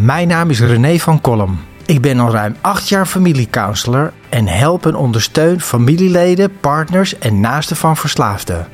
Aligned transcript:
Mijn 0.00 0.28
naam 0.28 0.50
is 0.50 0.60
René 0.60 0.98
van 0.98 1.20
Kolm. 1.20 1.60
Ik 1.86 2.00
ben 2.00 2.20
al 2.20 2.30
ruim 2.30 2.56
acht 2.60 2.88
jaar 2.88 3.06
familiecounselor 3.06 4.12
en 4.28 4.46
help 4.46 4.86
en 4.86 4.94
ondersteun 4.94 5.60
familieleden, 5.60 6.60
partners 6.60 7.18
en 7.18 7.40
naasten 7.40 7.76
van 7.76 7.96
verslaafden. 7.96 8.66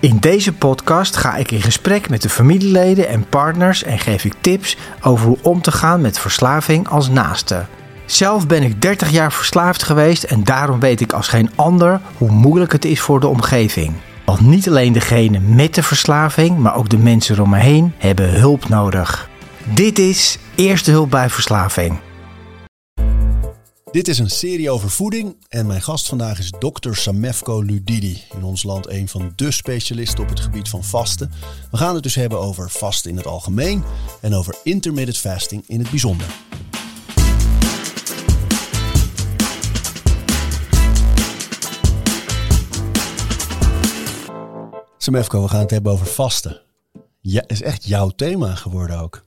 In 0.00 0.16
deze 0.18 0.52
podcast 0.52 1.16
ga 1.16 1.36
ik 1.36 1.50
in 1.50 1.62
gesprek 1.62 2.08
met 2.08 2.22
de 2.22 2.28
familieleden 2.28 3.08
en 3.08 3.28
partners 3.28 3.82
en 3.82 3.98
geef 3.98 4.24
ik 4.24 4.34
tips 4.40 4.76
over 5.02 5.26
hoe 5.26 5.38
om 5.42 5.62
te 5.62 5.72
gaan 5.72 6.00
met 6.00 6.18
verslaving 6.18 6.88
als 6.88 7.08
naaste. 7.08 7.64
Zelf 8.06 8.46
ben 8.46 8.62
ik 8.62 8.82
30 8.82 9.10
jaar 9.10 9.32
verslaafd 9.32 9.82
geweest 9.82 10.22
en 10.22 10.44
daarom 10.44 10.80
weet 10.80 11.00
ik 11.00 11.12
als 11.12 11.28
geen 11.28 11.50
ander 11.54 12.00
hoe 12.16 12.30
moeilijk 12.30 12.72
het 12.72 12.84
is 12.84 13.00
voor 13.00 13.20
de 13.20 13.28
omgeving. 13.28 13.92
Want 14.24 14.40
niet 14.40 14.68
alleen 14.68 14.92
degene 14.92 15.38
met 15.40 15.74
de 15.74 15.82
verslaving, 15.82 16.58
maar 16.58 16.76
ook 16.76 16.88
de 16.88 16.98
mensen 16.98 17.40
om 17.40 17.50
me 17.50 17.58
heen 17.58 17.92
hebben 17.98 18.40
hulp 18.40 18.68
nodig. 18.68 19.27
Dit 19.74 19.98
is 19.98 20.38
Eerste 20.54 20.90
Hulp 20.90 21.10
bij 21.10 21.30
Verslaving. 21.30 22.00
Dit 23.90 24.08
is 24.08 24.18
een 24.18 24.30
serie 24.30 24.70
over 24.70 24.90
voeding 24.90 25.36
en 25.48 25.66
mijn 25.66 25.82
gast 25.82 26.08
vandaag 26.08 26.38
is 26.38 26.52
dokter 26.58 26.96
Samefko 26.96 27.62
Ludidi. 27.62 28.22
In 28.36 28.44
ons 28.44 28.62
land 28.62 28.88
een 28.88 29.08
van 29.08 29.32
de 29.36 29.50
specialisten 29.50 30.22
op 30.22 30.28
het 30.28 30.40
gebied 30.40 30.68
van 30.68 30.84
vasten. 30.84 31.32
We 31.70 31.76
gaan 31.76 31.94
het 31.94 32.02
dus 32.02 32.14
hebben 32.14 32.38
over 32.38 32.70
vasten 32.70 33.10
in 33.10 33.16
het 33.16 33.26
algemeen 33.26 33.84
en 34.20 34.34
over 34.34 34.54
intermittent 34.62 35.18
fasting 35.18 35.64
in 35.66 35.78
het 35.78 35.90
bijzonder. 35.90 36.26
Samefko, 44.98 45.42
we 45.42 45.48
gaan 45.48 45.60
het 45.60 45.70
hebben 45.70 45.92
over 45.92 46.06
vasten. 46.06 46.60
Ja, 47.20 47.42
is 47.46 47.62
echt 47.62 47.84
jouw 47.84 48.08
thema 48.08 48.54
geworden 48.54 49.00
ook. 49.00 49.26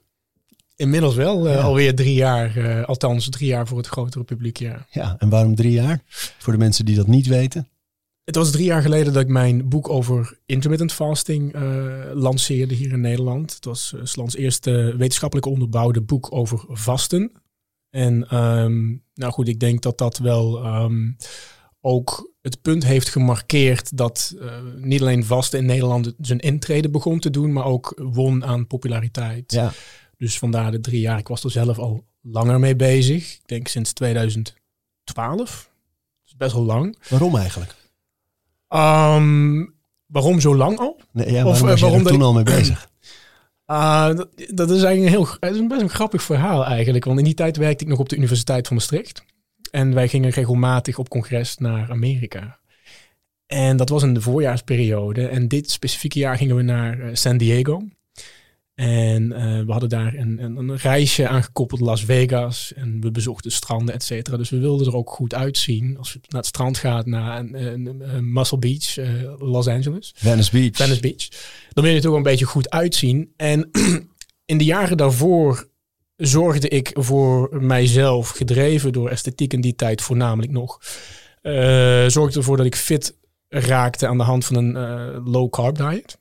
Inmiddels 0.82 1.14
wel, 1.14 1.48
uh, 1.48 1.64
alweer 1.64 1.94
drie 1.94 2.14
jaar. 2.14 2.56
Uh, 2.56 2.84
althans, 2.84 3.28
drie 3.28 3.48
jaar 3.48 3.66
voor 3.66 3.78
het 3.78 3.86
grotere 3.86 4.24
publiek, 4.24 4.56
ja. 4.56 4.86
Ja, 4.90 5.16
en 5.18 5.28
waarom 5.28 5.54
drie 5.54 5.72
jaar? 5.72 6.02
Voor 6.38 6.52
de 6.52 6.58
mensen 6.58 6.84
die 6.84 6.96
dat 6.96 7.06
niet 7.06 7.26
weten. 7.26 7.68
Het 8.24 8.36
was 8.36 8.50
drie 8.50 8.64
jaar 8.64 8.82
geleden 8.82 9.12
dat 9.12 9.22
ik 9.22 9.28
mijn 9.28 9.68
boek 9.68 9.88
over 9.88 10.38
intermittent 10.46 10.92
fasting 10.92 11.54
uh, 11.54 11.62
lanceerde 12.12 12.74
hier 12.74 12.92
in 12.92 13.00
Nederland. 13.00 13.54
Het 13.54 13.64
was 13.64 13.94
Slans 14.02 14.36
eerste 14.36 14.94
wetenschappelijk 14.96 15.46
onderbouwde 15.46 16.00
boek 16.00 16.32
over 16.32 16.64
vasten. 16.68 17.32
En 17.90 18.36
um, 18.38 19.02
nou 19.14 19.32
goed, 19.32 19.48
ik 19.48 19.60
denk 19.60 19.82
dat 19.82 19.98
dat 19.98 20.18
wel 20.18 20.66
um, 20.66 21.16
ook 21.80 22.32
het 22.40 22.62
punt 22.62 22.84
heeft 22.84 23.08
gemarkeerd 23.08 23.96
dat 23.96 24.34
uh, 24.40 24.52
niet 24.76 25.00
alleen 25.00 25.24
vasten 25.24 25.58
in 25.58 25.66
Nederland 25.66 26.14
zijn 26.20 26.38
intrede 26.38 26.90
begon 26.90 27.18
te 27.18 27.30
doen, 27.30 27.52
maar 27.52 27.64
ook 27.64 28.00
won 28.12 28.44
aan 28.44 28.66
populariteit. 28.66 29.52
Ja. 29.52 29.72
Dus 30.22 30.38
vandaar 30.38 30.70
de 30.70 30.80
drie 30.80 31.00
jaar. 31.00 31.18
Ik 31.18 31.28
was 31.28 31.44
er 31.44 31.50
zelf 31.50 31.78
al 31.78 32.04
langer 32.20 32.60
mee 32.60 32.76
bezig. 32.76 33.32
Ik 33.32 33.42
denk 33.46 33.68
sinds 33.68 33.92
2012. 33.92 34.54
Dat 35.14 36.26
is 36.26 36.36
best 36.36 36.52
wel 36.52 36.62
lang. 36.62 36.98
Waarom 37.08 37.36
eigenlijk? 37.36 37.74
Um, 38.68 39.74
waarom 40.06 40.40
zo 40.40 40.56
lang 40.56 40.78
al? 40.78 41.00
Nee, 41.12 41.26
ja, 41.26 41.32
waarom 41.32 41.52
of, 41.52 41.60
was 41.60 41.80
je 41.80 41.86
waarom 41.86 42.06
er 42.06 42.12
toen 42.12 42.22
al 42.22 42.32
mee 42.32 42.42
bezig? 42.44 42.88
Uh, 43.66 44.06
dat, 44.16 44.28
dat, 44.46 44.70
is 44.70 44.82
eigenlijk 44.82 45.02
een 45.02 45.08
heel, 45.08 45.36
het 45.40 45.52
is 45.54 45.58
een 45.58 45.68
best 45.68 45.80
een 45.80 45.90
grappig 45.90 46.22
verhaal 46.22 46.64
eigenlijk. 46.64 47.04
Want 47.04 47.18
in 47.18 47.24
die 47.24 47.34
tijd 47.34 47.56
werkte 47.56 47.84
ik 47.84 47.90
nog 47.90 47.98
op 47.98 48.08
de 48.08 48.16
Universiteit 48.16 48.66
van 48.66 48.76
Maastricht. 48.76 49.24
En 49.70 49.94
wij 49.94 50.08
gingen 50.08 50.30
regelmatig 50.30 50.98
op 50.98 51.08
congres 51.08 51.56
naar 51.56 51.90
Amerika. 51.90 52.58
En 53.46 53.76
dat 53.76 53.88
was 53.88 54.02
in 54.02 54.14
de 54.14 54.20
voorjaarsperiode. 54.20 55.28
En 55.28 55.48
dit 55.48 55.70
specifieke 55.70 56.18
jaar 56.18 56.36
gingen 56.36 56.56
we 56.56 56.62
naar 56.62 56.98
uh, 56.98 57.08
San 57.12 57.36
Diego. 57.36 57.82
En 58.82 59.22
uh, 59.22 59.64
we 59.64 59.72
hadden 59.72 59.88
daar 59.88 60.14
een, 60.14 60.42
een, 60.42 60.56
een, 60.56 60.76
reisje 60.76 61.28
aangekoppeld, 61.28 61.80
Las 61.80 62.04
Vegas. 62.04 62.72
En 62.76 63.00
we 63.00 63.10
bezochten 63.10 63.52
stranden, 63.52 63.94
et 63.94 64.02
cetera. 64.02 64.36
Dus 64.36 64.50
we 64.50 64.58
wilden 64.58 64.86
er 64.86 64.96
ook 64.96 65.10
goed 65.10 65.34
uitzien. 65.34 65.98
Als 65.98 66.12
je 66.12 66.20
naar 66.28 66.40
het 66.40 66.48
strand 66.48 66.78
gaat, 66.78 67.06
naar 67.06 67.38
een, 67.38 68.32
Muscle 68.32 68.58
Beach, 68.58 68.96
uh, 68.96 69.06
Los 69.38 69.66
Angeles. 69.66 70.12
Venice 70.16 70.50
Beach. 70.50 70.76
Venice 70.76 71.00
Beach. 71.00 71.28
Dan 71.68 71.84
wil 71.84 71.92
je 71.92 71.98
er 71.98 72.02
toch 72.02 72.14
een 72.14 72.22
beetje 72.22 72.44
goed 72.44 72.70
uitzien. 72.70 73.32
En 73.36 73.70
in 74.52 74.58
de 74.58 74.64
jaren 74.64 74.96
daarvoor 74.96 75.68
zorgde 76.16 76.68
ik 76.68 76.90
voor 76.92 77.48
mijzelf, 77.60 78.28
gedreven 78.28 78.92
door 78.92 79.08
esthetiek 79.08 79.52
in 79.52 79.60
die 79.60 79.74
tijd 79.74 80.02
voornamelijk 80.02 80.52
nog. 80.52 80.80
Uh, 81.42 81.52
zorgde 82.06 82.38
ervoor 82.38 82.56
dat 82.56 82.66
ik 82.66 82.76
fit 82.76 83.16
raakte 83.48 84.06
aan 84.06 84.18
de 84.18 84.24
hand 84.24 84.44
van 84.44 84.56
een 84.56 85.22
low 85.24 85.50
carb 85.50 85.76
diet 85.76 86.20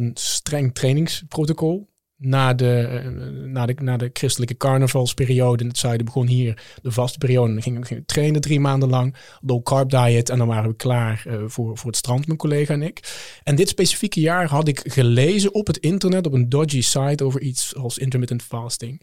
een 0.00 0.10
streng 0.14 0.74
trainingsprotocol. 0.74 1.92
Na 2.16 2.54
de, 2.54 2.80
eh, 2.80 3.08
na, 3.46 3.66
de, 3.66 3.74
na 3.74 3.96
de 3.96 4.10
christelijke 4.12 4.56
carnavalsperiode 4.56 5.62
in 5.62 5.68
het 5.68 5.78
zuiden 5.78 6.06
begon 6.06 6.26
hier 6.26 6.62
de 6.82 6.90
vaste 6.90 7.18
periode. 7.18 7.52
Dan 7.52 7.62
gingen 7.62 7.82
we 7.88 8.04
trainen 8.04 8.40
drie 8.40 8.60
maanden 8.60 8.88
lang. 8.88 9.16
Low 9.40 9.62
carb 9.62 9.90
diet. 9.90 10.28
En 10.28 10.38
dan 10.38 10.48
waren 10.48 10.70
we 10.70 10.76
klaar 10.76 11.24
uh, 11.28 11.42
voor, 11.46 11.78
voor 11.78 11.90
het 11.90 11.96
strand, 11.96 12.26
mijn 12.26 12.38
collega 12.38 12.72
en 12.72 12.82
ik. 12.82 13.00
En 13.42 13.54
dit 13.54 13.68
specifieke 13.68 14.20
jaar 14.20 14.48
had 14.48 14.68
ik 14.68 14.80
gelezen 14.84 15.54
op 15.54 15.66
het 15.66 15.76
internet, 15.76 16.26
op 16.26 16.32
een 16.32 16.48
dodgy 16.48 16.80
site, 16.80 17.24
over 17.24 17.40
iets 17.40 17.76
als 17.76 17.98
intermittent 17.98 18.42
fasting. 18.42 19.02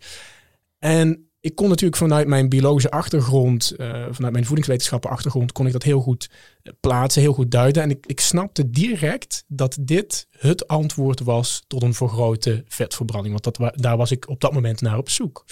En 0.80 1.31
ik 1.42 1.56
kon 1.56 1.70
natuurlijk 1.70 2.02
vanuit 2.02 2.28
mijn 2.28 2.50
biologische 2.50 2.92
achtergrond, 2.92 3.74
uh, 3.78 4.06
vanuit 4.12 4.34
mijn 4.34 4.46
voedingswetenschappen 4.46 5.10
achtergrond, 5.10 5.52
kon 5.52 5.66
ik 5.66 5.72
dat 5.72 5.84
heel 5.84 6.02
goed 6.02 6.30
eh, 6.64 6.74
plaatsen, 6.80 7.22
heel 7.22 7.34
goed 7.34 7.52
duiden. 7.52 7.84
En 7.84 7.90
ik, 7.90 8.06
ik 8.06 8.20
snapte 8.20 8.70
direct 8.70 9.44
dat 9.48 9.78
dit 9.80 10.28
het 10.38 10.68
antwoord 10.68 11.20
was 11.20 11.64
tot 11.68 11.84
een 11.84 11.94
vergrote 11.94 12.64
vetverbranding. 12.68 13.42
Want 13.42 13.58
dat, 13.58 13.82
daar 13.82 13.98
was 13.98 14.12
ik 14.12 14.30
op 14.30 14.42
dat 14.42 14.54
moment 14.54 14.82
naar 14.82 14.98
op 14.98 15.10
zoek. 15.10 15.46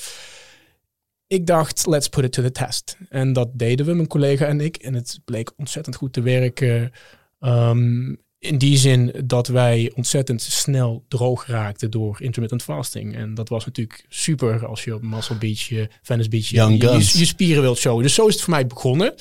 Ik 1.28 1.46
dacht, 1.48 1.88
let's 1.88 2.08
put 2.08 2.24
it 2.24 2.32
to 2.32 2.44
the 2.44 2.52
test. 2.52 2.98
En 3.10 3.34
dat 3.34 3.50
deden 3.54 3.86
we, 3.86 3.94
mijn 3.94 4.08
collega 4.08 4.46
en 4.46 4.62
ik. 4.62 4.78
En 4.78 4.94
het 4.94 5.20
bleek 5.26 5.52
ontzettend 5.58 5.96
goed 5.96 6.14
te 6.14 6.22
werken. 6.22 6.92
Um, 7.40 8.20
in 8.40 8.58
die 8.58 8.78
zin 8.78 9.14
dat 9.26 9.48
wij 9.48 9.92
ontzettend 9.96 10.42
snel 10.42 11.06
droog 11.08 11.46
raakten 11.48 11.92
door 11.92 12.22
intermittent 12.22 12.64
fasting. 12.64 13.16
En 13.16 13.34
dat 13.34 13.50
was 13.50 13.66
natuurlijk 13.66 14.06
super 14.10 14.66
als 14.66 14.84
je 14.84 14.96
op 14.96 15.02
Muscle 15.02 15.36
Beach, 15.36 15.60
je 15.60 15.90
Venice 16.02 16.30
Beach, 16.30 16.48
je, 16.48 16.78
je, 16.78 17.18
je, 17.20 17.26
spieren 17.26 17.62
wilt 17.62 17.78
showen. 17.78 18.04
Dus 18.04 18.14
zo 18.14 18.28
is 18.28 18.34
het 18.34 18.44
voor 18.44 18.54
mij 18.54 18.68
begonnen. 18.68 19.14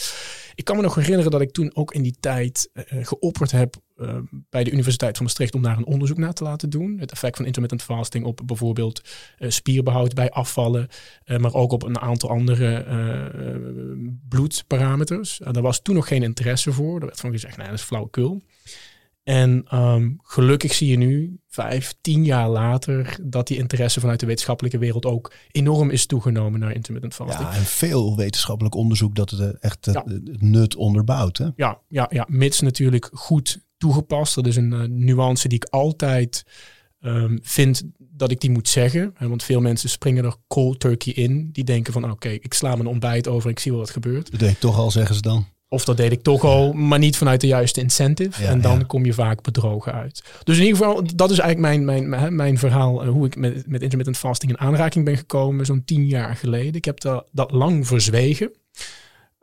Ik 0.55 0.65
kan 0.65 0.77
me 0.77 0.83
nog 0.83 0.95
herinneren 0.95 1.31
dat 1.31 1.41
ik 1.41 1.53
toen 1.53 1.71
ook 1.75 1.95
in 1.95 2.03
die 2.03 2.17
tijd 2.21 2.71
uh, 2.75 3.07
geopperd 3.07 3.51
heb 3.51 3.77
uh, 3.97 4.17
bij 4.51 4.65
de 4.65 4.71
Universiteit 4.71 5.17
van 5.17 5.27
Maastricht 5.27 5.55
om 5.55 5.63
daar 5.63 5.77
een 5.77 5.87
onderzoek 5.87 6.19
naar 6.19 6.33
te 6.33 6.45
laten 6.45 6.71
doen. 6.71 6.97
Het 6.99 7.13
effect 7.13 7.37
van 7.37 7.45
intermittent 7.45 7.83
fasting 7.83 8.25
op 8.25 8.41
bijvoorbeeld 8.45 9.01
uh, 9.39 9.51
spierbehoud 9.51 10.15
bij 10.15 10.31
afvallen, 10.31 10.89
maar 11.37 11.55
ook 11.55 11.73
op 11.73 11.83
een 11.83 12.01
aantal 12.01 12.31
andere 12.31 12.85
bloedparameters. 14.29 15.41
daar 15.51 15.63
was 15.63 15.83
toen 15.83 15.95
nog 15.95 16.09
geen 16.09 16.23
interesse 16.23 16.73
voor. 16.73 17.01
Er 17.01 17.07
werd 17.07 17.21
van 17.21 17.31
gezegd, 17.31 17.57
nee, 17.57 17.67
dat 17.67 17.79
is 17.79 17.83
flauwekul. 17.83 18.43
En 19.29 19.65
um, 19.75 20.19
gelukkig 20.23 20.75
zie 20.75 20.89
je 20.89 20.97
nu, 20.97 21.41
vijf, 21.49 21.95
tien 22.01 22.25
jaar 22.25 22.49
later, 22.49 23.17
dat 23.23 23.47
die 23.47 23.57
interesse 23.57 24.01
vanuit 24.01 24.21
de 24.21 24.27
wetenschappelijke 24.27 24.79
wereld 24.79 25.07
ook 25.07 25.33
enorm 25.51 25.91
is 25.91 26.07
toegenomen 26.07 26.61
naar 26.61 26.75
intermittent 26.75 27.15
fasting. 27.15 27.49
Ja, 27.49 27.55
en 27.55 27.63
veel 27.63 28.17
wetenschappelijk 28.17 28.75
onderzoek 28.75 29.15
dat 29.15 29.31
het 29.31 29.41
eh, 29.41 29.49
echt 29.61 29.89
ja. 29.93 30.05
het 30.07 30.43
nut 30.43 30.77
onderbouwt. 30.77 31.39
Hè? 31.39 31.47
Ja, 31.57 31.81
ja, 31.89 32.07
ja, 32.11 32.27
mits 32.29 32.61
natuurlijk 32.61 33.11
goed 33.13 33.61
toegepast. 33.79 34.35
Dat 34.35 34.47
is 34.47 34.57
een 34.57 34.73
uh, 34.73 34.83
nuance 34.83 35.49
die 35.49 35.59
ik 35.59 35.67
altijd 35.71 36.45
um, 37.01 37.39
vind 37.43 37.83
dat 37.99 38.31
ik 38.31 38.41
die 38.41 38.51
moet 38.51 38.69
zeggen. 38.69 39.15
Want 39.19 39.43
veel 39.43 39.61
mensen 39.61 39.89
springen 39.89 40.25
er 40.25 40.37
cold 40.47 40.81
turkey 40.81 41.13
in. 41.13 41.49
Die 41.53 41.65
denken 41.65 41.93
van, 41.93 42.11
oké, 42.11 42.29
ik 42.29 42.55
sla 42.55 42.75
mijn 42.75 42.89
ontbijt 42.89 43.29
over 43.29 43.51
ik 43.51 43.59
zie 43.59 43.71
wel 43.73 43.81
wat 43.81 43.91
gebeurt. 43.91 44.31
Dat 44.31 44.41
deed 44.41 44.51
ik 44.51 44.59
toch 44.59 44.79
al, 44.79 44.91
zeggen 44.91 45.15
ze 45.15 45.21
dan. 45.21 45.47
Of 45.71 45.85
dat 45.85 45.97
deed 45.97 46.13
ik 46.13 46.23
toch 46.23 46.45
al, 46.45 46.73
maar 46.73 46.99
niet 46.99 47.17
vanuit 47.17 47.41
de 47.41 47.47
juiste 47.47 47.81
incentive. 47.81 48.45
en 48.47 48.61
dan 48.61 48.87
kom 48.87 49.05
je 49.05 49.13
vaak 49.13 49.43
bedrogen 49.43 49.93
uit. 49.93 50.23
Dus 50.45 50.59
in 50.59 50.65
ieder 50.65 50.79
geval, 50.79 51.03
dat 51.15 51.31
is 51.31 51.39
eigenlijk 51.39 51.85
mijn, 51.85 52.09
mijn, 52.09 52.35
mijn 52.37 52.59
verhaal. 52.59 53.05
Uh, 53.05 53.11
hoe 53.11 53.27
ik 53.27 53.37
met, 53.37 53.67
met 53.67 53.83
intermittent 53.83 54.19
fasting 54.19 54.53
in 54.53 54.59
aanraking 54.59 55.05
ben 55.05 55.17
gekomen. 55.17 55.67
Zo'n 55.67 55.85
tien 55.85 56.07
jaar 56.07 56.37
geleden. 56.37 56.75
Ik 56.75 56.85
heb 56.85 57.01
dat, 57.01 57.29
dat 57.33 57.51
lang 57.51 57.87
verzwegen. 57.87 58.53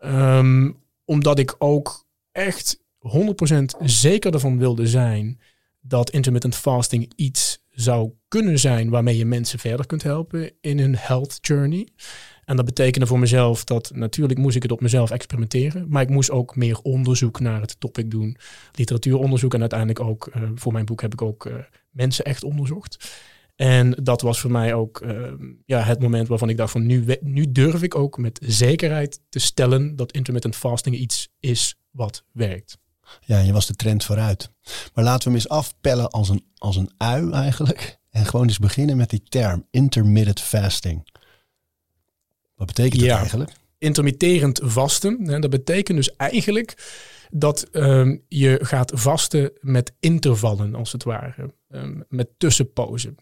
Um, 0.05 0.77
omdat 1.05 1.39
ik 1.39 1.55
ook 1.57 2.05
echt 2.31 2.79
100% 2.99 3.83
zeker 3.83 4.33
ervan 4.33 4.57
wilde 4.57 4.87
zijn. 4.87 5.39
Dat 5.81 6.09
intermittent 6.09 6.55
fasting 6.55 7.11
iets 7.15 7.59
zou 7.69 8.11
kunnen 8.27 8.59
zijn 8.59 8.89
waarmee 8.89 9.17
je 9.17 9.25
mensen 9.25 9.59
verder 9.59 9.85
kunt 9.85 10.03
helpen 10.03 10.51
in 10.61 10.79
hun 10.79 10.95
health 10.97 11.37
journey. 11.41 11.87
En 12.45 12.55
dat 12.55 12.65
betekende 12.65 13.07
voor 13.07 13.19
mezelf 13.19 13.63
dat 13.63 13.91
natuurlijk 13.93 14.39
moest 14.39 14.55
ik 14.55 14.63
het 14.63 14.71
op 14.71 14.81
mezelf 14.81 15.11
experimenteren. 15.11 15.85
Maar 15.89 16.01
ik 16.01 16.09
moest 16.09 16.31
ook 16.31 16.55
meer 16.55 16.79
onderzoek 16.79 17.39
naar 17.39 17.61
het 17.61 17.79
topic 17.79 18.11
doen. 18.11 18.37
Literatuuronderzoek 18.71 19.53
en 19.53 19.59
uiteindelijk 19.59 19.99
ook 19.99 20.29
uh, 20.35 20.43
voor 20.55 20.73
mijn 20.73 20.85
boek 20.85 21.01
heb 21.01 21.13
ik 21.13 21.21
ook 21.21 21.45
uh, 21.45 21.53
mensen 21.89 22.25
echt 22.25 22.43
onderzocht. 22.43 23.11
En 23.55 23.91
dat 24.03 24.21
was 24.21 24.39
voor 24.39 24.51
mij 24.51 24.73
ook 24.73 25.01
uh, 25.01 25.31
ja, 25.65 25.81
het 25.81 25.99
moment 25.99 26.27
waarvan 26.27 26.49
ik 26.49 26.57
dacht 26.57 26.71
van 26.71 26.85
nu, 26.85 27.17
nu 27.21 27.51
durf 27.51 27.83
ik 27.83 27.95
ook 27.95 28.17
met 28.17 28.39
zekerheid 28.43 29.19
te 29.29 29.39
stellen 29.39 29.95
dat 29.95 30.11
intermittent 30.11 30.55
fasting 30.55 30.95
iets 30.95 31.29
is 31.39 31.75
wat 31.91 32.23
werkt. 32.31 32.77
Ja, 33.21 33.39
je 33.39 33.53
was 33.53 33.67
de 33.67 33.75
trend 33.75 34.03
vooruit. 34.03 34.51
Maar 34.93 35.03
laten 35.03 35.23
we 35.23 35.29
hem 35.29 35.33
eens 35.33 35.49
afpellen 35.49 36.09
als 36.09 36.29
een, 36.29 36.45
als 36.57 36.75
een 36.75 36.91
ui 36.97 37.31
eigenlijk. 37.31 37.99
En 38.09 38.25
gewoon 38.25 38.47
eens 38.47 38.59
beginnen 38.59 38.97
met 38.97 39.09
die 39.09 39.23
term 39.23 39.67
intermittent 39.71 40.41
fasting. 40.41 41.07
Wat 42.55 42.67
betekent 42.67 42.99
dat 42.99 43.09
Ja. 43.09 43.17
eigenlijk? 43.17 43.51
intermitterend 43.77 44.59
vasten. 44.63 45.27
Hè, 45.27 45.39
dat 45.39 45.49
betekent 45.49 45.97
dus 45.97 46.15
eigenlijk 46.15 46.77
dat 47.31 47.63
ehm, 47.71 48.17
je 48.27 48.59
gaat 48.61 48.91
vasten 48.95 49.51
met 49.61 49.93
intervallen, 49.99 50.75
als 50.75 50.91
het 50.91 51.03
ware. 51.03 51.53
Ehm, 51.69 52.01
met 52.09 52.27
tussenpozen. 52.37 53.17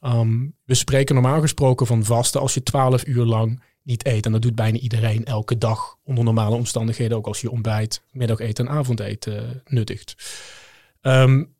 Ehm, 0.00 0.46
we 0.64 0.74
spreken 0.74 1.14
normaal 1.14 1.40
gesproken 1.40 1.86
van 1.86 2.04
vasten 2.04 2.40
als 2.40 2.54
je 2.54 2.62
12 2.62 3.06
uur 3.06 3.24
lang 3.24 3.62
niet 3.82 4.06
eet. 4.06 4.26
En 4.26 4.32
dat 4.32 4.42
doet 4.42 4.54
bijna 4.54 4.78
iedereen 4.78 5.24
elke 5.24 5.58
dag 5.58 5.96
onder 6.04 6.24
normale 6.24 6.54
omstandigheden. 6.56 7.16
Ook 7.16 7.26
als 7.26 7.40
je 7.40 7.50
ontbijt, 7.50 8.02
middageten 8.10 8.66
en 8.66 8.72
avondeten 8.72 9.36
eh, 9.48 9.50
nuttigt. 9.64 10.14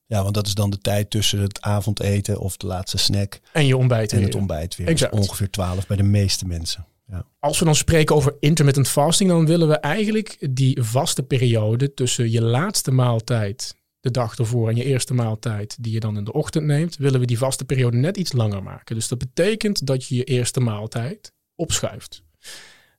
Ja, 0.07 0.23
want 0.23 0.35
dat 0.35 0.47
is 0.47 0.55
dan 0.55 0.71
de 0.71 0.79
tijd 0.79 1.11
tussen 1.11 1.41
het 1.41 1.61
avondeten 1.61 2.39
of 2.39 2.57
de 2.57 2.67
laatste 2.67 2.99
snack 2.99 3.41
en 3.53 3.67
je 3.67 3.77
ontbijt 3.77 4.13
en 4.13 4.17
weer. 4.19 4.27
het 4.27 4.37
ontbijt 4.37 4.77
weer. 4.77 4.87
Exact. 4.87 5.13
ongeveer 5.13 5.51
12 5.51 5.87
bij 5.87 5.97
de 5.97 6.03
meeste 6.03 6.47
mensen. 6.47 6.87
Ja. 7.07 7.27
Als 7.39 7.59
we 7.59 7.65
dan 7.65 7.75
spreken 7.75 8.17
over 8.17 8.37
intermittent 8.41 8.89
fasting, 8.89 9.31
dan 9.31 9.47
willen 9.47 9.69
we 9.69 9.75
eigenlijk 9.75 10.47
die 10.51 10.83
vaste 10.83 11.23
periode 11.23 11.95
tussen 11.95 12.31
je 12.31 12.43
laatste 12.43 12.91
maaltijd 12.91 13.75
de 14.01 14.11
dag 14.11 14.39
ervoor 14.39 14.69
en 14.69 14.77
je 14.77 14.85
eerste 14.85 15.15
maaltijd 15.15 15.77
die 15.83 15.93
je 15.93 16.01
dan 16.01 16.17
in 16.17 16.25
de 16.25 16.33
ochtend 16.33 16.67
neemt, 16.67 16.97
willen 16.97 17.21
we 17.21 17.27
die 17.27 17.39
vaste 17.39 17.65
periode 17.65 17.97
net 17.97 18.17
iets 18.17 18.33
langer 18.33 18.63
maken. 18.63 18.95
Dus 18.95 19.09
dat 19.09 19.19
betekent 19.19 19.87
dat 19.87 20.07
je 20.07 20.15
je 20.15 20.25
eerste 20.25 20.61
maaltijd 20.61 21.33
opschuift. 21.55 22.23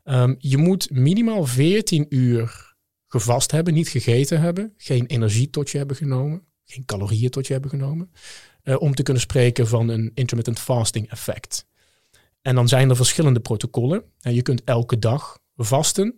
Ehm, 0.04 0.36
je 0.38 0.58
moet 0.58 0.90
minimaal 0.92 1.46
14 1.46 2.06
uur 2.10 2.76
gevast 3.08 3.52
hebben, 3.52 3.74
niet 3.74 3.90
gegeten 3.90 4.42
hebben, 4.42 4.74
geen 4.78 5.06
energie 5.06 5.50
tot 5.50 5.70
je 5.70 5.78
hebben 5.78 5.96
genomen, 5.96 6.42
geen 6.66 6.86
calorieën 6.86 7.30
tot 7.30 7.48
je 7.48 7.54
hebben 7.54 7.72
genomen, 7.72 8.12
eh, 8.64 8.76
om 8.82 8.96
te 8.96 9.04
kunnen 9.04 9.22
spreken 9.22 9.68
van 9.68 9.90
een 9.90 10.12
intermittent 10.14 10.60
fasting 10.60 11.10
effect. 11.10 11.68
En 12.46 12.56
dan 12.56 12.68
zijn 12.68 12.90
er 12.90 12.96
verschillende 12.96 13.40
protocollen. 13.40 14.04
En 14.22 14.34
je 14.34 14.42
kunt 14.42 14.64
elke 14.64 15.00
dag 15.00 15.40
vasten, 15.56 16.16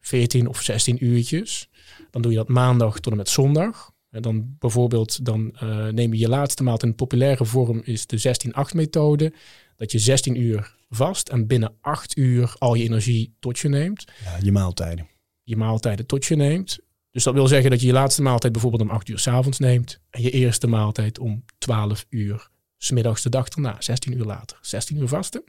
14 0.00 0.48
of 0.48 0.60
16 0.62 1.04
uurtjes. 1.04 1.68
Dan 2.10 2.22
doe 2.22 2.30
je 2.30 2.36
dat 2.36 2.48
maandag 2.48 3.00
tot 3.00 3.12
en 3.12 3.18
met 3.18 3.28
zondag. 3.28 3.90
En 4.10 4.22
dan 4.22 4.56
bijvoorbeeld, 4.58 5.24
dan 5.24 5.56
eh, 5.56 5.88
neem 5.88 6.12
je 6.12 6.18
je 6.18 6.28
laatste 6.28 6.62
maand 6.62 6.82
in 6.82 6.94
populaire 6.94 7.44
vorm 7.44 7.80
is 7.84 8.06
de 8.06 8.36
16-8 8.72 8.74
methode. 8.74 9.32
Dat 9.76 9.92
je 9.92 9.98
16 9.98 10.40
uur 10.40 10.74
vast 10.88 11.28
en 11.28 11.46
binnen 11.46 11.76
8 11.80 12.16
uur 12.16 12.54
al 12.58 12.74
je 12.74 12.84
energie 12.84 13.36
tot 13.38 13.58
je 13.58 13.68
neemt. 13.68 14.04
Ja, 14.24 14.38
je 14.42 14.52
maaltijden. 14.52 15.08
Je 15.42 15.56
maaltijden 15.56 16.06
tot 16.06 16.24
je 16.24 16.36
neemt. 16.36 16.78
Dus 17.10 17.24
dat 17.24 17.34
wil 17.34 17.48
zeggen 17.48 17.70
dat 17.70 17.80
je 17.80 17.86
je 17.86 17.92
laatste 17.92 18.22
maaltijd 18.22 18.52
bijvoorbeeld 18.52 18.82
om 18.82 18.90
8 18.90 19.08
uur 19.08 19.18
s'avonds 19.18 19.58
neemt. 19.58 20.00
En 20.10 20.22
je 20.22 20.30
eerste 20.30 20.66
maaltijd 20.66 21.18
om 21.18 21.44
12 21.58 22.06
uur 22.08 22.52
smiddags 22.84 23.22
de 23.22 23.28
dag 23.28 23.48
erna, 23.48 23.76
16 23.78 24.12
uur 24.12 24.24
later. 24.24 24.58
16 24.60 24.96
uur 24.96 25.08
vasten. 25.08 25.44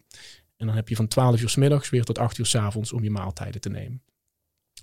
En 0.58 0.68
dan 0.68 0.76
heb 0.76 0.90
je 0.90 0.96
van 0.96 1.08
12 1.08 1.42
uur 1.42 1.50
's 1.50 1.56
middags 1.56 1.90
weer 1.90 2.04
tot 2.04 2.18
8 2.18 2.38
uur 2.38 2.46
's 2.46 2.56
avonds 2.56 2.94
om 2.94 3.04
je 3.04 3.10
maaltijden 3.10 3.62
te 3.62 3.70
nemen. 3.70 4.04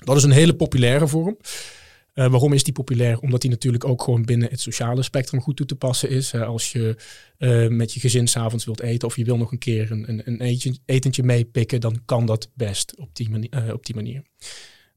Dat 0.04 0.16
is 0.16 0.22
een 0.22 0.30
hele 0.30 0.54
populaire 0.54 1.08
vorm. 1.08 1.36
Eh, 2.12 2.30
waarom 2.30 2.52
is 2.52 2.64
die 2.64 2.72
populair? 2.72 3.18
Omdat 3.18 3.40
die 3.40 3.50
natuurlijk 3.50 3.84
ook 3.84 4.02
gewoon 4.02 4.24
binnen 4.24 4.50
het 4.50 4.60
sociale 4.60 5.02
spectrum 5.02 5.40
goed 5.40 5.56
toe 5.56 5.66
te 5.66 5.76
passen 5.76 6.08
is. 6.08 6.34
Als 6.34 6.72
je 6.72 6.96
eh, 7.38 7.68
met 7.68 7.92
je 7.92 8.00
gezin 8.00 8.28
s'avonds 8.28 8.64
wilt 8.64 8.80
eten 8.80 9.08
of 9.08 9.16
je 9.16 9.24
wil 9.24 9.36
nog 9.36 9.52
een 9.52 9.58
keer 9.58 9.90
een, 9.90 10.08
een, 10.08 10.42
een 10.42 10.78
etentje 10.84 11.22
meepikken, 11.22 11.80
dan 11.80 12.02
kan 12.04 12.26
dat 12.26 12.50
best 12.54 12.96
op 12.96 13.16
die, 13.16 13.30
mani- 13.30 13.48
eh, 13.50 13.72
op 13.72 13.86
die 13.86 13.94
manier. 13.94 14.22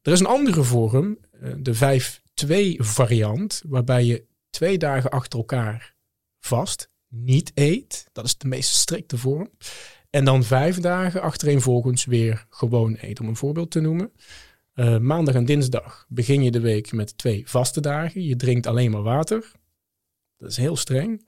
Er 0.01 0.11
is 0.11 0.19
een 0.19 0.25
andere 0.25 0.63
vorm, 0.63 1.17
de 1.57 1.73
5-2 1.73 2.83
variant, 2.83 3.61
waarbij 3.67 4.05
je 4.05 4.25
twee 4.49 4.77
dagen 4.77 5.09
achter 5.09 5.39
elkaar 5.39 5.95
vast 6.39 6.89
niet 7.15 7.51
eet. 7.53 8.09
Dat 8.11 8.25
is 8.25 8.37
de 8.37 8.47
meest 8.47 8.73
strikte 8.73 9.17
vorm. 9.17 9.49
En 10.09 10.25
dan 10.25 10.43
vijf 10.43 10.79
dagen 10.79 11.21
achtereenvolgens 11.21 12.05
weer 12.05 12.45
gewoon 12.49 12.97
eet. 13.01 13.19
Om 13.19 13.27
een 13.27 13.35
voorbeeld 13.35 13.71
te 13.71 13.79
noemen. 13.79 14.11
Eh, 14.73 14.97
maandag 14.97 15.35
en 15.35 15.45
dinsdag 15.45 16.05
begin 16.09 16.43
je 16.43 16.51
de 16.51 16.59
week 16.59 16.91
met 16.91 17.17
twee 17.17 17.49
vaste 17.49 17.81
dagen. 17.81 18.23
Je 18.23 18.35
drinkt 18.35 18.67
alleen 18.67 18.91
maar 18.91 19.03
water. 19.03 19.51
Dat 20.37 20.49
is 20.49 20.57
heel 20.57 20.75
streng. 20.75 21.25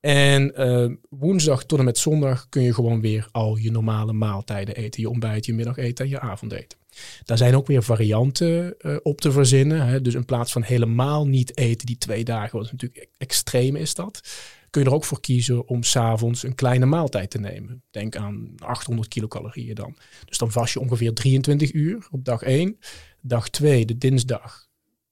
En 0.00 0.54
eh, 0.54 0.90
woensdag 1.08 1.64
tot 1.64 1.78
en 1.78 1.84
met 1.84 1.98
zondag 1.98 2.48
kun 2.48 2.62
je 2.62 2.74
gewoon 2.74 3.00
weer 3.00 3.28
al 3.30 3.56
je 3.56 3.70
normale 3.70 4.12
maaltijden 4.12 4.74
eten. 4.74 5.00
Je 5.00 5.08
ontbijt, 5.08 5.46
je 5.46 5.54
middageten 5.54 6.04
en 6.04 6.10
je 6.10 6.20
avondeten. 6.20 6.78
Daar 7.24 7.38
zijn 7.38 7.56
ook 7.56 7.66
weer 7.66 7.82
varianten 7.82 8.78
eh, 8.78 8.96
op 9.02 9.20
te 9.20 9.32
verzinnen. 9.32 9.86
Hè. 9.86 10.00
Dus 10.00 10.14
in 10.14 10.24
plaats 10.24 10.52
van 10.52 10.62
helemaal 10.62 11.26
niet 11.26 11.56
eten 11.56 11.86
die 11.86 11.98
twee 11.98 12.24
dagen, 12.24 12.58
wat 12.58 12.72
natuurlijk 12.72 13.02
e- 13.02 13.08
extreem 13.18 13.76
is 13.76 13.94
dat, 13.94 14.20
kun 14.72 14.82
je 14.82 14.88
er 14.88 14.94
ook 14.94 15.04
voor 15.04 15.20
kiezen 15.20 15.68
om 15.68 15.82
s'avonds 15.82 16.42
een 16.42 16.54
kleine 16.54 16.86
maaltijd 16.86 17.30
te 17.30 17.38
nemen. 17.38 17.82
Denk 17.90 18.16
aan 18.16 18.52
800 18.58 19.08
kilocalorieën 19.08 19.74
dan. 19.74 19.96
Dus 20.24 20.38
dan 20.38 20.50
vast 20.50 20.72
je 20.72 20.80
ongeveer 20.80 21.14
23 21.14 21.72
uur 21.72 22.06
op 22.10 22.24
dag 22.24 22.42
1. 22.42 22.78
Dag 23.20 23.48
2, 23.48 23.84
de 23.86 23.98
dinsdag, 23.98 24.66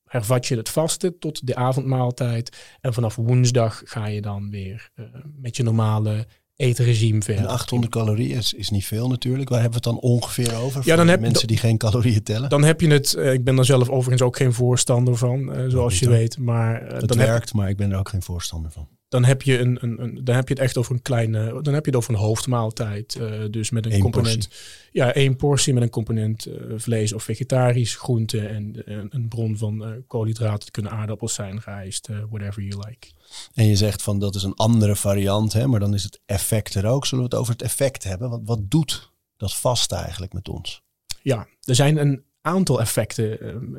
hervat 0.05 0.47
je 0.47 0.57
het 0.57 0.69
vasten 0.69 1.19
tot 1.19 1.47
de 1.47 1.55
avondmaaltijd. 1.55 2.57
En 2.81 2.95
vanaf 2.95 3.17
woensdag 3.17 3.83
ga 3.85 4.07
je 4.07 4.21
dan 4.21 4.51
weer 4.51 4.91
eh, 4.95 5.05
met 5.37 5.57
je 5.57 5.63
normale 5.63 6.27
eetregime 6.57 7.23
verder. 7.23 7.45
En 7.45 7.51
800 7.51 7.93
calorieën 7.93 8.37
is, 8.37 8.53
is 8.53 8.71
niet 8.71 8.87
veel 8.87 9.09
natuurlijk. 9.09 9.49
Waar 9.49 9.61
hebben 9.61 9.83
we 9.83 9.89
het 9.89 9.97
dan 10.01 10.11
ongeveer 10.11 10.55
over? 10.55 10.81
Ja, 10.85 10.97
dan 10.97 11.05
Voor 11.05 11.15
heb- 11.15 11.21
mensen 11.21 11.49
die 11.49 11.57
geen 11.57 11.79
calorieën 11.79 12.23
tellen. 12.23 12.49
Dan 12.49 12.63
heb 12.65 12.81
je 12.81 12.89
het, 12.89 13.15
eh, 13.15 13.33
ik 13.33 13.45
ben 13.45 13.57
daar 13.57 13.65
zelf 13.65 13.89
overigens 13.89 14.23
ook 14.23 14.37
geen 14.37 14.53
voorstander 14.53 15.17
van, 15.17 15.53
eh, 15.53 15.65
zoals 15.69 15.99
je 15.99 16.09
weet. 16.09 16.39
Maar 16.39 16.83
het 16.87 17.09
dan, 17.09 17.19
heb, 17.19 17.29
werkt, 17.29 17.55
maar 17.55 17.69
ik 17.69 17.77
ben 17.77 17.91
er 17.93 17.99
ook 17.99 18.09
geen 18.09 18.23
voorstander 18.23 18.71
van. 18.71 18.89
Dan, 19.11 19.25
heb 19.25 19.43
je 19.43 19.59
een, 19.59 19.79
een, 19.81 20.03
een, 20.03 20.25
dan 20.25 20.35
heb 20.35 20.49
je 20.49 20.55
het 20.55 20.63
echt 20.63 20.77
over 20.77 20.95
een 20.95 21.03
kleine, 21.03 21.63
dan 21.63 21.75
heb 21.75 21.85
je 21.85 21.91
het 21.91 21.97
over 21.97 22.15
een 22.15 22.21
hoofdmaaltijd. 22.21 23.15
eh, 23.15 23.45
dus 23.51 23.71
met 23.71 23.87
een 23.87 23.93
Eén 23.93 24.01
component. 24.01 24.49
Ja, 24.93 25.13
één 25.13 25.37
portie 25.37 25.75
met 25.75 25.83
een 25.83 25.91
component 25.91 26.47
eh, 26.47 26.55
vlees 26.77 27.13
of 27.13 27.23
vegetarisch, 27.23 27.97
groente 27.97 28.47
en 28.47 28.87
eh, 28.87 28.97
een 29.09 29.29
bron 29.29 29.57
van 29.57 30.05
koolhydraten. 30.07 30.59
Het 30.59 30.71
kunnen 30.71 30.93
aardappels 30.93 31.35
zijn, 31.35 31.61
rijst, 31.65 32.09
whatever 32.29 32.63
you 32.63 32.83
like. 32.87 33.09
En 33.55 33.67
je 33.67 33.77
zegt 33.77 34.03
van 34.03 34.19
dat 34.19 34.35
is 34.35 34.43
een 34.43 34.55
andere 34.55 34.97
variant, 34.97 35.53
hè, 35.53 35.67
maar 35.67 35.81
dan 35.81 35.95
is 35.95 36.03
het 36.03 36.21
effect 36.27 36.75
er 36.75 36.87
ook. 36.87 37.07
Zullen 37.07 37.25
we 37.25 37.31
het 37.31 37.41
over 37.41 37.53
het 37.53 37.63
effect 37.63 38.05
hebben? 38.05 38.31
Wat, 38.31 38.41
wat 38.45 38.71
doet 38.71 39.13
dat 39.37 39.55
vast 39.55 39.93
eigenlijk 39.93 40.33
met 40.33 40.49
ons? 40.49 40.83
Ja, 41.23 41.47
er 41.63 41.75
zijn 41.75 41.97
een 41.97 42.25
aantal 42.41 42.81
effecten 42.81 43.41
ehm, 43.41 43.75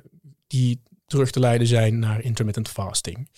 die 0.48 0.82
terug 1.06 1.32
te 1.32 1.40
leiden 1.40 1.68
zijn 1.68 2.00
naar 2.00 2.22
intermittent 2.22 2.70
fasting. 2.70 3.30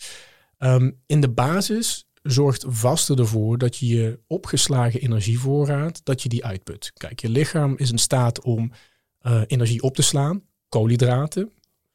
Ehm, 0.64 0.92
in 1.06 1.22
de 1.22 1.30
basis 1.30 2.06
zorgt 2.22 2.66
vasten 2.68 3.18
ervoor 3.18 3.58
dat 3.58 3.78
je 3.78 3.88
je 3.88 4.20
opgeslagen 4.28 5.02
energievoorraad, 5.02 6.02
dat 6.04 6.22
je 6.22 6.30
die 6.30 6.46
uitput. 6.46 6.92
Kijk, 6.94 7.22
je 7.22 7.30
lichaam 7.30 7.78
is 7.78 7.92
in 7.92 7.98
staat 7.98 8.42
om 8.42 8.72
eh, 9.20 9.42
energie 9.48 9.82
op 9.82 9.96
te 9.96 10.02
slaan, 10.02 10.44
koolhydraten 10.70 11.52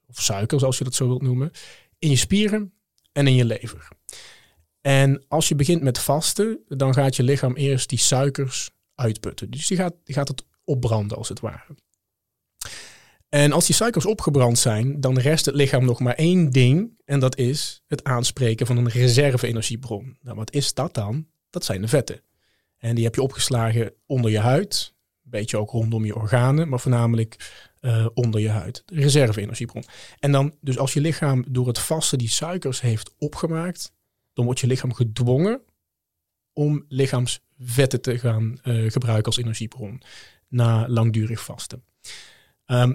of 0.07 0.21
suikers 0.21 0.63
als 0.63 0.79
je 0.79 0.85
dat 0.85 0.95
zo 0.95 1.07
wilt 1.07 1.23
noemen, 1.23 1.51
in 1.99 2.11
je 2.11 2.17
spieren 2.17 2.73
en 3.13 3.27
in 3.27 3.35
je 3.35 3.45
lever. 3.45 3.89
En 4.81 5.25
als 5.29 5.49
je 5.49 5.55
begint 5.55 5.83
met 5.83 5.99
vasten, 5.99 6.59
dan 6.69 6.95
gaat 6.95 7.17
je 7.17 7.23
lichaam 7.23 7.57
eerst 7.57 7.89
die 7.89 7.99
suikers 7.99 8.71
uitputten. 8.95 9.51
Dus 9.51 9.67
die 9.67 9.77
gaat, 9.77 9.95
die 10.05 10.15
gaat 10.15 10.29
het 10.29 10.45
opbranden 10.65 11.17
als 11.17 11.29
het 11.29 11.41
ware. 11.41 11.75
En 13.29 13.53
als 13.53 13.67
die 13.67 13.75
suikers 13.75 14.07
opgebrand 14.07 14.59
zijn, 14.59 15.01
dan 15.01 15.19
rest 15.19 15.45
het 15.45 15.55
lichaam 15.55 15.85
nog 15.85 16.01
maar 16.01 16.15
één 16.15 16.51
ding. 16.51 17.01
En 17.05 17.21
dat 17.21 17.37
is 17.37 17.83
het 17.87 18.05
aanspreken 18.05 18.67
van 18.67 18.77
een 18.77 18.89
reserve-energiebron. 18.89 20.17
Nou, 20.21 20.37
wat 20.37 20.53
is 20.53 20.75
dat 20.75 20.95
dan? 20.95 21.27
Dat 21.51 21.65
zijn 21.65 21.81
de 21.81 21.89
vetten. 21.89 22.21
En 22.79 22.95
die 22.95 23.05
heb 23.05 23.15
je 23.15 23.23
opgeslagen 23.23 23.93
onder 24.07 24.31
je 24.31 24.39
huid. 24.39 24.95
Een 25.25 25.31
beetje 25.31 25.59
ook 25.59 25.71
rondom 25.71 26.05
je 26.05 26.15
organen, 26.15 26.69
maar 26.69 26.81
voornamelijk 26.81 27.37
eh, 27.81 28.07
onder 28.15 28.41
je 28.41 28.49
huid. 28.49 28.83
Reserve-energiebron. 28.87 29.85
En 30.19 30.33
dan, 30.33 30.55
dus 30.61 30.79
als 30.79 30.93
je 30.93 31.01
lichaam 31.01 31.45
door 31.49 31.67
het 31.67 31.79
vasten 31.79 32.19
die 32.19 32.29
suikers 32.29 32.81
heeft 32.81 33.15
opgemaakt, 33.19 33.93
dan 34.33 34.45
wordt 34.45 34.61
je 34.61 34.67
lichaam 34.67 34.95
gedwongen 34.95 35.61
om 36.53 36.85
lichaamsvetten 36.89 38.01
te 38.01 38.19
gaan 38.19 38.59
eh, 38.63 38.91
gebruiken 38.91 39.25
als 39.25 39.37
energiebron 39.37 40.03
na 40.49 40.89
langdurig 40.89 41.41
vasten. 41.41 41.85
Ehm, 42.65 42.95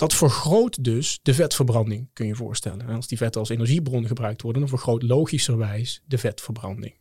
dat 0.00 0.14
vergroot 0.14 0.84
dus 0.84 1.18
de 1.22 1.34
vetverbranding, 1.34 2.08
kun 2.12 2.24
je 2.24 2.30
je 2.30 2.36
voorstellen. 2.36 2.88
En 2.88 2.94
als 2.94 3.06
die 3.06 3.18
vetten 3.18 3.40
als 3.40 3.50
energiebron 3.50 4.06
gebruikt 4.06 4.42
worden, 4.42 4.60
dan 4.60 4.70
vergroot 4.70 5.02
logischerwijs 5.02 6.02
de 6.06 6.18
vetverbranding. 6.18 6.94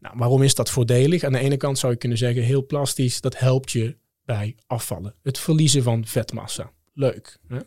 Nou, 0.00 0.18
waarom 0.18 0.42
is 0.42 0.54
dat 0.54 0.70
voordelig? 0.70 1.22
Aan 1.24 1.32
de 1.32 1.38
ene 1.38 1.56
kant 1.56 1.78
zou 1.78 1.92
je 1.92 1.98
kunnen 1.98 2.18
zeggen, 2.18 2.42
heel 2.42 2.66
plastisch, 2.66 3.20
dat 3.20 3.38
helpt 3.38 3.70
je 3.70 3.96
bij 4.24 4.56
afvallen. 4.66 5.14
Het 5.22 5.38
verliezen 5.38 5.82
van 5.82 6.06
vetmassa. 6.06 6.72
Leuk. 6.94 7.38
Hè? 7.48 7.58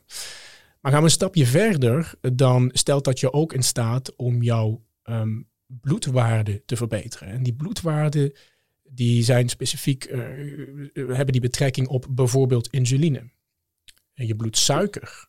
Maar 0.82 0.92
gaan 0.92 1.02
we 1.02 1.08
een 1.08 1.12
stapje 1.12 1.46
verder, 1.46 2.14
dan 2.34 2.70
stelt 2.74 3.04
dat 3.04 3.20
je 3.20 3.34
ook 3.34 3.54
in 3.54 3.64
staat 3.64 4.16
om 4.16 4.44
jouw 4.44 4.84
ehm, 5.04 5.42
bloedwaarde 5.68 6.64
te 6.66 6.76
verbeteren. 6.76 7.28
En 7.28 7.44
die 7.44 7.54
bloedwaarden 7.54 8.34
die 8.84 9.24
zijn 9.24 9.50
specifiek, 9.50 10.04
eh, 10.04 10.20
hebben 10.94 11.32
die 11.32 11.42
betrekking 11.42 11.88
op 11.88 12.06
bijvoorbeeld 12.10 12.68
insuline. 12.68 13.30
Je 14.28 14.36
bloedsuiker, 14.36 15.28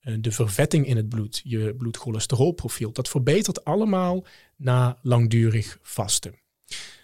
eh, 0.00 0.14
de 0.20 0.32
vervetting 0.32 0.86
in 0.86 0.96
het 0.96 1.08
bloed, 1.08 1.40
je 1.44 1.74
bloedcholesterolprofiel, 1.74 2.92
dat 2.92 3.08
verbetert 3.08 3.64
allemaal 3.64 4.26
na 4.56 4.98
langdurig 5.02 5.78
vasten. 5.82 6.40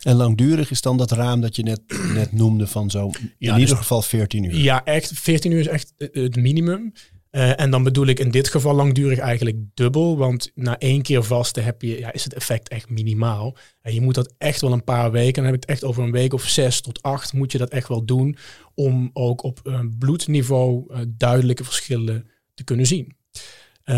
En 0.02 0.16
langdurig 0.16 0.70
is 0.70 0.80
dan 0.80 0.96
dat 0.96 1.10
raam 1.10 1.40
dat 1.40 1.56
je 1.56 1.62
net, 1.62 1.80
net 2.14 2.32
noemde 2.32 2.66
van 2.66 2.90
zo 2.90 3.06
in 3.06 3.32
dus- 3.38 3.58
ieder 3.58 3.76
geval 3.76 4.02
14 4.02 4.44
uur. 4.44 4.56
Ja, 4.56 4.84
echt. 4.84 5.12
14 5.12 5.52
uur 5.52 5.60
is 5.60 5.66
echt 5.66 5.94
het 5.96 6.36
minimum. 6.36 6.92
Eh, 7.30 7.60
en 7.60 7.70
dan 7.70 7.82
bedoel 7.82 8.06
ik 8.06 8.18
in 8.18 8.30
dit 8.30 8.48
geval 8.48 8.74
langdurig 8.74 9.18
eigenlijk 9.18 9.56
dubbel. 9.74 10.16
Want 10.16 10.50
na 10.54 10.78
één 10.78 11.02
keer 11.02 11.22
vasten 11.22 11.64
heb 11.64 11.82
je, 11.82 11.98
ja, 11.98 12.12
is 12.12 12.24
het 12.24 12.34
effect 12.34 12.68
echt 12.68 12.90
minimaal. 12.90 13.56
En 13.80 13.94
je 13.94 14.00
moet 14.00 14.14
dat 14.14 14.34
echt 14.38 14.60
wel 14.60 14.72
een 14.72 14.84
paar 14.84 15.10
weken. 15.10 15.34
Dan 15.34 15.44
heb 15.44 15.54
ik 15.54 15.60
het 15.60 15.70
echt 15.70 15.84
over 15.84 16.02
een 16.02 16.12
week 16.12 16.32
of 16.32 16.48
zes 16.48 16.80
tot 16.80 17.02
acht 17.02 17.32
moet 17.32 17.52
je 17.52 17.58
dat 17.58 17.70
echt 17.70 17.88
wel 17.88 18.04
doen. 18.04 18.36
Om 18.74 19.10
ook 19.12 19.42
op 19.42 19.60
een 19.62 19.98
bloedniveau 19.98 20.84
uh, 20.90 20.98
duidelijke 21.08 21.64
verschillen 21.64 22.26
te 22.54 22.64
kunnen 22.64 22.86
zien. 22.86 23.16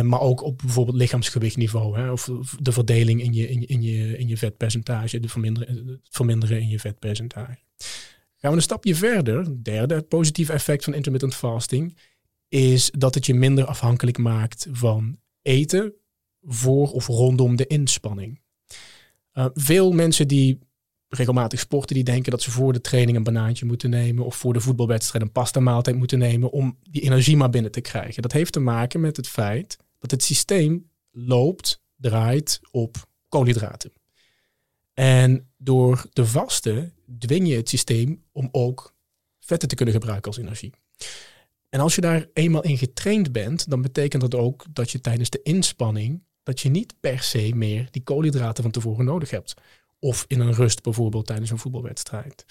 Maar 0.02 0.20
ook 0.20 0.42
op 0.42 0.58
bijvoorbeeld 0.58 0.96
lichaamsgewichtniveau. 0.96 1.99
Hè, 1.99 2.10
of 2.10 2.30
de 2.58 2.72
verdeling 2.72 3.22
in 3.22 3.32
je, 3.32 3.49
in 3.49 3.60
je, 3.60 3.66
in 3.66 3.82
je, 3.82 4.18
in 4.18 4.28
je 4.28 4.37
vetpercentage. 4.37 5.20
De 5.20 5.28
verminderen, 5.28 5.76
het 5.76 5.99
verminderen 6.10 6.60
in 6.60 6.68
je 6.68 6.78
vetpercentage. 6.78 7.58
Gaan 8.37 8.50
we 8.50 8.56
een 8.56 8.62
stapje 8.62 8.94
verder. 8.94 9.62
Derde 9.62 10.02
positieve 10.02 10.52
effect 10.52 10.84
van 10.84 10.94
intermittent 10.94 11.34
fasting 11.34 11.96
is 12.50 12.90
dat 12.90 13.14
het 13.14 13.26
je 13.26 13.35
minder 13.35 13.64
afhankelijk 13.64 14.19
maakt 14.19 14.66
van 14.71 15.19
eten 15.42 15.95
voor 16.42 16.92
of 16.92 17.07
rondom 17.07 17.57
de 17.57 17.66
inspanning. 17.66 18.40
Uh, 19.35 19.47
veel 19.54 19.92
mensen 19.92 20.28
die 20.28 20.59
regelmatig 21.09 21.61
sporten, 21.61 21.95
die 21.95 22.04
denken 22.04 22.30
dat 22.30 22.42
ze 22.42 22.50
voor 22.50 22.73
de 22.73 22.80
training 22.80 23.16
een 23.16 23.23
banaantje 23.23 23.66
moeten 23.66 23.90
nemen 23.90 24.25
of 24.25 24.37
voor 24.37 24.52
de 24.52 24.61
voetbalwedstrijd 24.61 25.25
een 25.25 25.33
pasta 25.33 25.61
maaltijd 25.61 25.97
moeten 25.97 26.19
nemen 26.19 26.50
om 26.50 26.78
die 26.83 27.02
energie 27.02 27.37
maar 27.37 27.50
binnen 27.50 27.71
te 27.71 27.80
krijgen. 27.80 28.23
Dat 28.23 28.33
heeft 28.33 28.52
te 28.52 28.61
maken 28.61 29.00
met 29.00 29.16
het 29.16 29.28
feit 29.28 29.76
dat 29.99 30.11
het 30.11 30.23
systeem 30.23 30.90
loopt, 31.11 31.83
draait 31.97 32.61
op 32.71 32.97
koolhydraten. 33.28 33.92
En 34.92 35.50
door 35.57 36.07
de 36.12 36.26
vasten 36.26 36.95
dwing 37.19 37.49
je 37.49 37.57
het 37.57 37.69
systeem 37.69 38.25
om 38.33 38.49
ook 38.52 38.95
vetten 39.40 39.69
te 39.69 39.75
kunnen 39.75 39.95
gebruiken 39.95 40.30
als 40.30 40.40
energie. 40.40 40.73
En 41.70 41.80
als 41.80 41.94
je 41.94 42.00
daar 42.00 42.26
eenmaal 42.32 42.62
in 42.62 42.78
getraind 42.78 43.32
bent, 43.32 43.70
dan 43.70 43.82
betekent 43.82 44.22
dat 44.22 44.34
ook 44.34 44.64
dat 44.70 44.90
je 44.90 45.00
tijdens 45.00 45.30
de 45.30 45.42
inspanning, 45.42 46.22
dat 46.42 46.60
je 46.60 46.68
niet 46.68 46.94
per 47.00 47.22
se 47.22 47.52
meer 47.54 47.88
die 47.90 48.02
koolhydraten 48.02 48.62
van 48.62 48.72
tevoren 48.72 49.04
nodig 49.04 49.30
hebt. 49.30 49.54
Of 49.98 50.24
in 50.28 50.40
een 50.40 50.52
rust 50.52 50.82
bijvoorbeeld 50.82 51.26
tijdens 51.26 51.50
een 51.50 51.58
voetbalwedstrijd. 51.58 52.44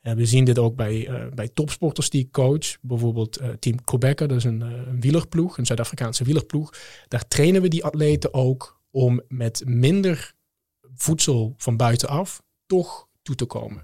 En 0.00 0.16
we 0.16 0.26
zien 0.26 0.44
dit 0.44 0.58
ook 0.58 0.76
bij, 0.76 1.08
uh, 1.08 1.32
bij 1.34 1.48
topsporters 1.48 2.10
die 2.10 2.24
ik 2.24 2.32
coach. 2.32 2.76
Bijvoorbeeld 2.80 3.40
uh, 3.40 3.48
Team 3.48 3.84
Quebec, 3.84 4.18
dat 4.18 4.30
is 4.30 4.44
een, 4.44 4.60
een 4.60 5.00
wielerploeg, 5.00 5.58
een 5.58 5.66
Zuid-Afrikaanse 5.66 6.24
wielerploeg. 6.24 6.72
Daar 7.08 7.28
trainen 7.28 7.62
we 7.62 7.68
die 7.68 7.84
atleten 7.84 8.34
ook 8.34 8.80
om 8.90 9.22
met 9.28 9.62
minder 9.66 10.34
voedsel 10.94 11.54
van 11.56 11.76
buitenaf 11.76 12.42
toch 12.66 13.08
toe 13.22 13.34
te 13.34 13.44
komen. 13.44 13.82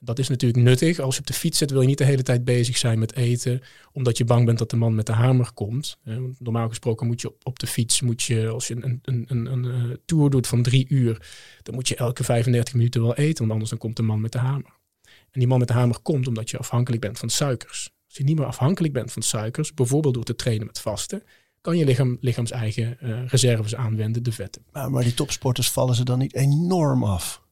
Dat 0.00 0.18
is 0.18 0.28
natuurlijk 0.28 0.62
nuttig. 0.62 0.98
Als 0.98 1.14
je 1.14 1.20
op 1.20 1.26
de 1.26 1.32
fiets 1.32 1.58
zit, 1.58 1.70
wil 1.70 1.80
je 1.80 1.86
niet 1.86 1.98
de 1.98 2.04
hele 2.04 2.22
tijd 2.22 2.44
bezig 2.44 2.76
zijn 2.76 2.98
met 2.98 3.14
eten, 3.16 3.60
omdat 3.92 4.18
je 4.18 4.24
bang 4.24 4.46
bent 4.46 4.58
dat 4.58 4.70
de 4.70 4.76
man 4.76 4.94
met 4.94 5.06
de 5.06 5.12
hamer 5.12 5.52
komt. 5.52 5.98
Normaal 6.38 6.68
gesproken 6.68 7.06
moet 7.06 7.20
je 7.20 7.32
op 7.42 7.58
de 7.58 7.66
fiets, 7.66 8.00
moet 8.00 8.22
je, 8.22 8.48
als 8.48 8.66
je 8.68 8.74
een, 8.74 9.00
een, 9.02 9.24
een, 9.28 9.52
een, 9.52 9.64
een 9.64 10.00
tour 10.04 10.30
doet 10.30 10.46
van 10.46 10.62
drie 10.62 10.86
uur, 10.88 11.26
dan 11.62 11.74
moet 11.74 11.88
je 11.88 11.96
elke 11.96 12.24
35 12.24 12.74
minuten 12.74 13.02
wel 13.02 13.14
eten, 13.14 13.38
want 13.38 13.50
anders 13.50 13.70
dan 13.70 13.78
komt 13.78 13.96
de 13.96 14.02
man 14.02 14.20
met 14.20 14.32
de 14.32 14.38
hamer. 14.38 14.76
En 15.04 15.40
die 15.40 15.46
man 15.46 15.58
met 15.58 15.68
de 15.68 15.74
hamer 15.74 15.98
komt 16.02 16.28
omdat 16.28 16.50
je 16.50 16.58
afhankelijk 16.58 17.02
bent 17.02 17.18
van 17.18 17.28
suikers. 17.28 17.90
Als 18.06 18.16
je 18.16 18.24
niet 18.24 18.36
meer 18.36 18.46
afhankelijk 18.46 18.92
bent 18.92 19.12
van 19.12 19.22
suikers, 19.22 19.74
bijvoorbeeld 19.74 20.14
door 20.14 20.24
te 20.24 20.34
trainen 20.34 20.66
met 20.66 20.80
vasten, 20.80 21.22
kan 21.60 21.76
je 21.76 21.84
lichaam, 21.84 22.16
lichaams 22.20 22.50
eigen 22.50 22.96
uh, 23.02 23.26
reserves 23.26 23.74
aanwenden, 23.74 24.22
de 24.22 24.32
vetten. 24.32 24.62
Maar, 24.72 24.90
maar 24.90 25.02
die 25.02 25.14
topsporters 25.14 25.70
vallen 25.70 25.94
ze 25.94 26.04
dan 26.04 26.18
niet 26.18 26.34
enorm 26.34 27.04
af? 27.04 27.46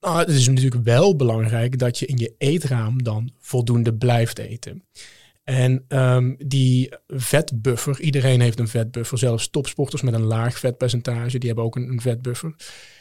Nou, 0.00 0.18
het 0.18 0.28
is 0.28 0.48
natuurlijk 0.48 0.84
wel 0.84 1.16
belangrijk 1.16 1.78
dat 1.78 1.98
je 1.98 2.06
in 2.06 2.16
je 2.16 2.34
eetraam 2.38 3.02
dan 3.02 3.30
voldoende 3.38 3.94
blijft 3.94 4.38
eten. 4.38 4.84
En 5.44 5.84
um, 5.88 6.36
die 6.46 6.92
vetbuffer, 7.06 8.00
iedereen 8.00 8.40
heeft 8.40 8.58
een 8.58 8.68
vetbuffer, 8.68 9.18
zelfs 9.18 9.50
topsporters 9.50 10.02
met 10.02 10.14
een 10.14 10.24
laag 10.24 10.58
vetpercentage, 10.58 11.38
die 11.38 11.46
hebben 11.46 11.64
ook 11.64 11.76
een, 11.76 12.00
vetbuffer. 12.00 12.54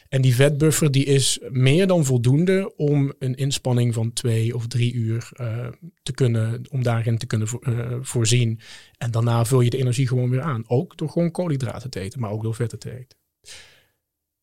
En 0.09 0.21
die 0.21 0.35
vetbuffer 0.35 0.91
die 0.91 1.05
is 1.05 1.39
meer 1.49 1.87
dan 1.87 2.05
voldoende 2.05 2.75
om 2.75 3.13
een 3.19 3.35
inspanning 3.35 3.93
van 3.93 4.13
twee 4.13 4.55
of 4.55 4.67
drie 4.67 4.93
uur 4.93 5.29
uh, 5.41 5.67
te 6.03 6.11
kunnen, 6.11 6.61
om 6.69 6.83
daarin 6.83 7.17
te 7.17 7.25
kunnen 7.25 7.47
uh, 7.61 7.95
voorzien. 8.01 8.59
En 8.97 9.11
daarna 9.11 9.45
vul 9.45 9.61
je 9.61 9.69
de 9.69 9.77
energie 9.77 10.07
gewoon 10.07 10.29
weer 10.29 10.41
aan. 10.41 10.63
Ook 10.67 10.97
door 10.97 11.09
gewoon 11.09 11.31
koolhydraten 11.31 11.89
te 11.89 11.99
eten, 11.99 12.19
maar 12.19 12.31
ook 12.31 12.43
door 12.43 12.55
vetten 12.55 12.79
te 12.79 12.91
eten. 12.91 13.17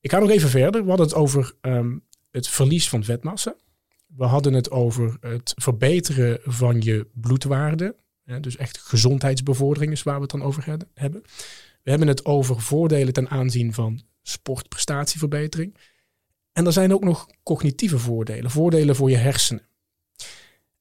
Ik 0.00 0.10
ga 0.10 0.18
nog 0.18 0.30
even 0.30 0.48
verder. 0.48 0.82
We 0.82 0.88
hadden 0.88 1.06
het 1.06 1.16
over 1.16 1.52
um, 1.60 2.04
het 2.36 2.48
verlies 2.48 2.88
van 2.88 3.04
vetmassa. 3.04 3.56
We 4.06 4.24
hadden 4.24 4.52
het 4.52 4.70
over 4.70 5.16
het 5.20 5.52
verbeteren 5.56 6.38
van 6.42 6.80
je 6.80 7.06
bloedwaarde. 7.14 7.96
Ja, 8.24 8.38
dus 8.38 8.56
echt 8.56 8.78
gezondheidsbevordering 8.78 9.92
is 9.92 10.02
waar 10.02 10.14
we 10.14 10.22
het 10.22 10.30
dan 10.30 10.42
over 10.42 10.64
hebben. 10.94 11.22
We 11.82 11.90
hebben 11.90 12.08
het 12.08 12.24
over 12.24 12.60
voordelen 12.60 13.12
ten 13.12 13.28
aanzien 13.28 13.74
van 13.74 14.02
sportprestatieverbetering. 14.22 15.76
En 16.52 16.66
er 16.66 16.72
zijn 16.72 16.94
ook 16.94 17.04
nog 17.04 17.26
cognitieve 17.42 17.98
voordelen, 17.98 18.50
voordelen 18.50 18.96
voor 18.96 19.10
je 19.10 19.16
hersenen. 19.16 19.68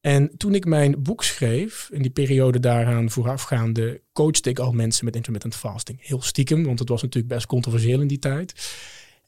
En 0.02 0.38
toen 0.38 0.56
ik 0.56 0.66
mijn 0.66 1.04
boek 1.04 1.24
schreef, 1.24 1.90
in 1.92 2.02
die 2.02 2.12
periode 2.12 2.60
daaraan 2.60 3.10
voorafgaande, 3.10 4.02
coachte 4.14 4.50
ik 4.50 4.60
al 4.60 4.72
mensen 4.72 5.06
met 5.06 5.16
intermittent 5.16 5.56
fasting. 5.56 6.08
Heel 6.08 6.22
stiekem, 6.22 6.64
want 6.64 6.80
het 6.80 6.90
was 6.90 7.02
natuurlijk 7.02 7.34
best 7.34 7.46
controversieel 7.46 8.02
in 8.02 8.08
die 8.08 8.20
tijd. 8.20 8.76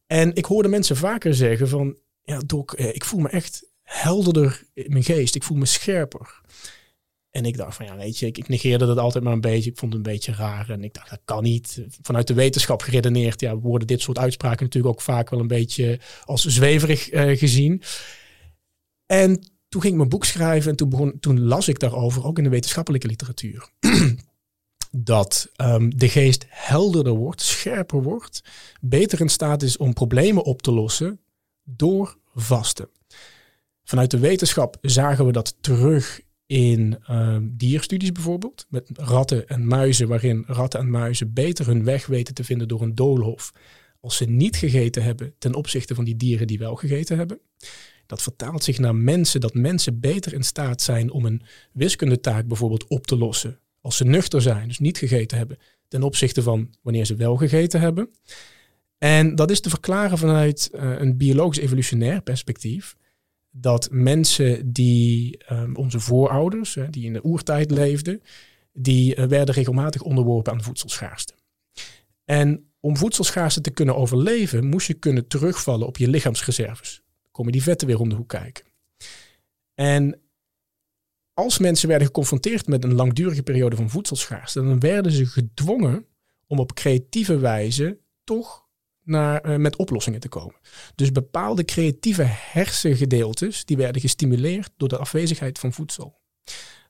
En 0.08 0.36
ik 0.36 0.46
hoorde 0.46 0.70
mensen 0.70 0.96
vaker 0.96 1.34
zeggen 1.34 1.68
van, 1.68 1.98
ja 2.28 2.40
doc, 2.46 2.74
ik 2.74 3.06
voel 3.06 3.20
me 3.20 3.30
echt 3.30 3.70
helderder 3.84 4.64
in 4.74 4.92
mijn 4.92 5.04
geest. 5.04 5.36
Ik 5.36 5.44
voel 5.44 5.58
me 5.58 5.66
scherper. 5.66 6.42
En 7.30 7.46
ik 7.46 7.58
dacht 7.58 7.76
van 7.76 7.86
ja, 7.86 7.96
weet 7.96 8.18
je, 8.18 8.26
ik, 8.26 8.48
negeerde 8.48 8.86
dat 8.86 8.98
altijd 8.98 9.24
maar 9.24 9.34
een 9.34 9.42
beetje. 9.42 9.70
Ik 9.70 9.78
vond 9.78 9.94
het 9.94 10.06
een 10.06 10.12
beetje 10.12 10.34
raar. 10.34 10.70
En 10.70 10.84
ik 10.84 10.94
dacht, 10.94 11.10
dat 11.10 11.22
kan 11.26 11.44
niet. 11.44 11.82
Vanuit 12.02 12.28
de 12.28 12.34
wetenschap 12.34 12.82
geredeneerd, 12.82 13.40
ja, 13.40 13.58
worden 13.58 13.88
dit 13.88 14.02
soort 14.02 14.18
uitspraken 14.18 14.64
natuurlijk 14.64 14.94
ook 14.94 15.02
vaak 15.02 15.30
wel 15.30 15.40
een 15.40 15.48
beetje 15.48 16.00
als 16.24 16.46
zweverig 16.46 17.12
uh, 17.12 17.38
gezien. 17.38 17.82
En 19.06 19.34
toen 19.70 19.82
ging 19.82 19.94
ik 19.94 20.00
mijn 20.00 20.10
boek 20.10 20.26
schrijven 20.26 20.72
en 20.72 20.78
toen, 20.78 20.90
begon, 20.90 21.20
toen 21.20 21.42
las 21.42 21.68
ik 21.68 21.80
daarover, 21.80 22.26
ook 22.26 22.38
in 22.38 22.44
de 22.44 22.50
wetenschappelijke 22.50 23.08
literatuur. 23.08 23.70
dat 24.92 25.52
um, 25.62 25.98
de 25.98 26.10
geest 26.10 26.46
helderder 26.50 27.14
wordt, 27.14 27.42
scherper 27.42 28.04
wordt, 28.04 28.42
beter 28.82 29.22
in 29.22 29.30
staat 29.30 29.64
is 29.64 29.78
om 29.78 29.94
problemen 29.94 30.44
op 30.44 30.62
te 30.62 30.72
lossen 30.72 31.20
door 31.70 32.18
vasten. 32.34 32.90
Vanuit 33.84 34.12
de 34.12 34.20
wetenschap 34.20 34.78
zagen 34.82 35.26
we 35.26 35.32
dat 35.32 35.56
terug 35.62 36.22
in 36.46 36.98
uh, 37.10 37.38
dierstudies 37.42 38.12
bijvoorbeeld, 38.12 38.66
met 38.70 38.90
ratten 38.94 39.48
en 39.48 39.68
muizen, 39.68 40.08
waarin 40.08 40.44
ratten 40.48 40.80
en 40.80 40.90
muizen 40.90 41.34
beter 41.34 41.66
hun 41.66 41.84
weg 41.84 42.06
weten 42.06 42.34
te 42.34 42.44
vinden 42.44 42.68
door 42.68 42.82
een 42.82 42.96
doolhof 42.96 43.54
als 44.00 44.18
ze 44.18 44.26
niet 44.26 44.56
gegeten 44.56 45.04
hebben 45.04 45.34
ten 45.38 45.56
opzichte 45.56 45.96
van 45.96 46.04
die 46.04 46.16
dieren 46.16 46.48
die 46.48 46.60
wel 46.60 46.76
gegeten 46.76 47.18
hebben. 47.18 47.40
Dat 48.06 48.22
vertaalt 48.22 48.64
zich 48.64 48.78
naar 48.78 48.96
mensen, 48.96 49.42
dat 49.42 49.54
mensen 49.54 50.00
beter 50.00 50.34
in 50.34 50.44
staat 50.44 50.82
zijn 50.82 51.12
om 51.12 51.26
een 51.26 51.42
wiskundetaak 51.72 52.48
bijvoorbeeld 52.48 52.88
op 52.88 53.08
te 53.08 53.18
lossen 53.18 53.60
als 53.82 53.98
ze 53.98 54.04
nuchter 54.04 54.42
zijn, 54.42 54.68
dus 54.68 54.80
niet 54.80 54.98
gegeten 54.98 55.38
hebben, 55.38 55.58
ten 55.88 56.04
opzichte 56.04 56.44
van 56.44 56.74
wanneer 56.82 57.06
ze 57.06 57.16
wel 57.16 57.36
gegeten 57.36 57.80
hebben. 57.80 58.10
En 58.98 59.36
dat 59.36 59.52
is 59.52 59.60
te 59.60 59.70
verklaren 59.70 60.18
vanuit 60.18 60.70
uh, 60.74 61.00
een 61.00 61.18
biologisch 61.18 61.64
evolutionair 61.64 62.22
perspectief 62.22 62.96
dat 63.50 63.88
mensen 63.92 64.74
die 64.74 65.40
um, 65.52 65.76
onze 65.76 66.00
voorouders, 66.00 66.76
hè, 66.76 66.90
die 66.90 67.06
in 67.06 67.14
de 67.14 67.24
oertijd 67.24 67.72
leefden, 67.72 68.22
die 68.74 69.16
uh, 69.16 69.26
werden 69.26 69.56
regelmatig 69.56 70.02
onderworpen 70.02 70.54
aan 70.54 70.64
voedselschaarste. 70.64 71.34
En 72.26 72.72
om 72.80 72.98
voedselschaarste 72.98 73.62
te 73.62 73.72
kunnen 73.72 73.96
overleven, 73.96 74.66
moest 74.66 74.88
je 74.88 74.94
kunnen 74.94 75.28
terugvallen 75.28 75.88
op 75.88 75.98
je 75.98 76.08
lichaamsreserves. 76.08 77.02
Dan 77.22 77.32
komen 77.32 77.52
die 77.52 77.64
vetten 77.64 77.88
weer 77.88 78.00
om 78.00 78.10
de 78.10 78.16
hoek 78.16 78.30
kijken. 78.30 78.66
En 79.74 80.22
als 81.34 81.58
mensen 81.58 81.88
werden 81.88 82.08
geconfronteerd 82.08 82.68
met 82.68 82.84
een 82.84 82.94
langdurige 82.94 83.44
periode 83.44 83.76
van 83.76 83.90
voedselschaarste, 83.90 84.64
dan 84.64 84.80
werden 84.80 85.12
ze 85.12 85.26
gedwongen 85.26 86.06
om 86.48 86.60
op 86.60 86.74
creatieve 86.74 87.38
wijze 87.38 88.00
toch 88.24 88.67
naar, 89.08 89.50
uh, 89.50 89.56
met 89.56 89.76
oplossingen 89.76 90.20
te 90.20 90.30
komen. 90.30 90.56
Dus 90.96 91.12
bepaalde 91.12 91.66
creatieve 91.66 92.24
hersengedeeltes 92.28 93.66
die 93.66 93.78
werden 93.78 94.02
gestimuleerd 94.02 94.72
door 94.78 94.90
de 94.90 94.98
afwezigheid 94.98 95.60
van 95.60 95.74
voedsel. 95.74 96.20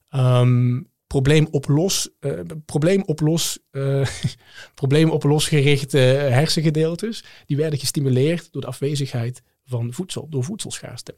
Um, 0.10 0.90
probleemoplos, 1.08 2.10
uh, 2.20 2.40
probleemoplos, 2.66 3.60
uh, 3.72 4.08
probleemoplosgerichte 4.82 5.98
hersengedeeltes, 5.98 7.24
die 7.46 7.58
werden 7.58 7.80
gestimuleerd 7.80 8.52
door 8.52 8.62
de 8.62 8.68
afwezigheid 8.68 9.42
van 9.66 9.94
voedsel, 9.94 10.30
door 10.30 10.44
voedselschaarste. 10.44 11.18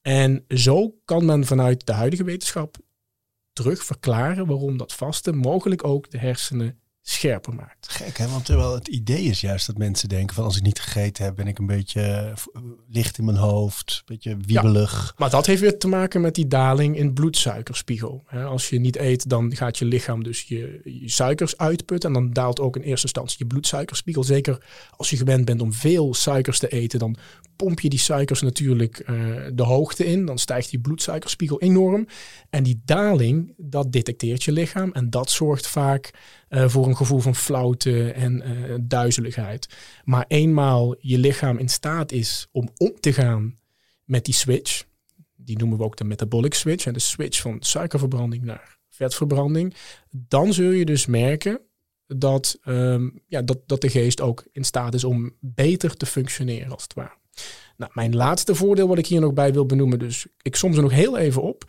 En 0.00 0.44
zo 0.48 0.94
kan 1.04 1.24
men 1.24 1.44
vanuit 1.44 1.86
de 1.86 1.92
huidige 1.92 2.24
wetenschap 2.24 2.76
terug 3.52 3.84
verklaren 3.84 4.46
waarom 4.46 4.76
dat 4.76 4.92
vasten 4.92 5.36
mogelijk 5.36 5.84
ook 5.84 6.10
de 6.10 6.18
hersenen 6.18 6.78
scherper 7.06 7.54
maakt. 7.54 7.88
Gek 7.88 8.18
hè, 8.18 8.28
want 8.28 8.44
terwijl 8.44 8.74
het 8.74 8.88
idee 8.88 9.22
is 9.22 9.40
juist 9.40 9.66
dat 9.66 9.78
mensen 9.78 10.08
denken 10.08 10.34
van 10.34 10.44
als 10.44 10.56
ik 10.56 10.62
niet 10.62 10.80
gegeten 10.80 11.24
heb 11.24 11.36
ben 11.36 11.46
ik 11.46 11.58
een 11.58 11.66
beetje 11.66 12.00
eh, 12.00 12.62
licht 12.88 13.18
in 13.18 13.24
mijn 13.24 13.36
hoofd, 13.36 13.96
een 13.96 14.14
beetje 14.14 14.36
wiebelig. 14.46 15.14
maar 15.16 15.30
dat 15.30 15.46
heeft 15.46 15.60
weer 15.60 15.78
te 15.78 15.88
maken 15.88 16.20
met 16.20 16.34
die 16.34 16.48
daling 16.48 16.96
in 16.96 17.12
bloedsuikerspiegel. 17.12 18.24
Als 18.30 18.68
je 18.68 18.78
niet 18.80 18.96
eet 18.96 19.28
dan 19.28 19.56
gaat 19.56 19.78
je 19.78 19.84
lichaam 19.84 20.22
dus 20.22 20.42
je, 20.42 20.80
je 20.84 21.10
suikers 21.10 21.58
uitputten 21.58 22.14
en 22.14 22.14
dan 22.14 22.32
daalt 22.32 22.60
ook 22.60 22.76
in 22.76 22.82
eerste 22.82 23.06
instantie 23.06 23.36
je 23.38 23.46
bloedsuikerspiegel. 23.46 24.24
Zeker 24.24 24.64
als 24.96 25.10
je 25.10 25.16
gewend 25.16 25.44
bent 25.44 25.60
om 25.60 25.72
veel 25.72 26.14
suikers 26.14 26.58
te 26.58 26.68
eten, 26.68 26.98
dan 26.98 27.16
pomp 27.56 27.80
je 27.80 27.88
die 27.88 27.98
suikers 27.98 28.42
natuurlijk 28.42 29.02
uh, 29.10 29.36
de 29.52 29.62
hoogte 29.62 30.06
in. 30.06 30.26
Dan 30.26 30.38
stijgt 30.38 30.70
die 30.70 30.80
bloedsuikerspiegel 30.80 31.60
enorm. 31.60 32.06
En 32.50 32.62
die 32.62 32.82
daling, 32.84 33.54
dat 33.56 33.92
detecteert 33.92 34.42
je 34.42 34.52
lichaam. 34.52 34.92
En 34.92 35.10
dat 35.10 35.30
zorgt 35.30 35.66
vaak 35.66 36.10
uh, 36.54 36.68
voor 36.68 36.86
een 36.86 36.96
gevoel 36.96 37.20
van 37.20 37.34
flauwte 37.34 38.12
en 38.12 38.42
uh, 38.46 38.74
duizeligheid. 38.80 39.68
Maar 40.04 40.24
eenmaal 40.28 40.94
je 40.98 41.18
lichaam 41.18 41.58
in 41.58 41.68
staat 41.68 42.12
is 42.12 42.48
om 42.52 42.68
om 42.76 43.00
te 43.00 43.12
gaan 43.12 43.58
met 44.04 44.24
die 44.24 44.34
switch, 44.34 44.84
die 45.36 45.58
noemen 45.58 45.78
we 45.78 45.84
ook 45.84 45.96
de 45.96 46.04
metabolic 46.04 46.54
switch, 46.54 46.86
en 46.86 46.92
de 46.92 46.98
switch 46.98 47.40
van 47.40 47.56
suikerverbranding 47.60 48.42
naar 48.42 48.78
vetverbranding, 48.88 49.74
dan 50.10 50.52
zul 50.52 50.70
je 50.70 50.84
dus 50.84 51.06
merken 51.06 51.60
dat, 52.06 52.58
um, 52.64 53.20
ja, 53.26 53.42
dat, 53.42 53.58
dat 53.66 53.80
de 53.80 53.88
geest 53.88 54.20
ook 54.20 54.44
in 54.52 54.64
staat 54.64 54.94
is 54.94 55.04
om 55.04 55.36
beter 55.40 55.96
te 55.96 56.06
functioneren, 56.06 56.72
als 56.72 56.82
het 56.82 56.94
ware. 56.94 57.16
Nou, 57.76 57.90
mijn 57.94 58.16
laatste 58.16 58.54
voordeel 58.54 58.88
wat 58.88 58.98
ik 58.98 59.06
hier 59.06 59.20
nog 59.20 59.32
bij 59.32 59.52
wil 59.52 59.66
benoemen, 59.66 59.98
dus 59.98 60.26
ik 60.42 60.56
som 60.56 60.74
ze 60.74 60.80
nog 60.80 60.90
heel 60.90 61.18
even 61.18 61.42
op. 61.42 61.64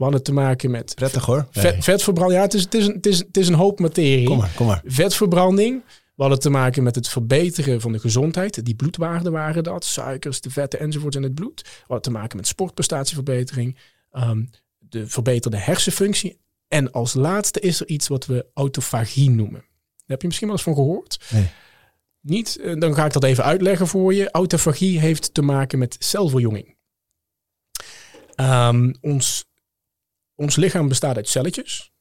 We 0.00 0.06
hadden 0.06 0.24
te 0.24 0.32
maken 0.32 0.70
met 0.70 0.94
Prettig 0.94 1.24
hoor. 1.24 1.46
Vet, 1.50 1.84
vetverbranding. 1.84 2.38
Ja, 2.38 2.44
het 2.44 2.54
is, 2.54 2.62
het, 2.62 2.74
is 2.74 2.86
een, 2.86 2.94
het, 2.94 3.06
is, 3.06 3.18
het 3.18 3.36
is 3.36 3.48
een 3.48 3.54
hoop 3.54 3.80
materie. 3.80 4.26
Kom 4.26 4.38
maar, 4.38 4.52
kom 4.56 4.66
maar. 4.66 4.82
Vetverbranding. 4.84 5.82
We 6.14 6.22
hadden 6.22 6.40
te 6.40 6.50
maken 6.50 6.82
met 6.82 6.94
het 6.94 7.08
verbeteren 7.08 7.80
van 7.80 7.92
de 7.92 7.98
gezondheid. 7.98 8.64
Die 8.64 8.74
bloedwaarden 8.74 9.32
waren 9.32 9.62
dat. 9.62 9.84
Suikers, 9.84 10.40
de 10.40 10.50
vetten 10.50 10.80
enzovoort 10.80 11.14
in 11.14 11.22
het 11.22 11.34
bloed. 11.34 11.62
We 11.62 11.70
hadden 11.78 12.02
te 12.02 12.10
maken 12.10 12.36
met 12.36 12.46
sportprestatieverbetering. 12.46 13.78
Um, 14.12 14.50
de 14.78 15.06
verbeterde 15.06 15.56
hersenfunctie. 15.56 16.38
En 16.68 16.92
als 16.92 17.14
laatste 17.14 17.60
is 17.60 17.80
er 17.80 17.88
iets 17.88 18.08
wat 18.08 18.26
we 18.26 18.46
autofagie 18.54 19.30
noemen. 19.30 19.60
Daar 19.60 20.06
heb 20.06 20.20
je 20.20 20.26
misschien 20.26 20.48
wel 20.48 20.56
eens 20.56 20.66
van 20.66 20.74
gehoord. 20.74 21.26
Nee. 21.30 21.46
Niet, 22.20 22.58
eh, 22.60 22.74
dan 22.78 22.94
ga 22.94 23.04
ik 23.04 23.12
dat 23.12 23.24
even 23.24 23.44
uitleggen 23.44 23.86
voor 23.86 24.14
je. 24.14 24.30
Autofagie 24.30 24.98
heeft 24.98 25.34
te 25.34 25.42
maken 25.42 25.78
met 25.78 25.96
celverjonging. 25.98 26.76
Um, 28.36 28.94
ons, 29.00 29.49
ons 30.40 30.56
lichaam 30.56 30.88
bestaat 30.88 31.16
uit 31.16 31.28
celletjes. 31.28 31.92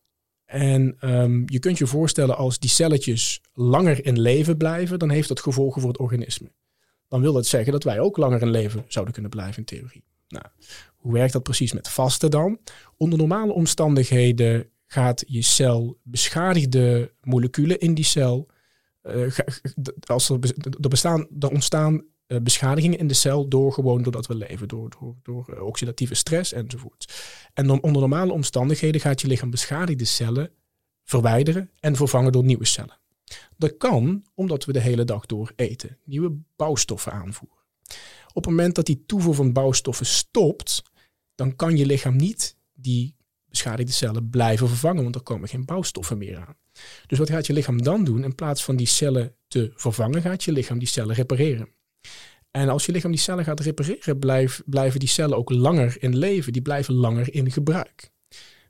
En 0.45 0.97
um, 1.01 1.43
je 1.45 1.59
kunt 1.59 1.77
je 1.77 1.87
voorstellen 1.87 2.37
als 2.37 2.59
die 2.59 2.69
celletjes 2.69 3.41
langer 3.53 4.05
in 4.05 4.19
leven 4.19 4.57
blijven, 4.57 4.99
dan 4.99 5.09
heeft 5.09 5.27
dat 5.27 5.39
gevolgen 5.39 5.81
voor 5.81 5.89
het 5.89 5.99
organisme. 5.99 6.51
Dan 7.07 7.21
wil 7.21 7.33
dat 7.33 7.45
zeggen 7.45 7.71
dat 7.71 7.83
wij 7.83 7.99
ook 7.99 8.17
langer 8.17 8.41
in 8.41 8.49
leven 8.49 8.85
zouden 8.87 9.13
kunnen 9.13 9.31
blijven 9.31 9.57
in 9.57 9.65
theorie. 9.65 10.03
Nou, 10.27 10.45
hoe 10.95 11.13
werkt 11.13 11.33
dat 11.33 11.43
precies 11.43 11.73
met 11.73 11.89
vasten 11.89 12.31
dan? 12.31 12.59
Onder 12.97 13.19
normale 13.19 13.53
omstandigheden 13.53 14.69
gaat 14.85 15.23
je 15.27 15.41
cel 15.41 15.99
beschadigde 16.03 17.13
moleculen 17.21 17.79
in 17.79 17.93
die 17.93 18.05
cel 18.05 18.47
uh, 19.03 19.37
als 20.05 20.29
er, 20.29 20.39
er, 20.81 20.89
bestaan, 20.89 21.27
er 21.39 21.49
ontstaan 21.49 22.03
beschadigingen 22.37 22.99
in 22.99 23.07
de 23.07 23.13
cel 23.13 23.47
door 23.47 23.73
gewoon 23.73 24.03
doordat 24.03 24.27
we 24.27 24.35
leven, 24.35 24.67
door, 24.67 24.89
door, 24.99 25.15
door 25.23 25.47
uh, 25.53 25.61
oxidatieve 25.61 26.13
stress 26.13 26.53
enzovoort. 26.53 27.13
En 27.53 27.67
dan 27.67 27.81
onder 27.81 28.01
normale 28.01 28.31
omstandigheden 28.31 29.01
gaat 29.01 29.21
je 29.21 29.27
lichaam 29.27 29.49
beschadigde 29.49 30.05
cellen 30.05 30.51
verwijderen 31.03 31.69
en 31.79 31.95
vervangen 31.95 32.31
door 32.31 32.43
nieuwe 32.43 32.65
cellen. 32.65 32.99
Dat 33.57 33.77
kan 33.77 34.23
omdat 34.33 34.65
we 34.65 34.73
de 34.73 34.79
hele 34.79 35.03
dag 35.03 35.25
door 35.25 35.51
eten, 35.55 35.97
nieuwe 36.03 36.37
bouwstoffen 36.55 37.11
aanvoeren. 37.11 37.57
Op 38.27 38.35
het 38.35 38.45
moment 38.45 38.75
dat 38.75 38.85
die 38.85 39.03
toevoer 39.05 39.35
van 39.35 39.53
bouwstoffen 39.53 40.05
stopt, 40.05 40.83
dan 41.35 41.55
kan 41.55 41.77
je 41.77 41.85
lichaam 41.85 42.15
niet 42.15 42.57
die 42.73 43.15
beschadigde 43.49 43.91
cellen 43.91 44.29
blijven 44.29 44.67
vervangen, 44.67 45.03
want 45.03 45.15
er 45.15 45.21
komen 45.21 45.49
geen 45.49 45.65
bouwstoffen 45.65 46.17
meer 46.17 46.37
aan. 46.37 46.57
Dus 47.07 47.17
wat 47.17 47.29
gaat 47.29 47.47
je 47.47 47.53
lichaam 47.53 47.81
dan 47.81 48.03
doen? 48.03 48.23
In 48.23 48.35
plaats 48.35 48.63
van 48.63 48.75
die 48.75 48.87
cellen 48.87 49.35
te 49.47 49.71
vervangen, 49.75 50.21
gaat 50.21 50.43
je 50.43 50.51
lichaam 50.51 50.79
die 50.79 50.87
cellen 50.87 51.15
repareren. 51.15 51.69
En 52.51 52.69
als 52.69 52.85
je 52.85 52.91
lichaam 52.91 53.11
die 53.11 53.19
cellen 53.19 53.43
gaat 53.43 53.59
repareren, 53.59 54.19
blijven 54.65 54.99
die 54.99 55.09
cellen 55.09 55.37
ook 55.37 55.49
langer 55.49 55.97
in 55.99 56.17
leven. 56.17 56.53
Die 56.53 56.61
blijven 56.61 56.93
langer 56.93 57.33
in 57.33 57.51
gebruik. 57.51 58.11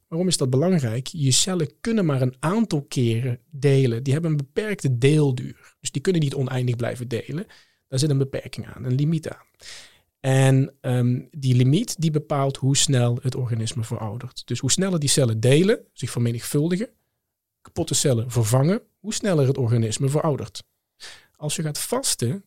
Waarom 0.07 0.27
is 0.27 0.37
dat 0.37 0.49
belangrijk? 0.49 1.07
Je 1.07 1.31
cellen 1.31 1.71
kunnen 1.81 2.05
maar 2.05 2.21
een 2.21 2.35
aantal 2.39 2.81
keren 2.81 3.39
delen. 3.49 4.03
Die 4.03 4.13
hebben 4.13 4.31
een 4.31 4.37
beperkte 4.37 4.97
deelduur. 4.97 5.75
Dus 5.79 5.91
die 5.91 6.01
kunnen 6.01 6.21
niet 6.21 6.35
oneindig 6.35 6.75
blijven 6.75 7.07
delen. 7.07 7.45
Daar 7.87 7.99
zit 7.99 8.09
een 8.09 8.17
beperking 8.17 8.67
aan, 8.67 8.83
een 8.83 8.95
limiet 8.95 9.29
aan. 9.29 9.45
En 10.19 10.75
um, 10.81 11.27
die 11.31 11.55
limiet 11.55 12.01
die 12.01 12.11
bepaalt 12.11 12.57
hoe 12.57 12.77
snel 12.77 13.19
het 13.21 13.35
organisme 13.35 13.83
veroudert. 13.83 14.47
Dus 14.47 14.59
hoe 14.59 14.71
sneller 14.71 14.99
die 14.99 15.09
cellen 15.09 15.39
delen, 15.39 15.85
zich 15.93 16.11
vermenigvuldigen, 16.11 16.89
kapotte 17.61 17.93
cellen 17.93 18.31
vervangen, 18.31 18.81
hoe 18.99 19.13
sneller 19.13 19.47
het 19.47 19.57
organisme 19.57 20.09
veroudert. 20.09 20.63
Als 21.35 21.55
je 21.55 21.61
gaat 21.61 21.79
vasten, 21.79 22.43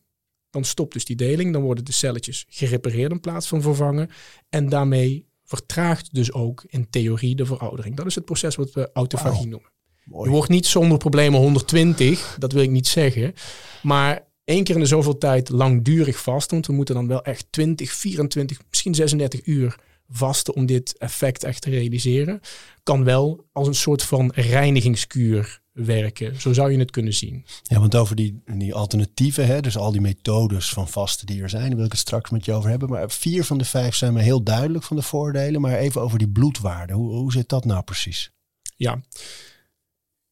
dan 0.53 0.63
stopt 0.63 0.93
dus 0.93 1.05
die 1.05 1.15
deling, 1.15 1.53
dan 1.53 1.61
worden 1.61 1.85
de 1.85 1.91
celletjes 1.91 2.45
gerepareerd 2.49 3.11
in 3.11 3.19
plaats 3.19 3.47
van 3.47 3.61
vervangen. 3.61 4.09
En 4.49 4.69
daarmee 4.69 5.27
vertraagt 5.43 6.13
dus 6.13 6.31
ook 6.31 6.63
in 6.67 6.89
theorie 6.89 7.35
de 7.35 7.45
veroudering. 7.45 7.95
Dat 7.95 8.05
is 8.05 8.15
het 8.15 8.25
proces 8.25 8.55
wat 8.55 8.71
we 8.71 8.89
autofagie 8.93 9.39
wow. 9.39 9.49
noemen. 9.49 9.69
Mooi. 10.03 10.29
Je 10.29 10.35
wordt 10.35 10.49
niet 10.49 10.65
zonder 10.65 10.97
problemen 10.97 11.39
120, 11.39 12.35
dat 12.39 12.51
wil 12.51 12.63
ik 12.63 12.69
niet 12.69 12.87
zeggen. 12.87 13.33
Maar 13.81 14.27
één 14.43 14.63
keer 14.63 14.75
in 14.75 14.81
de 14.81 14.87
zoveel 14.87 15.17
tijd 15.17 15.49
langdurig 15.49 16.21
vast, 16.21 16.51
want 16.51 16.67
we 16.67 16.73
moeten 16.73 16.95
dan 16.95 17.07
wel 17.07 17.23
echt 17.23 17.45
20, 17.49 17.91
24, 17.91 18.61
misschien 18.69 18.95
36 18.95 19.45
uur 19.45 19.79
vasten 20.09 20.55
om 20.55 20.65
dit 20.65 20.97
effect 20.97 21.43
echt 21.43 21.61
te 21.61 21.69
realiseren, 21.69 22.39
kan 22.83 23.03
wel 23.03 23.45
als 23.51 23.67
een 23.67 23.75
soort 23.75 24.03
van 24.03 24.31
reinigingskuur 24.35 25.61
werken. 25.71 26.41
Zo 26.41 26.53
zou 26.53 26.71
je 26.71 26.77
het 26.77 26.91
kunnen 26.91 27.13
zien. 27.13 27.45
Ja, 27.63 27.79
want 27.79 27.95
over 27.95 28.15
die, 28.15 28.41
die 28.45 28.73
alternatieven, 28.73 29.45
hè, 29.45 29.61
dus 29.61 29.77
al 29.77 29.91
die 29.91 30.01
methodes 30.01 30.69
van 30.69 30.87
vasten 30.87 31.27
die 31.27 31.41
er 31.41 31.49
zijn, 31.49 31.67
daar 31.67 31.75
wil 31.75 31.85
ik 31.85 31.91
het 31.91 31.99
straks 31.99 32.29
met 32.29 32.45
je 32.45 32.53
over 32.53 32.69
hebben. 32.69 32.89
Maar 32.89 33.11
vier 33.11 33.43
van 33.43 33.57
de 33.57 33.65
vijf 33.65 33.95
zijn 33.95 34.13
me 34.13 34.21
heel 34.21 34.43
duidelijk 34.43 34.83
van 34.83 34.95
de 34.95 35.01
voordelen. 35.01 35.61
Maar 35.61 35.77
even 35.77 36.01
over 36.01 36.17
die 36.17 36.29
bloedwaarde. 36.29 36.93
Hoe, 36.93 37.13
hoe 37.13 37.31
zit 37.31 37.49
dat 37.49 37.65
nou 37.65 37.83
precies? 37.83 38.31
Ja, 38.75 39.01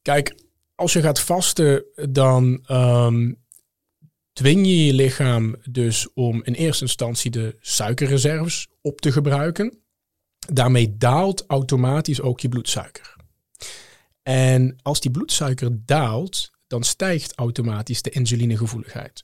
kijk, 0.02 0.36
als 0.76 0.94
je 0.94 1.02
gaat 1.02 1.20
vasten, 1.20 1.84
dan 2.10 2.64
um, 2.72 3.38
dwing 4.34 4.66
je 4.66 4.86
je 4.86 4.94
lichaam 4.94 5.56
dus 5.70 6.14
om 6.14 6.44
in 6.44 6.54
eerste 6.54 6.84
instantie 6.84 7.32
de 7.32 7.58
suikerreserves 7.60 8.68
op 8.82 9.02
te 9.02 9.12
gebruiken. 9.12 9.78
Daarmee 10.54 10.98
daalt 10.98 11.46
automatisch 11.48 12.22
ook 12.22 12.40
je 12.40 12.50
bloedsuiker. 12.50 13.16
En 14.24 14.76
als 14.82 15.00
die 15.00 15.12
bloedsuiker 15.12 15.86
daalt, 15.86 16.52
dan 16.68 16.84
stijgt 16.84 17.36
automatisch 17.36 18.02
de 18.02 18.10
insulinegevoeligheid. 18.10 19.24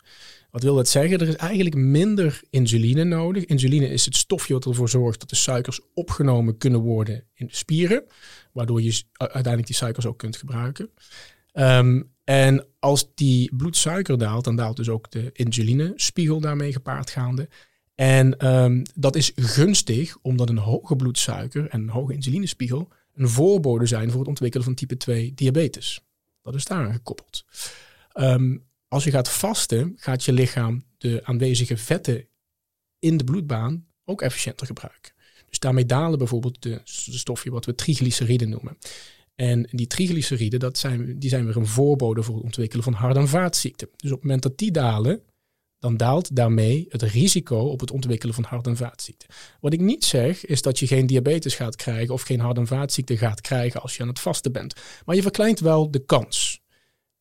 Wat 0.51 0.63
wil 0.63 0.75
dat 0.75 0.89
zeggen? 0.89 1.19
Er 1.19 1.27
is 1.27 1.35
eigenlijk 1.35 1.75
minder 1.75 2.41
insuline 2.49 3.03
nodig. 3.03 3.45
Insuline 3.45 3.87
is 3.87 4.05
het 4.05 4.15
stofje 4.15 4.53
wat 4.53 4.65
ervoor 4.65 4.89
zorgt 4.89 5.19
dat 5.19 5.29
de 5.29 5.35
suikers 5.35 5.79
opgenomen 5.93 6.57
kunnen 6.57 6.79
worden 6.79 7.23
in 7.33 7.47
de 7.47 7.55
spieren, 7.55 8.03
waardoor 8.51 8.81
je 8.81 9.03
uiteindelijk 9.13 9.67
die 9.67 9.75
suikers 9.75 10.05
ook 10.05 10.17
kunt 10.17 10.37
gebruiken. 10.37 10.89
Um, 11.53 12.15
en 12.23 12.65
als 12.79 13.15
die 13.15 13.55
bloedsuiker 13.55 14.17
daalt, 14.17 14.43
dan 14.43 14.55
daalt 14.55 14.75
dus 14.75 14.89
ook 14.89 15.11
de 15.11 15.29
insulinespiegel 15.33 16.39
daarmee 16.39 16.71
gepaard 16.71 17.09
gaande. 17.09 17.49
En 17.97 18.47
um, 18.47 18.83
dat 18.95 19.15
is 19.15 19.31
gunstig, 19.35 20.17
omdat 20.21 20.49
een 20.49 20.57
hoge 20.57 20.95
bloedsuiker 20.95 21.69
en 21.69 21.81
een 21.81 21.89
hoge 21.89 22.13
insulinespiegel 22.13 22.87
een 23.13 23.29
voorbode 23.29 23.85
zijn 23.85 24.09
voor 24.09 24.19
het 24.19 24.29
ontwikkelen 24.29 24.65
van 24.65 24.75
type 24.75 24.97
2 24.97 25.33
diabetes. 25.33 26.01
Dat 26.41 26.55
is 26.55 26.65
daaraan 26.65 26.93
gekoppeld. 26.93 27.45
Um, 28.13 28.63
als 28.87 29.03
je 29.03 29.11
gaat 29.11 29.29
vasten, 29.29 29.93
gaat 29.95 30.23
je 30.23 30.33
lichaam 30.33 30.83
de 30.97 31.21
aanwezige 31.23 31.77
vetten 31.77 32.27
in 32.99 33.17
de 33.17 33.23
bloedbaan 33.23 33.85
ook 34.05 34.21
efficiënter 34.21 34.67
gebruiken. 34.67 35.13
Dus 35.49 35.59
daarmee 35.59 35.85
dalen 35.85 36.17
bijvoorbeeld 36.17 36.61
de, 36.61 36.81
de 37.05 37.17
stofje 37.17 37.51
wat 37.51 37.65
we 37.65 37.75
triglyceriden 37.75 38.49
noemen. 38.49 38.77
En 39.35 39.67
die 39.71 39.87
triglyceriden, 39.87 40.59
dat 40.59 40.77
zijn, 40.77 41.19
die 41.19 41.29
zijn 41.29 41.45
weer 41.45 41.57
een 41.57 41.67
voorbode 41.67 42.23
voor 42.23 42.35
het 42.35 42.43
ontwikkelen 42.43 42.83
van 42.83 42.93
hart- 42.93 43.15
en 43.15 43.27
vaatziekten. 43.27 43.89
Dus 43.95 44.11
op 44.11 44.15
het 44.15 44.25
moment 44.25 44.43
dat 44.43 44.57
die 44.57 44.71
dalen, 44.71 45.21
dan 45.79 45.97
daalt 45.97 46.35
daarmee 46.35 46.85
het 46.89 47.01
risico 47.01 47.57
op 47.57 47.79
het 47.79 47.91
ontwikkelen 47.91 48.35
van 48.35 48.43
hart- 48.43 48.67
en 48.67 48.77
vaatziekten. 48.77 49.29
Wat 49.59 49.73
ik 49.73 49.79
niet 49.79 50.05
zeg, 50.05 50.45
is 50.45 50.61
dat 50.61 50.79
je 50.79 50.87
geen 50.87 51.05
diabetes 51.05 51.55
gaat 51.55 51.75
krijgen 51.75 52.13
of 52.13 52.21
geen 52.21 52.39
hart- 52.39 52.57
en 52.57 52.67
vaatziekten 52.67 53.17
gaat 53.17 53.41
krijgen 53.41 53.81
als 53.81 53.95
je 53.95 54.01
aan 54.01 54.07
het 54.07 54.19
vasten 54.19 54.51
bent. 54.51 54.75
Maar 55.05 55.15
je 55.15 55.21
verkleint 55.21 55.59
wel 55.59 55.91
de 55.91 56.05
kans. 56.05 56.61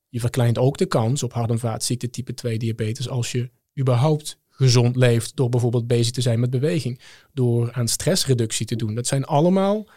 Je 0.08 0.20
verkleint 0.20 0.58
ook 0.58 0.78
de 0.78 0.86
kans 0.86 1.22
op 1.22 1.32
hart- 1.32 1.50
en 1.50 1.58
vaatziekten 1.58 2.10
type 2.10 2.34
2 2.34 2.58
diabetes 2.58 3.08
als 3.08 3.32
je 3.32 3.50
überhaupt 3.78 4.38
gezond 4.48 4.96
leeft 4.96 5.36
door 5.36 5.48
bijvoorbeeld 5.48 5.86
bezig 5.86 6.12
te 6.12 6.20
zijn 6.20 6.40
met 6.40 6.50
beweging, 6.50 7.00
door 7.32 7.72
aan 7.72 7.88
stressreductie 7.88 8.66
te 8.66 8.76
doen. 8.76 8.94
Dat 8.94 9.06
zijn 9.06 9.24
allemaal 9.24 9.88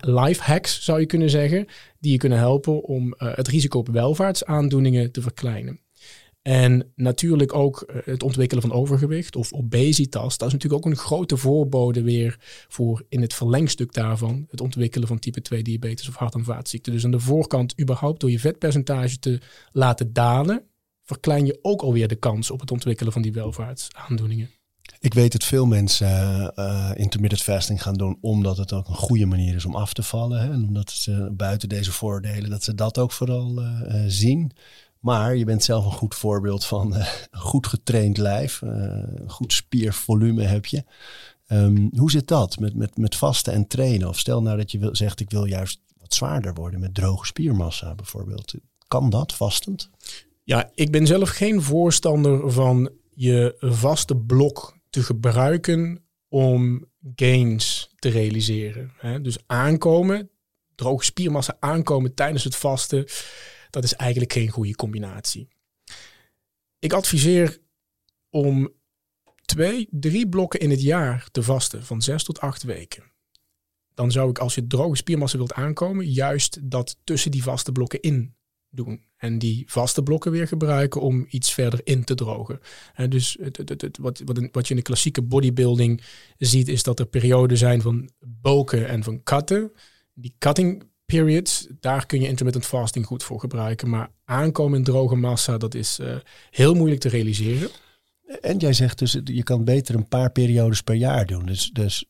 life 0.00 0.42
hacks, 0.42 0.84
zou 0.84 1.00
je 1.00 1.06
kunnen 1.06 1.30
zeggen, 1.30 1.66
die 1.98 2.12
je 2.12 2.18
kunnen 2.18 2.38
helpen 2.38 2.82
om 2.82 3.14
uh, 3.18 3.36
het 3.36 3.48
risico 3.48 3.78
op 3.78 3.88
welvaartsaandoeningen 3.88 5.12
te 5.12 5.22
verkleinen. 5.22 5.80
En 6.46 6.92
natuurlijk 6.94 7.54
ook 7.54 7.80
eh, 7.80 7.96
het 8.04 8.22
ontwikkelen 8.22 8.62
van 8.62 8.72
overgewicht 8.72 9.36
of 9.36 9.52
obesitas. 9.52 10.38
Dat 10.38 10.46
is 10.48 10.52
natuurlijk 10.52 10.84
ook 10.84 10.92
een 10.92 10.98
grote 10.98 11.36
voorbode 11.36 12.02
weer 12.02 12.36
voor 12.68 13.04
in 13.08 13.20
het 13.20 13.34
verlengstuk 13.34 13.92
daarvan 13.92 14.46
het 14.50 14.60
ontwikkelen 14.60 15.08
van 15.08 15.18
type 15.18 15.42
2 15.42 15.62
diabetes 15.62 16.08
of 16.08 16.16
hart- 16.16 16.34
en 16.34 16.44
vaatziekten. 16.44 16.92
Dus 16.92 17.04
aan 17.04 17.10
de 17.10 17.20
voorkant 17.20 17.80
überhaupt 17.80 18.20
door 18.20 18.30
je 18.30 18.40
vetpercentage 18.40 19.18
te 19.18 19.40
laten 19.72 20.12
dalen, 20.12 20.62
verklein 21.04 21.46
je 21.46 21.58
ook 21.62 21.82
alweer 21.82 22.08
de 22.08 22.16
kans 22.16 22.50
op 22.50 22.60
het 22.60 22.70
ontwikkelen 22.70 23.12
van 23.12 23.22
die 23.22 23.32
welvaartsaandoeningen. 23.32 24.50
Ik 25.00 25.14
weet 25.14 25.32
dat 25.32 25.44
veel 25.44 25.66
mensen 25.66 26.52
uh, 26.56 26.90
intermittent 26.94 27.42
fasting 27.42 27.82
gaan 27.82 27.94
doen 27.94 28.18
omdat 28.20 28.56
het 28.56 28.72
ook 28.72 28.88
een 28.88 28.94
goede 28.94 29.26
manier 29.26 29.54
is 29.54 29.64
om 29.64 29.74
af 29.74 29.92
te 29.92 30.02
vallen. 30.02 30.40
Hè? 30.40 30.52
En 30.52 30.64
omdat 30.64 30.90
ze 30.90 31.28
buiten 31.32 31.68
deze 31.68 31.92
voordelen, 31.92 32.50
dat 32.50 32.64
ze 32.64 32.74
dat 32.74 32.98
ook 32.98 33.12
vooral 33.12 33.62
zien. 34.06 34.52
Maar 35.06 35.36
je 35.36 35.44
bent 35.44 35.64
zelf 35.64 35.84
een 35.84 35.92
goed 35.92 36.14
voorbeeld 36.14 36.64
van 36.64 36.94
een 36.94 37.06
goed 37.30 37.66
getraind 37.66 38.18
lijf. 38.18 38.60
een 38.62 39.30
goed 39.30 39.52
spiervolume 39.52 40.42
heb 40.42 40.66
je. 40.66 40.84
Um, 41.48 41.90
hoe 41.96 42.10
zit 42.10 42.28
dat 42.28 42.58
met, 42.58 42.74
met, 42.74 42.96
met 42.96 43.16
vasten 43.16 43.52
en 43.52 43.66
trainen? 43.66 44.08
Of 44.08 44.18
stel 44.18 44.42
nou 44.42 44.56
dat 44.56 44.70
je 44.70 44.78
wil, 44.78 44.96
zegt 44.96 45.20
ik 45.20 45.30
wil 45.30 45.44
juist 45.44 45.80
wat 45.98 46.14
zwaarder 46.14 46.54
worden 46.54 46.80
met 46.80 46.94
droge 46.94 47.26
spiermassa 47.26 47.94
bijvoorbeeld. 47.94 48.54
Kan 48.88 49.10
dat 49.10 49.34
vastend? 49.34 49.90
Ja, 50.42 50.70
ik 50.74 50.90
ben 50.90 51.06
zelf 51.06 51.28
geen 51.28 51.62
voorstander 51.62 52.50
van 52.50 52.90
je 53.14 53.56
vaste 53.60 54.16
blok 54.16 54.76
te 54.90 55.02
gebruiken 55.02 56.04
om 56.28 56.84
gains 57.14 57.90
te 57.98 58.08
realiseren. 58.08 58.92
Dus 59.22 59.38
aankomen, 59.46 60.30
droge 60.74 61.04
spiermassa 61.04 61.56
aankomen 61.60 62.14
tijdens 62.14 62.44
het 62.44 62.56
vasten, 62.56 63.04
dat 63.76 63.84
is 63.84 63.94
eigenlijk 63.94 64.32
geen 64.32 64.48
goede 64.48 64.74
combinatie. 64.74 65.48
Ik 66.78 66.92
adviseer 66.92 67.58
om 68.30 68.72
twee, 69.44 69.88
drie 69.90 70.28
blokken 70.28 70.60
in 70.60 70.70
het 70.70 70.82
jaar 70.82 71.28
te 71.30 71.42
vasten, 71.42 71.84
van 71.84 72.02
zes 72.02 72.24
tot 72.24 72.40
acht 72.40 72.62
weken. 72.62 73.02
Dan 73.94 74.10
zou 74.10 74.30
ik, 74.30 74.38
als 74.38 74.54
je 74.54 74.66
droge 74.66 74.96
spiermassa 74.96 75.36
wilt 75.36 75.52
aankomen, 75.52 76.10
juist 76.10 76.70
dat 76.70 76.96
tussen 77.04 77.30
die 77.30 77.42
vaste 77.42 77.72
blokken 77.72 78.00
in 78.00 78.34
doen. 78.70 79.04
En 79.16 79.38
die 79.38 79.64
vaste 79.66 80.02
blokken 80.02 80.30
weer 80.30 80.48
gebruiken 80.48 81.00
om 81.00 81.26
iets 81.28 81.52
verder 81.52 81.80
in 81.84 82.04
te 82.04 82.14
drogen. 82.14 82.60
En 82.94 83.10
dus 83.10 83.36
het, 83.40 83.56
het, 83.56 83.80
het, 83.80 83.98
wat, 83.98 84.22
wat, 84.52 84.64
je 84.64 84.70
in 84.70 84.76
de 84.76 84.82
klassieke 84.82 85.22
bodybuilding 85.22 86.02
ziet, 86.38 86.68
is 86.68 86.82
dat 86.82 86.98
er 86.98 87.06
perioden 87.06 87.56
zijn 87.56 87.82
van 87.82 88.10
bulken 88.26 88.88
en 88.88 89.02
van 89.02 89.22
cutten. 89.22 89.72
Die 90.14 90.34
cutting 90.38 90.84
periods, 91.06 91.66
daar 91.80 92.06
kun 92.06 92.20
je 92.20 92.28
intermittent 92.28 92.66
fasting 92.66 93.06
goed 93.06 93.22
voor 93.22 93.40
gebruiken. 93.40 93.88
Maar 93.88 94.10
aankomen 94.24 94.78
in 94.78 94.84
droge 94.84 95.14
massa, 95.14 95.58
dat 95.58 95.74
is 95.74 95.98
uh, 95.98 96.16
heel 96.50 96.74
moeilijk 96.74 97.00
te 97.00 97.08
realiseren. 97.08 97.70
En 98.40 98.56
jij 98.58 98.72
zegt 98.72 98.98
dus, 98.98 99.20
je 99.24 99.42
kan 99.42 99.64
beter 99.64 99.94
een 99.94 100.08
paar 100.08 100.30
periodes 100.30 100.82
per 100.82 100.94
jaar 100.94 101.26
doen. 101.26 101.46
Dus, 101.46 101.70
dus 101.72 102.04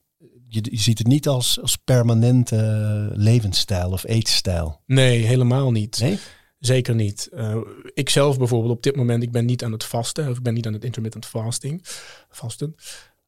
je, 0.48 0.66
je 0.70 0.80
ziet 0.80 0.98
het 0.98 1.06
niet 1.06 1.28
als, 1.28 1.60
als 1.60 1.76
permanente 1.76 3.10
levensstijl 3.14 3.90
of 3.90 4.04
eetstijl. 4.04 4.80
Nee, 4.86 5.22
helemaal 5.22 5.70
niet. 5.70 5.98
Nee? 6.00 6.18
Zeker 6.58 6.94
niet. 6.94 7.28
Uh, 7.32 7.56
ik 7.94 8.08
zelf 8.08 8.38
bijvoorbeeld 8.38 8.72
op 8.72 8.82
dit 8.82 8.96
moment, 8.96 9.22
ik 9.22 9.32
ben 9.32 9.44
niet 9.44 9.64
aan 9.64 9.72
het 9.72 9.84
vasten. 9.84 10.30
Of 10.30 10.36
ik 10.36 10.42
ben 10.42 10.54
niet 10.54 10.66
aan 10.66 10.72
het 10.72 10.84
intermittent 10.84 11.26
fasting. 11.26 11.84
Vasten. 12.28 12.74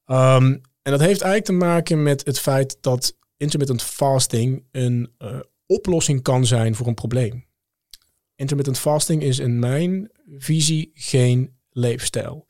Um, 0.07 0.61
en 0.83 0.95
dat 0.95 1.01
heeft 1.01 1.21
eigenlijk 1.21 1.45
te 1.45 1.67
maken 1.67 2.03
met 2.03 2.27
het 2.27 2.39
feit 2.39 2.79
dat 2.81 3.17
intermittent 3.37 3.83
fasting 3.83 4.65
een 4.71 5.11
uh, 5.19 5.39
oplossing 5.69 6.23
kan 6.23 6.47
zijn 6.47 6.75
voor 6.75 6.87
een 6.87 6.95
probleem. 6.95 7.47
Intermittent 8.35 8.79
fasting 8.79 9.23
is 9.23 9.39
in 9.39 9.59
mijn 9.59 10.11
visie 10.39 10.91
geen 10.95 11.57
leefstijl. 11.71 12.47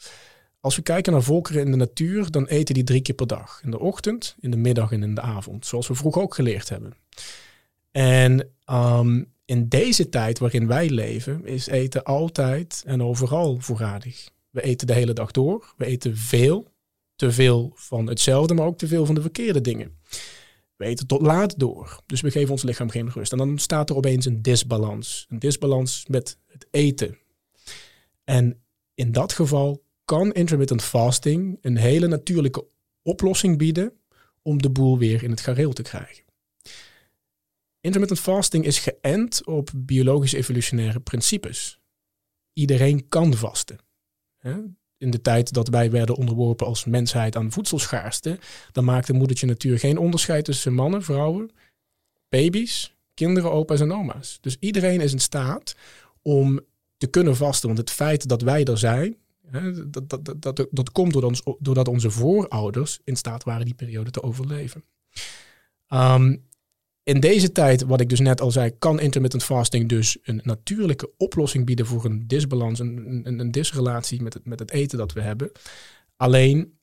Als 0.60 0.76
we 0.76 0.82
kijken 0.82 1.12
naar 1.12 1.22
volkeren 1.22 1.64
in 1.64 1.70
de 1.70 1.76
natuur, 1.76 2.30
dan 2.30 2.46
eten 2.46 2.74
die 2.74 2.84
drie 2.84 3.02
keer 3.02 3.14
per 3.14 3.26
dag. 3.26 3.60
In 3.64 3.70
de 3.70 3.78
ochtend, 3.78 4.36
in 4.40 4.50
de 4.50 4.56
middag 4.56 4.92
en 4.92 5.02
in 5.02 5.14
de 5.14 5.20
avond. 5.20 5.66
Zoals 5.66 5.88
we 5.88 5.94
vroeger 5.94 6.22
ook 6.22 6.34
geleerd 6.34 6.68
hebben. 6.68 6.96
En 7.90 8.50
um, 8.70 9.32
in 9.44 9.68
deze 9.68 10.08
tijd 10.08 10.38
waarin 10.38 10.66
wij 10.66 10.90
leven, 10.90 11.46
is 11.46 11.66
eten 11.66 12.04
altijd 12.04 12.82
en 12.86 13.02
overal 13.02 13.56
voorradig. 13.60 14.30
We 14.50 14.62
eten 14.62 14.86
de 14.86 14.92
hele 14.92 15.12
dag 15.12 15.30
door. 15.30 15.74
We 15.76 15.84
eten 15.84 16.16
veel. 16.16 16.72
Te 17.16 17.32
veel 17.32 17.72
van 17.74 18.06
hetzelfde, 18.06 18.54
maar 18.54 18.66
ook 18.66 18.78
te 18.78 18.86
veel 18.86 19.06
van 19.06 19.14
de 19.14 19.20
verkeerde 19.20 19.60
dingen. 19.60 19.98
We 20.78 20.94
tot 20.94 21.20
laat 21.22 21.58
door. 21.58 22.00
Dus 22.06 22.20
we 22.20 22.30
geven 22.30 22.50
ons 22.50 22.62
lichaam 22.62 22.90
geen 22.90 23.10
rust. 23.10 23.32
En 23.32 23.38
dan 23.38 23.48
ontstaat 23.48 23.90
er 23.90 23.96
opeens 23.96 24.26
een 24.26 24.42
disbalans. 24.42 25.26
Een 25.28 25.38
disbalans 25.38 26.06
met 26.08 26.38
het 26.46 26.66
eten. 26.70 27.18
En 28.24 28.62
in 28.94 29.12
dat 29.12 29.32
geval 29.32 29.84
kan 30.04 30.32
intermittent 30.32 30.82
fasting 30.82 31.58
een 31.60 31.76
hele 31.76 32.06
natuurlijke 32.06 32.66
oplossing 33.02 33.58
bieden 33.58 33.92
om 34.42 34.62
de 34.62 34.70
boel 34.70 34.98
weer 34.98 35.22
in 35.22 35.30
het 35.30 35.40
gareel 35.40 35.72
te 35.72 35.82
krijgen. 35.82 36.24
Intermittent 37.80 38.20
fasting 38.20 38.64
is 38.64 38.78
geënt 38.78 39.46
op 39.46 39.70
biologische 39.76 40.36
evolutionaire 40.36 41.00
principes. 41.00 41.80
Iedereen 42.52 43.08
kan 43.08 43.34
vasten. 43.34 43.78
In 44.98 45.10
de 45.10 45.20
tijd 45.20 45.52
dat 45.52 45.68
wij 45.68 45.90
werden 45.90 46.16
onderworpen 46.16 46.66
als 46.66 46.84
mensheid 46.84 47.36
aan 47.36 47.52
voedselschaarste, 47.52 48.38
dan 48.72 48.84
maakte 48.84 49.12
moedertje 49.12 49.46
natuur 49.46 49.78
geen 49.78 49.98
onderscheid 49.98 50.44
tussen 50.44 50.74
mannen, 50.74 51.02
vrouwen, 51.02 51.50
baby's, 52.28 52.94
kinderen, 53.14 53.52
opa's 53.52 53.80
en 53.80 53.92
oma's. 53.92 54.38
Dus 54.40 54.56
iedereen 54.60 55.00
is 55.00 55.12
in 55.12 55.18
staat 55.18 55.76
om 56.22 56.60
te 56.96 57.06
kunnen 57.06 57.36
vasten. 57.36 57.66
Want 57.66 57.80
het 57.80 57.90
feit 57.90 58.28
dat 58.28 58.42
wij 58.42 58.64
er 58.64 58.78
zijn, 58.78 59.16
dat, 59.86 60.08
dat, 60.10 60.24
dat, 60.24 60.56
dat, 60.56 60.66
dat 60.70 60.92
komt 60.92 61.12
doordat 61.58 61.88
onze 61.88 62.10
voorouders 62.10 63.00
in 63.04 63.16
staat 63.16 63.44
waren 63.44 63.64
die 63.64 63.74
periode 63.74 64.10
te 64.10 64.22
overleven. 64.22 64.84
Um, 65.88 66.46
in 67.08 67.20
deze 67.20 67.52
tijd, 67.52 67.82
wat 67.82 68.00
ik 68.00 68.08
dus 68.08 68.20
net 68.20 68.40
al 68.40 68.50
zei, 68.50 68.70
kan 68.78 69.00
intermittent 69.00 69.44
fasting 69.44 69.88
dus 69.88 70.18
een 70.22 70.40
natuurlijke 70.44 71.10
oplossing 71.16 71.66
bieden 71.66 71.86
voor 71.86 72.04
een 72.04 72.26
disbalans, 72.26 72.78
een, 72.78 73.20
een, 73.24 73.38
een 73.38 73.50
disrelatie 73.50 74.22
met 74.22 74.34
het, 74.34 74.44
met 74.44 74.58
het 74.58 74.70
eten 74.70 74.98
dat 74.98 75.12
we 75.12 75.20
hebben. 75.20 75.52
Alleen, 76.16 76.78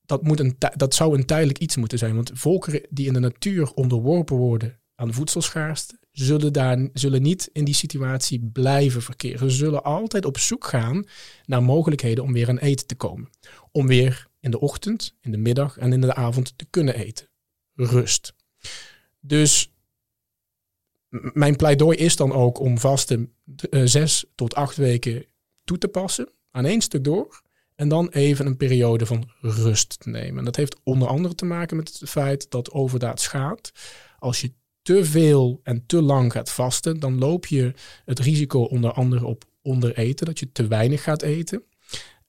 dat, 0.00 0.22
moet 0.22 0.40
een, 0.40 0.56
dat 0.76 0.94
zou 0.94 1.18
een 1.18 1.26
tijdelijk 1.26 1.58
iets 1.58 1.76
moeten 1.76 1.98
zijn. 1.98 2.14
Want 2.14 2.30
volkeren 2.34 2.86
die 2.90 3.06
in 3.06 3.12
de 3.12 3.20
natuur 3.20 3.72
onderworpen 3.72 4.36
worden 4.36 4.80
aan 4.94 5.14
voedselschaarste, 5.14 5.98
zullen, 6.10 6.52
daar, 6.52 6.88
zullen 6.92 7.22
niet 7.22 7.50
in 7.52 7.64
die 7.64 7.74
situatie 7.74 8.50
blijven 8.52 9.02
verkeren. 9.02 9.50
Ze 9.50 9.56
zullen 9.56 9.84
altijd 9.84 10.24
op 10.24 10.38
zoek 10.38 10.64
gaan 10.64 11.04
naar 11.44 11.62
mogelijkheden 11.62 12.24
om 12.24 12.32
weer 12.32 12.48
aan 12.48 12.58
eten 12.58 12.86
te 12.86 12.94
komen. 12.94 13.30
Om 13.70 13.86
weer 13.86 14.26
in 14.40 14.50
de 14.50 14.60
ochtend, 14.60 15.16
in 15.20 15.30
de 15.30 15.38
middag 15.38 15.78
en 15.78 15.92
in 15.92 16.00
de 16.00 16.14
avond 16.14 16.58
te 16.58 16.66
kunnen 16.70 16.94
eten. 16.94 17.28
Rust. 17.74 18.34
Dus 19.24 19.72
mijn 21.32 21.56
pleidooi 21.56 21.96
is 21.96 22.16
dan 22.16 22.32
ook 22.32 22.58
om 22.58 22.78
vasten 22.78 23.32
uh, 23.70 23.82
zes 23.84 24.24
tot 24.34 24.54
acht 24.54 24.76
weken 24.76 25.26
toe 25.64 25.78
te 25.78 25.88
passen, 25.88 26.28
aan 26.50 26.64
één 26.64 26.80
stuk 26.80 27.04
door. 27.04 27.42
En 27.74 27.88
dan 27.88 28.08
even 28.08 28.46
een 28.46 28.56
periode 28.56 29.06
van 29.06 29.30
rust 29.40 30.00
te 30.00 30.08
nemen. 30.08 30.38
En 30.38 30.44
dat 30.44 30.56
heeft 30.56 30.76
onder 30.82 31.08
andere 31.08 31.34
te 31.34 31.44
maken 31.44 31.76
met 31.76 31.98
het 31.98 32.10
feit 32.10 32.50
dat 32.50 32.70
overdaad 32.70 33.20
schaadt. 33.20 33.72
Als 34.18 34.40
je 34.40 34.52
te 34.82 35.04
veel 35.04 35.60
en 35.62 35.86
te 35.86 36.02
lang 36.02 36.32
gaat 36.32 36.50
vasten, 36.50 37.00
dan 37.00 37.18
loop 37.18 37.46
je 37.46 37.72
het 38.04 38.18
risico 38.18 38.62
onder 38.62 38.92
andere 38.92 39.26
op 39.26 39.44
ondereten, 39.62 40.26
dat 40.26 40.38
je 40.38 40.52
te 40.52 40.66
weinig 40.66 41.02
gaat 41.02 41.22
eten. 41.22 41.62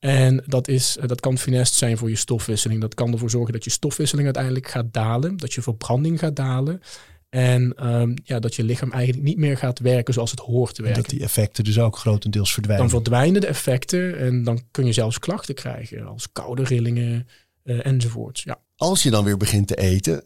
En 0.04 0.44
dat, 0.46 0.68
is, 0.68 0.98
dat 1.06 1.20
kan 1.20 1.38
funest 1.38 1.74
zijn 1.74 1.98
voor 1.98 2.10
je 2.10 2.16
stofwisseling. 2.16 2.82
Dat 2.82 2.94
kan 2.94 3.12
ervoor 3.12 3.30
zorgen 3.30 3.54
dat 3.54 3.64
je 3.64 3.70
stofwisseling 3.70 4.26
uiteindelijk 4.26 4.68
gaat 4.68 4.94
dalen, 4.94 5.38
dat 5.38 5.54
je 5.54 5.62
verbranding 5.62 6.20
gaat 6.20 6.36
dalen. 6.36 6.82
En 7.30 7.90
um, 7.90 8.14
ja, 8.24 8.40
dat 8.40 8.56
je 8.56 8.64
lichaam 8.64 8.92
eigenlijk 8.92 9.24
niet 9.24 9.38
meer 9.38 9.58
gaat 9.58 9.80
werken 9.80 10.14
zoals 10.14 10.32
het 10.32 10.40
hoort 10.40 10.76
te 10.76 10.82
werken. 10.82 11.02
dat 11.02 11.12
die 11.12 11.22
effecten 11.22 11.64
dus 11.64 11.80
ook 11.80 11.98
grotendeels 11.98 12.54
verdwijnen. 12.54 12.90
Dan 12.90 13.02
verdwijnen 13.02 13.42
de 13.42 13.48
effecten 13.48 14.18
en 14.18 14.44
dan 14.44 14.62
kun 14.72 14.86
je 14.86 14.94
zelfs 14.94 15.20
klachten 15.20 15.56
krijgen, 15.56 16.06
als 16.06 16.32
koude 16.32 16.64
rillingen 16.64 17.28
uh, 17.64 17.86
enzovoorts. 17.86 18.44
Ja. 18.44 18.60
Als 18.76 19.04
je 19.04 19.10
dan 19.10 19.24
weer 19.24 19.38
begint 19.38 19.68
te 19.68 19.76
eten, 19.76 20.24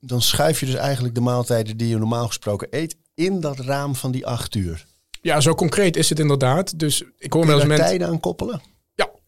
dan 0.00 0.22
schuif 0.22 0.60
je 0.60 0.66
dus 0.66 0.74
eigenlijk 0.74 1.14
de 1.14 1.20
maaltijden 1.20 1.76
die 1.76 1.88
je 1.88 1.98
normaal 1.98 2.26
gesproken 2.26 2.68
eet 2.70 2.96
in 3.14 3.40
dat 3.40 3.58
raam 3.58 3.94
van 3.94 4.10
die 4.10 4.26
acht 4.26 4.54
uur. 4.54 4.86
Ja, 5.22 5.40
zo 5.40 5.54
concreet 5.54 5.96
is 5.96 6.08
het 6.08 6.18
inderdaad. 6.18 6.78
Dus 6.78 7.04
ik 7.18 7.32
hoor 7.32 7.46
wel 7.46 7.56
eens 7.58 7.66
mensen 7.66 7.86
tijden 7.86 8.08
aan 8.08 8.20
koppelen. 8.20 8.74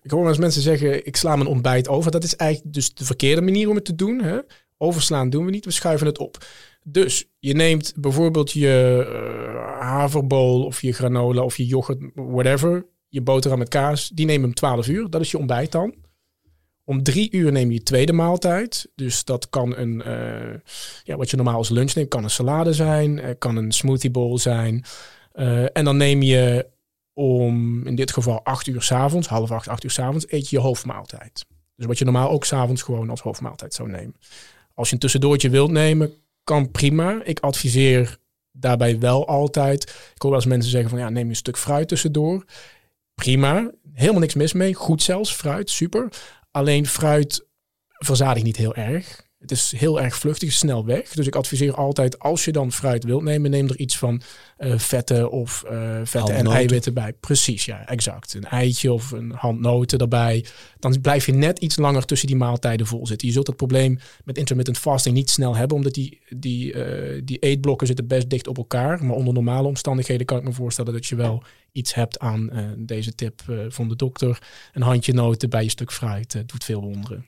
Ik 0.09 0.15
hoor 0.15 0.25
wel 0.25 0.35
mensen 0.39 0.63
zeggen, 0.63 1.07
ik 1.07 1.17
sla 1.17 1.37
mijn 1.37 1.49
ontbijt 1.49 1.89
over. 1.89 2.11
Dat 2.11 2.25
is 2.25 2.37
eigenlijk 2.37 2.75
dus 2.75 2.95
de 2.95 3.05
verkeerde 3.05 3.41
manier 3.41 3.69
om 3.69 3.75
het 3.75 3.85
te 3.85 3.95
doen. 3.95 4.23
Hè? 4.23 4.39
Overslaan 4.79 5.31
doen 5.31 5.45
we 5.45 5.51
niet, 5.51 5.65
we 5.65 5.71
schuiven 5.71 6.07
het 6.07 6.19
op. 6.19 6.45
Dus 6.83 7.29
je 7.39 7.55
neemt 7.55 7.93
bijvoorbeeld 7.97 8.53
je 8.53 9.07
uh, 9.09 9.81
haverbol 9.81 10.65
of 10.65 10.83
je 10.83 10.93
granola 10.93 11.43
of 11.43 11.57
je 11.57 11.67
yoghurt, 11.67 11.99
whatever. 12.15 12.87
Je 13.09 13.23
boterham 13.23 13.59
met 13.59 13.69
kaas, 13.69 14.09
die 14.09 14.27
neem 14.27 14.41
je 14.41 14.47
om 14.47 14.55
12 14.55 14.89
uur. 14.89 15.11
Dat 15.11 15.21
is 15.21 15.31
je 15.31 15.39
ontbijt 15.39 15.73
dan. 15.73 15.95
Om 16.85 17.03
drie 17.03 17.31
uur 17.33 17.53
neem 17.53 17.69
je 17.69 17.75
je 17.75 17.83
tweede 17.83 18.13
maaltijd. 18.13 18.91
Dus 18.95 19.25
dat 19.25 19.49
kan 19.49 19.77
een, 19.77 20.03
uh, 20.07 20.55
ja, 21.05 21.17
wat 21.17 21.31
je 21.31 21.37
normaal 21.37 21.57
als 21.57 21.69
lunch 21.69 21.95
neemt, 21.95 22.09
kan 22.09 22.25
een 22.25 22.31
salade 22.31 22.73
zijn, 22.73 23.39
kan 23.39 23.57
een 23.57 23.73
smoothie 23.73 24.11
bowl 24.11 24.39
zijn. 24.39 24.85
En 25.73 25.85
dan 25.85 25.97
neem 25.97 26.23
je 26.23 26.67
om 27.19 27.87
in 27.87 27.95
dit 27.95 28.13
geval 28.13 28.45
acht 28.45 28.67
uur 28.67 28.83
s 28.83 28.93
avonds, 28.93 29.29
half 29.29 29.51
acht, 29.51 29.69
acht 29.69 29.85
uur 29.85 29.91
s 29.91 29.99
avonds, 29.99 30.25
eet 30.29 30.51
je 30.51 30.57
je 30.57 30.63
hoofdmaaltijd. 30.63 31.47
Dus 31.77 31.87
wat 31.87 31.99
je 31.99 32.05
normaal 32.05 32.31
ook 32.31 32.45
s'avonds 32.45 32.83
gewoon 32.83 33.11
als 33.11 33.21
hoofdmaaltijd 33.21 33.75
zou 33.75 33.91
nemen. 33.91 34.15
Als 34.75 34.89
je 34.89 34.95
een 34.95 35.01
tussendoortje 35.01 35.51
wilt 35.51 35.71
nemen, 35.71 36.13
kan 36.45 36.71
prima. 36.71 37.23
Ik 37.25 37.41
adviseer 37.41 38.19
daarbij 38.53 38.99
wel 38.99 39.29
altijd. 39.29 39.83
Ik 39.83 40.23
hoor 40.23 40.31
wel 40.31 40.41
eens 40.41 40.49
mensen 40.49 40.71
zeggen 40.71 40.91
van 40.91 40.99
ja, 40.99 41.09
neem 41.09 41.29
een 41.29 41.37
stuk 41.37 41.59
fruit 41.59 41.89
tussendoor. 41.89 42.45
Prima, 43.15 43.71
helemaal 43.93 44.21
niks 44.21 44.35
mis 44.35 44.53
mee. 44.53 44.75
Goed 44.75 45.03
zelfs, 45.03 45.33
fruit, 45.33 45.71
super. 45.71 46.09
Alleen 46.51 46.87
fruit 46.87 47.47
verzadigt 47.89 48.47
niet 48.47 48.57
heel 48.57 48.75
erg. 48.75 49.28
Het 49.39 49.51
is 49.51 49.73
heel 49.77 50.01
erg 50.01 50.17
vluchtig, 50.17 50.53
snel 50.53 50.85
weg. 50.85 51.09
Dus 51.09 51.27
ik 51.27 51.37
adviseer 51.37 51.75
altijd, 51.75 52.19
als 52.19 52.45
je 52.45 52.53
dan 52.53 52.73
fruit 52.73 53.05
wilt 53.05 53.23
nemen, 53.23 53.51
neem 53.51 53.69
er 53.69 53.79
iets 53.79 53.99
van 53.99 54.23
uh, 54.59 54.79
vetten 54.79 55.31
of 55.31 55.65
uh, 55.71 56.01
vetten 56.05 56.35
en 56.35 56.47
eiwitten 56.47 56.95
bij. 56.95 57.13
Precies, 57.13 57.65
ja, 57.65 57.87
exact. 57.87 58.35
Een 58.35 58.45
eitje 58.45 58.93
of 58.93 59.11
een 59.11 59.31
handnoten 59.31 59.99
erbij. 59.99 60.45
Dan 60.79 61.01
blijf 61.01 61.27
je 61.27 61.33
net 61.33 61.59
iets 61.59 61.77
langer 61.77 62.05
tussen 62.05 62.27
die 62.27 62.37
maaltijden 62.37 62.87
vol 62.87 63.07
zitten. 63.07 63.27
Je 63.27 63.33
zult 63.33 63.47
het 63.47 63.57
probleem 63.57 63.99
met 64.25 64.39
intermittent 64.39 64.79
fasting 64.79 65.15
niet 65.15 65.31
snel 65.31 65.57
hebben, 65.57 65.77
omdat 65.77 65.95
die, 65.95 66.21
die, 66.29 66.73
uh, 66.73 67.21
die 67.25 67.39
eetblokken 67.39 67.87
zitten 67.87 68.07
best 68.07 68.31
dicht 68.31 68.47
op 68.47 68.57
elkaar. 68.57 69.05
Maar 69.05 69.17
onder 69.17 69.35
normale 69.35 69.69
omstandigheden 69.69 70.27
kan 70.27 70.39
ik 70.39 70.45
me 70.45 70.53
voorstellen 70.53 70.93
dat 70.93 71.07
je 71.07 71.17
wel 71.17 71.43
iets 71.73 71.95
hebt 71.95 72.19
aan 72.19 72.51
deze 72.79 73.15
tip 73.15 73.43
van 73.69 73.89
de 73.89 73.97
dokter. 73.97 74.43
Een 74.73 74.83
handje 74.83 75.13
noten 75.13 75.51
bij 75.51 75.63
je 75.63 75.71
stuk 75.71 75.93
fruit 75.93 76.43
doet 76.47 76.65
veel 76.65 76.81
wonderen. 76.81 77.27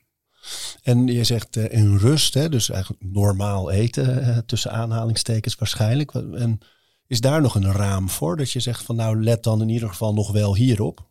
En 0.83 1.07
je 1.07 1.25
zegt 1.25 1.57
uh, 1.57 1.73
in 1.73 1.97
rust, 1.97 2.35
hè, 2.35 2.49
dus 2.49 2.71
eigenlijk 2.71 3.03
normaal 3.05 3.71
eten, 3.71 4.19
uh, 4.19 4.39
tussen 4.39 4.73
aanhalingstekens 4.73 5.55
waarschijnlijk. 5.55 6.15
En 6.15 6.59
is 7.07 7.21
daar 7.21 7.41
nog 7.41 7.55
een 7.55 7.73
raam 7.73 8.11
voor 8.11 8.37
dat 8.37 8.51
je 8.51 8.61
zegt 8.61 8.83
van 8.83 8.97
nou 8.97 9.23
let 9.23 9.43
dan 9.43 9.61
in 9.61 9.69
ieder 9.69 9.89
geval 9.89 10.15
nog 10.15 10.33
wel 10.33 10.57
hierop? 10.57 11.09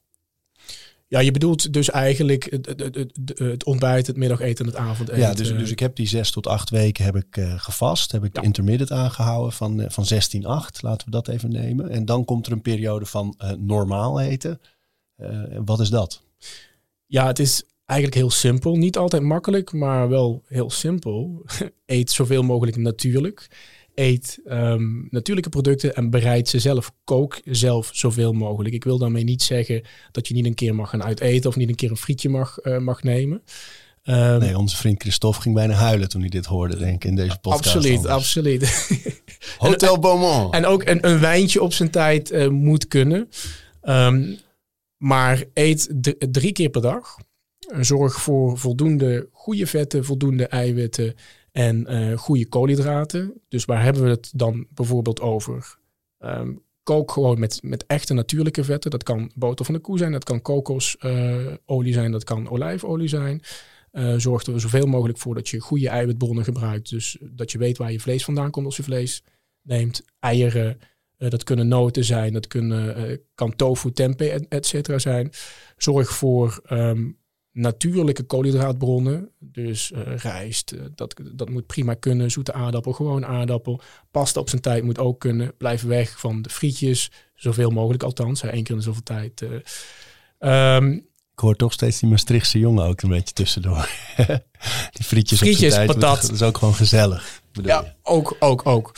Ja, 1.08 1.20
je 1.20 1.32
bedoelt 1.32 1.74
dus 1.74 1.90
eigenlijk 1.90 2.52
het, 2.52 2.66
het, 2.66 2.96
het, 2.96 3.40
het 3.40 3.64
ontbijt, 3.64 4.08
het 4.08 4.18
middageten 4.18 4.66
en 4.66 4.72
het 4.72 4.80
avondeten. 4.80 5.20
Ja, 5.20 5.34
dus, 5.34 5.48
dus 5.48 5.72
ik 5.72 5.80
heb 5.80 5.96
die 5.96 6.08
zes 6.08 6.32
tot 6.32 6.48
acht 6.48 6.70
weken 6.70 7.04
heb 7.06 7.16
ik 7.16 7.38
uh, 7.38 7.54
gevast. 7.58 8.12
Heb 8.12 8.24
ik 8.24 8.36
ja. 8.36 8.42
intermittent 8.42 8.92
aangehouden 8.92 9.54
van, 9.54 9.86
van 9.88 10.04
16-8. 10.04 10.08
Laten 10.80 11.06
we 11.06 11.12
dat 11.12 11.28
even 11.28 11.52
nemen. 11.52 11.90
En 11.90 12.06
dan 12.06 12.26
komt 12.26 12.46
er 12.46 12.52
een 12.52 12.62
periode 12.62 13.06
van 13.06 13.40
normaal 13.58 14.20
eten. 14.20 14.62
wat 15.66 15.80
is 15.80 15.90
dat? 15.90 16.22
Ja, 17.06 17.28
het 17.28 17.40
is 17.40 17.64
eigenlijk 17.90 18.20
heel 18.20 18.30
simpel. 18.30 18.76
Niet 18.76 18.98
altijd 18.98 19.24
makkelijk, 19.24 19.74
maar 19.74 20.10
wel 20.10 20.44
heel 20.48 20.70
simpel. 20.70 21.46
Eet 21.86 22.12
zoveel 22.12 22.44
mogelijk 22.44 22.78
natuurlijk. 22.78 23.48
Eet 23.96 24.40
um, 24.46 25.08
natuurlijke 25.10 25.50
producten 25.50 25.96
en 25.96 26.10
bereid 26.10 26.48
ze 26.48 26.60
zelf. 26.60 26.92
Kook 27.04 27.40
zelf 27.44 27.90
zoveel 27.94 28.34
mogelijk. 28.34 28.76
Ik 28.76 28.84
wil 28.84 28.98
daarmee 28.98 29.24
niet 29.24 29.42
zeggen 29.42 29.82
dat 30.12 30.28
je 30.28 30.34
niet 30.34 30.46
een 30.46 30.54
keer 30.54 30.76
mag 30.76 30.90
gaan 30.90 31.04
uiteten 31.04 31.50
of 31.50 31.56
niet 31.56 31.70
een 31.70 31.76
keer 31.76 31.90
een 31.90 31.98
frietje 31.98 32.30
mag, 32.30 32.58
uh, 32.64 32.78
mag 32.78 33.04
nemen. 33.04 33.44
Um, 34.04 34.40
nee, 34.40 34.58
onze 34.58 34.78
vriend 34.78 35.02
Christophe 35.02 35.42
ging 35.42 35.56
bijna 35.56 35.74
huilen 35.74 36.10
toen 36.10 36.22
hij 36.22 36.30
dit 36.30 36.46
hoorde, 36.46 36.78
denk 36.78 37.04
ik, 37.04 37.10
in 37.10 37.16
deze 37.16 37.40
podcast. 37.42 37.76
Absoluut, 37.76 37.98
anders. 37.98 38.14
absoluut. 38.14 38.90
Hotel 39.58 40.00
Beaumont. 40.00 40.54
En 40.54 40.66
ook 40.66 40.84
een, 40.88 41.08
een 41.08 41.20
wijntje 41.20 41.62
op 41.62 41.74
zijn 41.74 41.90
tijd 41.90 42.32
uh, 42.32 42.48
moet 42.48 42.88
kunnen. 42.88 43.30
Um, 43.84 44.38
maar 44.98 45.44
eet 45.54 45.90
drie 46.32 46.52
keer 46.52 46.70
per 46.70 46.82
dag. 46.82 47.18
Zorg 47.80 48.22
voor 48.22 48.58
voldoende 48.58 49.30
goede 49.32 49.68
vetten, 49.68 50.06
voldoende 50.06 50.48
eiwitten 50.48 51.16
en 51.52 51.86
uh, 51.90 52.18
goede 52.18 52.48
koolhydraten. 52.48 53.34
Dus 53.48 53.66
waar 53.66 53.84
hebben 53.84 54.04
we 54.04 54.10
het 54.10 54.32
dan 54.36 54.68
bijvoorbeeld 54.74 55.22
over? 55.22 55.78
Um, 56.20 56.62
kook 56.84 57.12
gewoon 57.12 57.40
met, 57.40 57.60
met 57.64 57.86
echte 57.86 58.14
natuurlijke 58.14 58.64
vetten. 58.64 58.92
Dat 58.92 59.04
kan 59.04 59.32
boter 59.36 59.66
van 59.66 59.74
de 59.74 59.80
koe 59.80 59.98
zijn, 59.98 60.12
dat 60.12 60.24
kan 60.24 60.42
kokosolie 60.42 61.54
uh, 61.68 61.94
zijn, 61.94 62.12
dat 62.12 62.24
kan 62.24 62.50
olijfolie 62.50 63.08
zijn. 63.08 63.42
Uh, 63.92 64.14
zorg 64.18 64.44
er 64.44 64.62
zoveel 64.62 64.86
mogelijk 64.86 65.18
voor 65.18 65.36
dat 65.36 65.50
je 65.50 65.60
goede 65.60 65.90
eiwitbronnen 65.90 66.44
gebruikt. 66.44 66.90
Dus 66.90 67.18
dat 67.22 67.52
je 67.52 67.58
weet 67.58 67.78
waar 67.78 67.92
je 67.92 68.00
vlees 68.00 68.24
vandaan 68.24 68.52
komt 68.52 68.66
als 68.66 68.78
je 68.78 68.84
vlees 68.84 69.24
neemt. 69.62 70.06
Eieren, 70.20 70.80
dat 71.18 71.44
kunnen 71.44 71.68
noten 71.68 72.04
zijn, 72.04 72.34
dat 72.34 72.48
kunnen, 72.48 73.20
kan 73.36 73.56
tofu, 73.56 73.92
tempeh, 73.92 74.42
et 74.50 74.66
cetera 74.66 75.00
zijn. 75.00 75.32
Zorg 75.78 76.10
voor 76.10 76.62
um, 76.72 77.18
natuurlijke 77.52 78.24
koolhydraatbronnen. 78.24 79.30
Dus 79.40 79.92
uh, 79.92 80.16
rijst, 80.16 80.72
uh, 80.72 80.82
dat, 80.96 81.22
dat 81.34 81.50
moet 81.50 81.66
prima 81.66 81.94
kunnen. 81.94 82.32
Zoete 82.32 82.54
aardappel, 82.54 82.92
gewoon 82.92 83.26
aardappel. 83.26 83.82
Pasta 84.12 84.40
op 84.40 84.50
zijn 84.50 84.62
tijd 84.62 84.84
moet 84.84 85.00
ook 85.00 85.20
kunnen. 85.20 85.54
Blijf 85.58 85.82
weg 85.82 86.20
van 86.20 86.42
de 86.42 86.50
frietjes, 86.50 87.12
zoveel 87.36 87.70
mogelijk 87.70 88.04
althans. 88.04 88.44
Één 88.44 88.64
keer 88.64 88.76
in 88.76 88.82
zoveel 88.82 89.04
tijd. 89.04 89.42
Uh, 90.40 90.76
um, 90.76 91.08
ik 91.40 91.46
hoor 91.46 91.56
toch 91.56 91.74
steeds 91.74 92.00
die 92.00 92.10
Maastrichtse 92.10 92.60
jongen 92.60 92.86
ook 92.86 93.02
een 93.02 93.10
beetje 93.10 93.34
tussendoor. 93.34 93.90
die 94.96 95.06
frietjes, 95.06 95.40
frietjes 95.40 95.74
tijd, 95.74 95.88
patat. 95.88 96.22
Dat 96.22 96.32
is 96.32 96.42
ook 96.42 96.58
gewoon 96.58 96.74
gezellig. 96.74 97.42
Ja, 97.52 97.82
je? 97.82 97.92
ook, 98.04 98.36
ook, 98.40 98.66
ook. 98.66 98.92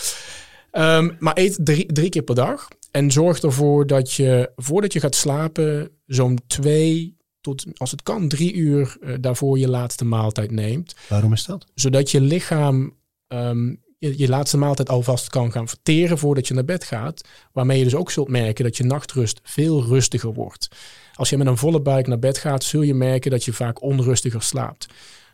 Um, 0.72 1.16
maar 1.20 1.38
eet 1.38 1.60
drie, 1.64 1.86
drie 1.86 2.10
keer 2.10 2.22
per 2.22 2.36
dag. 2.36 2.68
En 2.92 3.12
zorg 3.12 3.40
ervoor 3.40 3.88
dat 3.88 4.12
je, 4.12 4.52
voordat 4.56 4.94
je 4.94 5.00
gaat 5.00 5.16
slapen, 5.16 5.90
zo'n 6.06 6.40
twee 6.48 7.18
tot, 7.42 7.66
als 7.78 7.92
het 7.92 8.04
kan, 8.04 8.28
drie 8.28 8.54
uur 8.54 8.98
uh, 9.02 9.16
daarvoor 9.20 9.60
je 9.60 9.70
laatste 9.70 10.06
maaltijd 10.06 10.52
neemt. 10.52 10.96
Waarom 11.10 11.34
is 11.34 11.46
dat? 11.46 11.66
Zodat 11.74 12.12
je 12.12 12.22
lichaam 12.22 12.94
um, 13.28 13.82
je, 14.02 14.18
je, 14.18 14.30
laatste 14.30 14.58
maaltijd 14.58 14.90
alvast 14.90 15.30
kan 15.30 15.52
gaan 15.52 15.68
verteren 15.68 16.18
voordat 16.18 16.48
je 16.48 16.54
naar 16.54 16.66
bed 16.66 16.84
gaat. 16.84 17.22
Waarmee 17.52 17.78
je 17.78 17.84
dus 17.84 17.96
ook 17.96 18.12
zult 18.12 18.28
merken 18.28 18.64
dat 18.64 18.78
je 18.78 18.84
nachtrust 18.84 19.40
veel 19.44 19.84
rustiger 19.84 20.34
wordt. 20.34 20.68
Als 21.14 21.30
je 21.30 21.38
met 21.38 21.48
een 21.48 21.58
volle 21.58 21.82
buik 21.82 22.08
naar 22.08 22.20
bed 22.20 22.38
gaat, 22.38 22.64
zul 22.64 22.82
je 22.82 22.94
merken 22.94 23.32
dat 23.32 23.46
je 23.46 23.54
vaak 23.54 23.82
onrustiger 23.82 24.42
slaapt. 24.42 24.88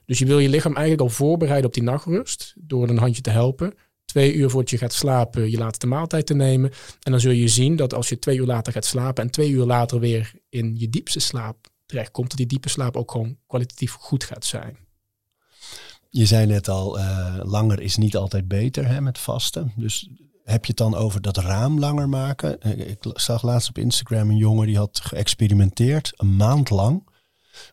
Dus 0.05 0.19
je 0.19 0.25
wil 0.25 0.39
je 0.39 0.49
lichaam 0.49 0.75
eigenlijk 0.75 1.09
al 1.09 1.15
voorbereiden 1.15 1.65
op 1.65 1.73
die 1.73 1.83
nachtrust 1.83 2.53
door 2.57 2.89
een 2.89 2.97
handje 2.97 3.21
te 3.21 3.29
helpen. 3.29 3.73
Twee 4.05 4.33
uur 4.33 4.49
voordat 4.49 4.69
je 4.69 4.77
gaat 4.77 4.93
slapen, 4.93 5.51
je 5.51 5.57
laatste 5.57 5.87
maaltijd 5.87 6.25
te 6.25 6.33
nemen. 6.33 6.71
En 7.01 7.11
dan 7.11 7.19
zul 7.19 7.31
je 7.31 7.47
zien 7.47 7.75
dat 7.75 7.93
als 7.93 8.09
je 8.09 8.19
twee 8.19 8.37
uur 8.37 8.45
later 8.45 8.73
gaat 8.73 8.85
slapen 8.85 9.23
en 9.23 9.31
twee 9.31 9.49
uur 9.49 9.65
later 9.65 9.99
weer 9.99 10.31
in 10.49 10.75
je 10.77 10.89
diepste 10.89 11.19
slaap 11.19 11.67
terechtkomt, 11.87 12.29
dat 12.29 12.37
die 12.37 12.47
diepe 12.47 12.69
slaap 12.69 12.95
ook 12.97 13.11
gewoon 13.11 13.37
kwalitatief 13.47 13.93
goed 13.93 14.23
gaat 14.23 14.45
zijn. 14.45 14.77
Je 16.09 16.25
zei 16.25 16.45
net 16.45 16.67
al, 16.67 16.99
uh, 16.99 17.39
langer 17.43 17.81
is 17.81 17.95
niet 17.95 18.15
altijd 18.15 18.47
beter 18.47 18.87
hè, 18.87 19.01
met 19.01 19.17
vasten. 19.17 19.73
Dus 19.75 20.09
heb 20.43 20.65
je 20.65 20.67
het 20.67 20.77
dan 20.77 20.95
over 20.95 21.21
dat 21.21 21.37
raam 21.37 21.79
langer 21.79 22.09
maken? 22.09 22.61
Eh, 22.61 22.89
ik 22.89 22.97
zag 23.01 23.43
laatst 23.43 23.69
op 23.69 23.77
Instagram 23.77 24.29
een 24.29 24.37
jongen 24.37 24.67
die 24.67 24.77
had 24.77 24.99
geëxperimenteerd 24.99 26.13
een 26.15 26.35
maand 26.35 26.69
lang 26.69 27.07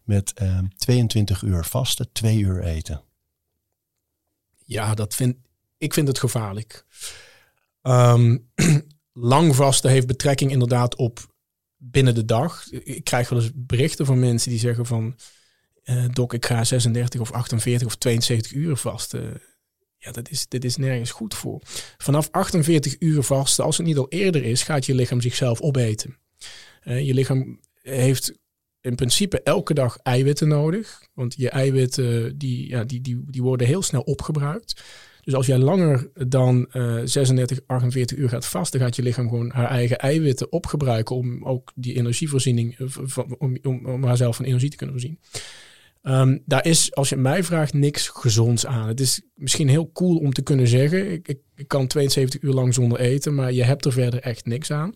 met 0.04 0.32
uh, 0.42 0.58
eh, 0.58 0.64
22 0.76 1.42
uur 1.42 1.64
vasten, 1.64 2.12
2 2.12 2.38
uur 2.38 2.62
eten. 2.62 3.02
Ja, 4.64 4.94
dat 4.94 5.14
vind, 5.14 5.36
ik 5.78 5.94
vind 5.94 6.08
het 6.08 6.18
gevaarlijk. 6.18 6.86
Um, 7.82 8.50
lang 9.12 9.54
vasten 9.54 9.90
heeft 9.90 10.06
betrekking 10.06 10.50
inderdaad 10.50 10.96
op 10.96 11.33
binnen 11.90 12.14
de 12.14 12.24
dag. 12.24 12.70
Ik 12.70 13.04
krijg 13.04 13.28
wel 13.28 13.40
eens 13.40 13.50
berichten 13.54 14.06
van 14.06 14.18
mensen 14.18 14.50
die 14.50 14.58
zeggen 14.58 14.86
van... 14.86 15.16
Uh, 15.84 16.04
Dok, 16.12 16.34
ik 16.34 16.46
ga 16.46 16.64
36 16.64 17.20
of 17.20 17.32
48 17.32 17.86
of 17.86 17.96
72 17.96 18.52
uur 18.52 18.76
vasten. 18.76 19.40
Ja, 19.98 20.12
dat 20.12 20.30
is, 20.30 20.48
dit 20.48 20.64
is 20.64 20.76
nergens 20.76 21.10
goed 21.10 21.34
voor. 21.34 21.60
Vanaf 21.98 22.28
48 22.30 22.96
uur 22.98 23.22
vasten, 23.22 23.64
als 23.64 23.76
het 23.76 23.86
niet 23.86 23.96
al 23.96 24.08
eerder 24.08 24.44
is, 24.44 24.62
gaat 24.62 24.86
je 24.86 24.94
lichaam 24.94 25.20
zichzelf 25.20 25.60
opeten. 25.60 26.16
Uh, 26.84 27.06
je 27.06 27.14
lichaam 27.14 27.60
heeft 27.82 28.32
in 28.80 28.94
principe 28.94 29.42
elke 29.42 29.74
dag 29.74 29.96
eiwitten 29.96 30.48
nodig. 30.48 31.08
Want 31.14 31.34
je 31.36 31.50
eiwitten 31.50 32.38
die, 32.38 32.68
ja, 32.68 32.84
die, 32.84 33.00
die, 33.00 33.22
die 33.26 33.42
worden 33.42 33.66
heel 33.66 33.82
snel 33.82 34.02
opgebruikt. 34.02 34.82
Dus 35.24 35.34
als 35.34 35.46
jij 35.46 35.58
langer 35.58 36.10
dan 36.28 36.68
uh, 36.72 37.00
36, 37.04 37.60
48 37.66 38.18
uur 38.18 38.28
gaat 38.28 38.46
vasten, 38.46 38.80
gaat 38.80 38.96
je 38.96 39.02
lichaam 39.02 39.28
gewoon 39.28 39.50
haar 39.50 39.68
eigen 39.68 39.98
eiwitten 39.98 40.52
opgebruiken 40.52 41.16
om 41.16 41.44
ook 41.44 41.72
die 41.74 41.94
energievoorziening, 41.94 42.78
uh, 42.78 42.88
om, 43.38 43.58
om, 43.86 44.04
haarzelf 44.04 44.36
van 44.36 44.44
energie 44.44 44.70
te 44.70 44.76
kunnen 44.76 44.94
voorzien. 45.00 45.18
Um, 46.02 46.42
daar 46.46 46.66
is, 46.66 46.94
als 46.94 47.08
je 47.08 47.16
mij 47.16 47.44
vraagt, 47.44 47.72
niks 47.72 48.08
gezonds 48.08 48.66
aan. 48.66 48.88
Het 48.88 49.00
is 49.00 49.20
misschien 49.34 49.68
heel 49.68 49.90
cool 49.92 50.16
om 50.16 50.32
te 50.32 50.42
kunnen 50.42 50.68
zeggen, 50.68 51.12
ik, 51.12 51.38
ik 51.56 51.68
kan 51.68 51.86
72 51.86 52.42
uur 52.42 52.52
lang 52.52 52.74
zonder 52.74 53.00
eten, 53.00 53.34
maar 53.34 53.52
je 53.52 53.64
hebt 53.64 53.84
er 53.84 53.92
verder 53.92 54.20
echt 54.20 54.46
niks 54.46 54.70
aan. 54.70 54.94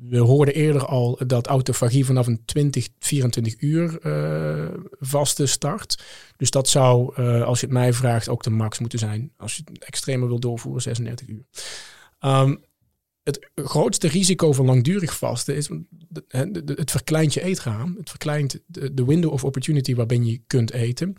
We 0.00 0.18
hoorden 0.18 0.54
eerder 0.54 0.86
al 0.86 1.20
dat 1.26 1.46
autofagie 1.46 2.04
vanaf 2.04 2.26
een 2.26 2.44
20, 2.44 2.88
24 2.98 3.60
uur 3.60 3.98
uh, 4.06 4.68
vaste 5.00 5.46
start. 5.46 6.02
Dus 6.36 6.50
dat 6.50 6.68
zou, 6.68 7.14
uh, 7.22 7.42
als 7.42 7.60
je 7.60 7.66
het 7.66 7.74
mij 7.74 7.92
vraagt, 7.92 8.28
ook 8.28 8.42
de 8.42 8.50
max 8.50 8.78
moeten 8.78 8.98
zijn. 8.98 9.32
Als 9.36 9.56
je 9.56 9.62
het 9.72 9.84
extremer 9.84 10.28
wil 10.28 10.40
doorvoeren, 10.40 10.82
36 10.82 11.28
uur. 11.28 11.44
Um, 12.20 12.64
het 13.22 13.50
grootste 13.54 14.08
risico 14.08 14.52
van 14.52 14.66
langdurig 14.66 15.16
vasten 15.16 15.56
is 15.56 15.68
het 16.68 16.90
verkleint 16.90 17.34
je 17.34 17.42
eetraam. 17.42 17.94
Het 17.98 18.10
verkleint 18.10 18.60
de 18.66 19.04
window 19.04 19.32
of 19.32 19.44
opportunity 19.44 19.94
waarbinnen 19.94 20.28
je 20.28 20.40
kunt 20.46 20.72
eten. 20.72 21.16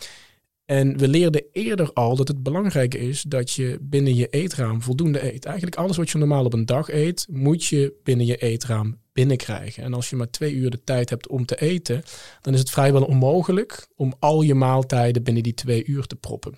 En 0.69 0.97
we 0.97 1.07
leerden 1.07 1.43
eerder 1.51 1.93
al 1.93 2.15
dat 2.15 2.27
het 2.27 2.43
belangrijk 2.43 2.93
is 2.95 3.21
dat 3.21 3.51
je 3.51 3.77
binnen 3.81 4.15
je 4.15 4.27
eetraam 4.27 4.81
voldoende 4.81 5.33
eet. 5.33 5.45
Eigenlijk 5.45 5.75
alles 5.75 5.97
wat 5.97 6.09
je 6.09 6.17
normaal 6.17 6.45
op 6.45 6.53
een 6.53 6.65
dag 6.65 6.89
eet, 6.89 7.27
moet 7.29 7.65
je 7.65 7.93
binnen 8.03 8.25
je 8.25 8.37
eetraam 8.37 8.97
binnenkrijgen. 9.13 9.83
En 9.83 9.93
als 9.93 10.09
je 10.09 10.15
maar 10.15 10.29
twee 10.29 10.53
uur 10.53 10.69
de 10.69 10.83
tijd 10.83 11.09
hebt 11.09 11.27
om 11.27 11.45
te 11.45 11.61
eten, 11.61 12.01
dan 12.41 12.53
is 12.53 12.59
het 12.59 12.69
vrijwel 12.69 13.03
onmogelijk 13.03 13.87
om 13.95 14.13
al 14.19 14.41
je 14.41 14.55
maaltijden 14.55 15.23
binnen 15.23 15.43
die 15.43 15.53
twee 15.53 15.85
uur 15.85 16.05
te 16.05 16.15
proppen. 16.15 16.57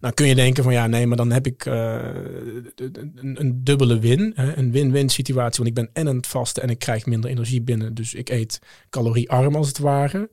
Nou 0.00 0.14
kun 0.14 0.26
je 0.26 0.34
denken 0.34 0.62
van 0.62 0.72
ja, 0.72 0.86
nee, 0.86 1.06
maar 1.06 1.16
dan 1.16 1.32
heb 1.32 1.46
ik 1.46 1.64
een, 1.64 3.40
een, 3.40 3.64
dubbele 3.64 3.98
win. 3.98 4.32
Hè? 4.34 4.56
Een 4.56 4.72
win-win 4.72 5.08
situatie, 5.08 5.64
want 5.64 5.78
ik 5.78 5.84
ben 5.84 5.90
en 5.92 6.08
aan 6.08 6.16
het 6.16 6.26
vasten 6.26 6.62
en 6.62 6.70
ik 6.70 6.78
krijg 6.78 7.06
minder 7.06 7.30
energie 7.30 7.62
binnen. 7.62 7.94
Dus 7.94 8.14
ik 8.14 8.28
eet 8.28 8.58
caloriearm 8.90 9.56
als 9.56 9.68
het 9.68 9.78
ware. 9.78 10.30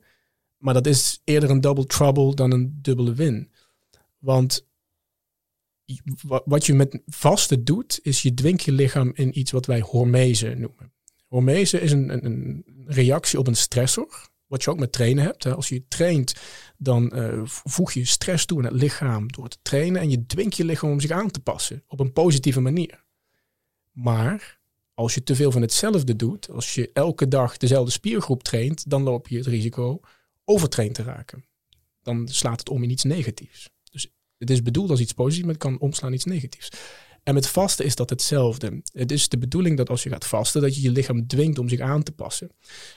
Maar 0.60 0.74
dat 0.74 0.86
is 0.86 1.20
eerder 1.24 1.50
een 1.50 1.60
double 1.60 1.86
trouble 1.86 2.34
dan 2.34 2.50
een 2.50 2.78
dubbele 2.82 3.14
win. 3.14 3.50
Want 4.18 4.68
wat 6.44 6.66
je 6.66 6.74
met 6.74 7.00
vasten 7.06 7.64
doet, 7.64 7.98
is 8.02 8.22
je 8.22 8.34
dwingt 8.34 8.62
je 8.62 8.72
lichaam 8.72 9.10
in 9.14 9.38
iets 9.38 9.50
wat 9.50 9.66
wij 9.66 9.80
hormese 9.80 10.54
noemen. 10.54 10.92
Hormese 11.26 11.80
is 11.80 11.92
een, 11.92 12.24
een, 12.24 12.64
reactie 12.86 13.38
op 13.38 13.46
een 13.46 13.56
stressor, 13.56 14.28
wat 14.46 14.62
je 14.64 14.70
ook 14.70 14.78
met 14.78 14.92
trainen 14.92 15.24
hebt. 15.24 15.46
Als 15.46 15.68
je 15.68 15.88
traint, 15.88 16.34
dan 16.76 17.12
uh, 17.14 17.40
voeg 17.44 17.92
je 17.92 18.04
stress 18.04 18.44
toe 18.46 18.58
aan 18.58 18.64
het 18.64 18.82
lichaam 18.82 19.32
door 19.32 19.48
te 19.48 19.58
trainen 19.62 20.00
en 20.00 20.10
je 20.10 20.26
dwingt 20.26 20.56
je 20.56 20.64
lichaam 20.64 20.90
om 20.90 21.00
zich 21.00 21.10
aan 21.10 21.30
te 21.30 21.40
passen 21.40 21.84
op 21.86 22.00
een 22.00 22.12
positieve 22.12 22.60
manier. 22.60 23.04
Maar 23.90 24.60
als 24.94 25.14
je 25.14 25.22
te 25.22 25.34
veel 25.34 25.50
van 25.50 25.62
hetzelfde 25.62 26.16
doet, 26.16 26.50
als 26.50 26.74
je 26.74 26.90
elke 26.92 27.28
dag 27.28 27.56
dezelfde 27.56 27.90
spiergroep 27.90 28.42
traint, 28.42 28.90
dan 28.90 29.02
loop 29.02 29.28
je 29.28 29.36
het 29.36 29.46
risico 29.46 30.00
overtraind 30.50 30.94
te 30.94 31.02
raken. 31.02 31.44
Dan 32.02 32.28
slaat 32.28 32.58
het 32.58 32.68
om 32.68 32.82
in 32.82 32.90
iets 32.90 33.04
negatiefs. 33.04 33.70
Dus 33.90 34.08
het 34.38 34.50
is 34.50 34.62
bedoeld 34.62 34.90
als 34.90 35.00
iets 35.00 35.12
positiefs, 35.12 35.44
maar 35.44 35.54
het 35.54 35.62
kan 35.62 35.78
omslaan 35.78 36.08
in 36.08 36.14
iets 36.14 36.24
negatiefs. 36.24 36.68
En 37.22 37.34
met 37.34 37.46
vasten 37.46 37.84
is 37.84 37.94
dat 37.94 38.10
hetzelfde. 38.10 38.82
Het 38.92 39.12
is 39.12 39.28
de 39.28 39.38
bedoeling 39.38 39.76
dat 39.76 39.90
als 39.90 40.02
je 40.02 40.08
gaat 40.08 40.26
vasten, 40.26 40.60
dat 40.62 40.74
je 40.74 40.82
je 40.82 40.90
lichaam 40.90 41.26
dwingt 41.26 41.58
om 41.58 41.68
zich 41.68 41.80
aan 41.80 42.02
te 42.02 42.12
passen. 42.12 42.50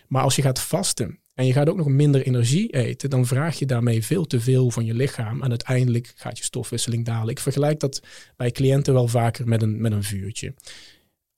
Maar 0.08 0.24
als 0.24 0.36
je 0.36 0.42
gaat 0.42 0.60
vasten 0.60 1.20
en 1.34 1.46
je 1.46 1.54
gaat 1.54 1.70
ook 1.70 1.78
nog 1.78 1.88
minder 1.88 2.26
energie 2.26 2.70
eten, 2.70 3.10
dan 3.10 3.26
vraag 3.26 3.60
je 3.60 3.66
daarmee 3.66 4.06
veel 4.06 4.26
te 4.26 4.40
veel 4.40 4.72
van 4.72 4.86
je 4.86 4.94
lichaam. 4.94 5.42
En 5.42 5.50
uiteindelijk 5.50 6.14
gaat 6.16 6.38
je 6.38 6.44
stofwisseling 6.44 7.06
dalen. 7.06 7.30
Ik 7.30 7.40
vergelijk 7.40 7.80
dat 7.80 8.02
bij 8.36 8.52
cliënten 8.52 8.94
wel 8.94 9.08
vaker 9.08 9.48
met 9.48 9.62
een, 9.62 9.82
met 9.82 9.92
een 9.92 10.04
vuurtje. 10.04 10.54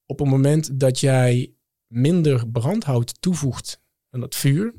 Op 0.06 0.20
het 0.20 0.28
moment 0.28 0.80
dat 0.80 1.00
jij 1.00 1.54
minder 1.88 2.50
brandhout 2.50 3.22
toevoegt 3.22 3.82
aan 4.10 4.20
dat 4.20 4.36
vuur, 4.36 4.74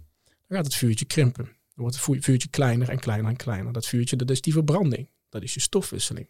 dan 0.47 0.57
gaat 0.57 0.67
het 0.67 0.75
vuurtje 0.75 1.05
krimpen. 1.05 1.45
Dan 1.45 1.85
wordt 1.85 1.97
het 1.97 2.25
vuurtje 2.25 2.49
kleiner 2.49 2.89
en 2.89 2.99
kleiner 2.99 3.31
en 3.31 3.37
kleiner. 3.37 3.73
Dat 3.73 3.87
vuurtje, 3.87 4.17
dat 4.17 4.31
is 4.31 4.41
die 4.41 4.53
verbranding. 4.53 5.09
Dat 5.29 5.43
is 5.43 5.55
je 5.55 5.61
stofwisseling. 5.61 6.29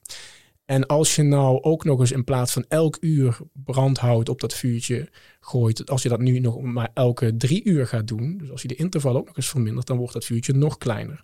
En 0.64 0.86
als 0.86 1.14
je 1.14 1.22
nou 1.22 1.62
ook 1.62 1.84
nog 1.84 2.00
eens 2.00 2.12
in 2.12 2.24
plaats 2.24 2.52
van 2.52 2.64
elk 2.68 2.96
uur 3.00 3.38
brandhout 3.52 4.28
op 4.28 4.40
dat 4.40 4.54
vuurtje 4.54 5.08
gooit, 5.40 5.90
als 5.90 6.02
je 6.02 6.08
dat 6.08 6.20
nu 6.20 6.38
nog 6.38 6.60
maar 6.62 6.90
elke 6.94 7.36
drie 7.36 7.64
uur 7.64 7.86
gaat 7.86 8.08
doen, 8.08 8.38
dus 8.38 8.50
als 8.50 8.62
je 8.62 8.68
de 8.68 8.74
interval 8.74 9.16
ook 9.16 9.26
nog 9.26 9.36
eens 9.36 9.48
vermindert, 9.48 9.86
dan 9.86 9.96
wordt 9.96 10.12
dat 10.12 10.24
vuurtje 10.24 10.52
nog 10.52 10.78
kleiner. 10.78 11.22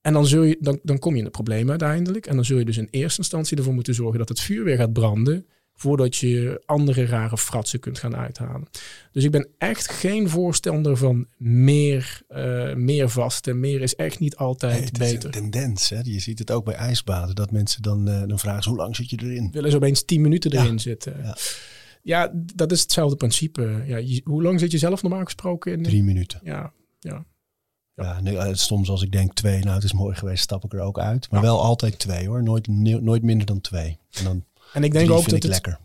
En 0.00 0.12
dan, 0.12 0.26
zul 0.26 0.42
je, 0.42 0.56
dan, 0.60 0.80
dan 0.82 0.98
kom 0.98 1.12
je 1.12 1.18
in 1.18 1.24
het 1.24 1.32
probleem 1.32 1.70
uiteindelijk. 1.70 2.26
En 2.26 2.34
dan 2.34 2.44
zul 2.44 2.58
je 2.58 2.64
dus 2.64 2.76
in 2.76 2.88
eerste 2.90 3.18
instantie 3.18 3.56
ervoor 3.56 3.74
moeten 3.74 3.94
zorgen 3.94 4.18
dat 4.18 4.28
het 4.28 4.40
vuur 4.40 4.64
weer 4.64 4.76
gaat 4.76 4.92
branden 4.92 5.46
voordat 5.82 6.16
je 6.16 6.62
andere 6.66 7.06
rare 7.06 7.38
fratsen 7.38 7.80
kunt 7.80 7.98
gaan 7.98 8.16
uithalen. 8.16 8.68
Dus 9.12 9.24
ik 9.24 9.30
ben 9.30 9.48
echt 9.58 9.90
geen 9.90 10.28
voorstander 10.28 10.96
van 10.96 11.26
meer, 11.36 12.22
uh, 12.30 12.74
meer 12.74 13.10
vasten. 13.10 13.60
Meer 13.60 13.80
is 13.80 13.94
echt 13.94 14.18
niet 14.18 14.36
altijd 14.36 14.72
nee, 14.72 14.84
het 14.84 14.98
beter. 14.98 15.30
Is 15.30 15.36
een 15.36 15.50
tendens. 15.50 15.88
Hè? 15.88 16.00
Je 16.02 16.20
ziet 16.20 16.38
het 16.38 16.50
ook 16.50 16.64
bij 16.64 16.74
ijsbaden. 16.74 17.34
Dat 17.34 17.50
mensen 17.50 17.82
dan, 17.82 18.08
uh, 18.08 18.22
dan 18.26 18.38
vragen, 18.38 18.70
hoe 18.70 18.80
lang 18.80 18.96
zit 18.96 19.10
je 19.10 19.18
erin? 19.22 19.50
Willen 19.52 19.70
ze 19.70 19.76
opeens 19.76 20.04
10 20.04 20.20
minuten 20.20 20.52
erin 20.52 20.78
zitten. 20.80 21.16
Ja. 21.22 21.36
ja. 22.02 22.32
dat 22.54 22.72
is 22.72 22.80
hetzelfde 22.80 23.16
principe. 23.16 23.82
Ja, 23.86 24.20
hoe 24.24 24.42
lang 24.42 24.60
zit 24.60 24.70
je 24.70 24.78
zelf 24.78 25.02
normaal 25.02 25.24
gesproken 25.24 25.72
in? 25.72 25.82
Drie 25.82 26.02
minuten. 26.02 26.40
Ja, 26.44 26.72
ja. 27.00 27.24
Ja, 27.94 28.20
eh, 28.24 28.54
soms 28.54 28.88
als 28.88 29.02
ik 29.02 29.12
denk 29.12 29.34
twee, 29.34 29.60
nou 29.60 29.74
het 29.74 29.84
is 29.84 29.92
mooi 29.92 30.14
geweest, 30.14 30.42
stap 30.42 30.64
ik 30.64 30.72
er 30.72 30.80
ook 30.80 30.98
uit. 30.98 31.30
Maar 31.30 31.40
wel 31.40 31.62
altijd 31.62 31.98
twee 31.98 32.28
hoor, 32.28 32.42
nooit, 32.42 32.66
nooit 33.02 33.22
minder 33.22 33.46
dan 33.46 33.60
twee. 33.60 33.98
En 34.10 34.24
dan 34.24 34.44
en 34.72 34.84
ik 34.84 34.92
denk 34.92 35.10
ook 35.10 35.22
dat 35.22 35.30
het 35.30 35.44
lekker. 35.44 35.78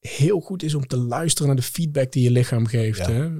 heel 0.00 0.40
goed 0.40 0.62
is 0.62 0.74
om 0.74 0.86
te 0.86 0.96
luisteren 0.96 1.46
naar 1.46 1.56
de 1.56 1.62
feedback 1.62 2.12
die 2.12 2.22
je 2.22 2.30
lichaam 2.30 2.66
geeft. 2.66 3.06
Hè? 3.06 3.30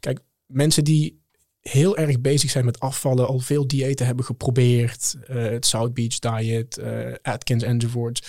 Kijk, 0.00 0.20
mensen 0.46 0.84
die 0.84 1.20
heel 1.60 1.96
erg 1.96 2.20
bezig 2.20 2.50
zijn 2.50 2.64
met 2.64 2.80
afvallen, 2.80 3.26
al 3.26 3.38
veel 3.38 3.66
diëten 3.66 4.06
hebben 4.06 4.24
geprobeerd, 4.24 5.16
uh, 5.30 5.42
het 5.42 5.66
South 5.66 5.94
Beach 5.94 6.18
diet, 6.18 6.78
uh, 6.78 7.14
Atkins 7.22 7.62
enzovoort, 7.62 8.28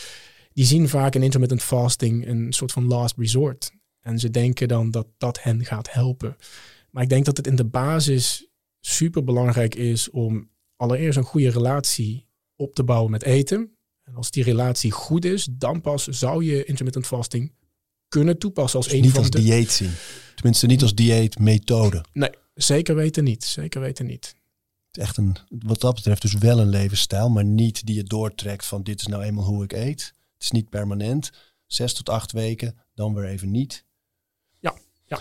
die 0.53 0.65
zien 0.65 0.89
vaak 0.89 1.15
in 1.15 1.23
intermittent 1.23 1.63
fasting 1.63 2.27
een 2.27 2.53
soort 2.53 2.71
van 2.71 2.87
last 2.87 3.17
resort. 3.17 3.71
En 4.01 4.19
ze 4.19 4.29
denken 4.29 4.67
dan 4.67 4.91
dat 4.91 5.07
dat 5.17 5.43
hen 5.43 5.65
gaat 5.65 5.91
helpen. 5.91 6.37
Maar 6.89 7.03
ik 7.03 7.09
denk 7.09 7.25
dat 7.25 7.37
het 7.37 7.47
in 7.47 7.55
de 7.55 7.65
basis 7.65 8.47
super 8.79 9.23
belangrijk 9.23 9.75
is 9.75 10.09
om 10.09 10.49
allereerst 10.75 11.17
een 11.17 11.23
goede 11.23 11.49
relatie 11.49 12.25
op 12.55 12.75
te 12.75 12.83
bouwen 12.83 13.11
met 13.11 13.23
eten. 13.23 13.75
En 14.11 14.17
als 14.17 14.31
die 14.31 14.43
relatie 14.43 14.91
goed 14.91 15.25
is, 15.25 15.47
dan 15.51 15.81
pas 15.81 16.07
zou 16.07 16.43
je 16.43 16.63
intermittent 16.63 17.05
fasting 17.05 17.53
kunnen 18.07 18.37
toepassen 18.37 18.77
als 18.77 18.87
dus 18.87 18.95
een 18.97 19.01
niet 19.01 19.11
van 19.11 19.21
als 19.21 19.29
dieet 19.29 19.71
zien. 19.71 19.91
Tenminste, 20.35 20.65
niet 20.65 20.81
als 20.81 20.95
dieetmethode. 20.95 22.05
Nee, 22.13 22.29
zeker 22.53 22.95
weten 22.95 23.23
niet. 23.23 23.43
Zeker 23.43 23.81
weten 23.81 24.05
niet. 24.05 24.35
Het 24.87 24.97
is 24.97 25.03
echt 25.03 25.17
een, 25.17 25.35
wat 25.49 25.81
dat 25.81 25.95
betreft 25.95 26.21
dus 26.21 26.33
wel 26.33 26.59
een 26.59 26.69
levensstijl, 26.69 27.29
maar 27.29 27.45
niet 27.45 27.85
die 27.85 27.95
je 27.95 28.03
doortrekt 28.03 28.65
van 28.65 28.83
dit 28.83 28.99
is 28.99 29.07
nou 29.07 29.23
eenmaal 29.23 29.45
hoe 29.45 29.63
ik 29.63 29.73
eet. 29.73 30.01
Het 30.33 30.43
is 30.43 30.51
niet 30.51 30.69
permanent. 30.69 31.31
Zes 31.65 31.93
tot 31.93 32.09
acht 32.09 32.31
weken, 32.31 32.77
dan 32.93 33.13
weer 33.13 33.25
even 33.25 33.51
niet. 33.51 33.85
Ja, 34.59 34.75
ja. 35.05 35.19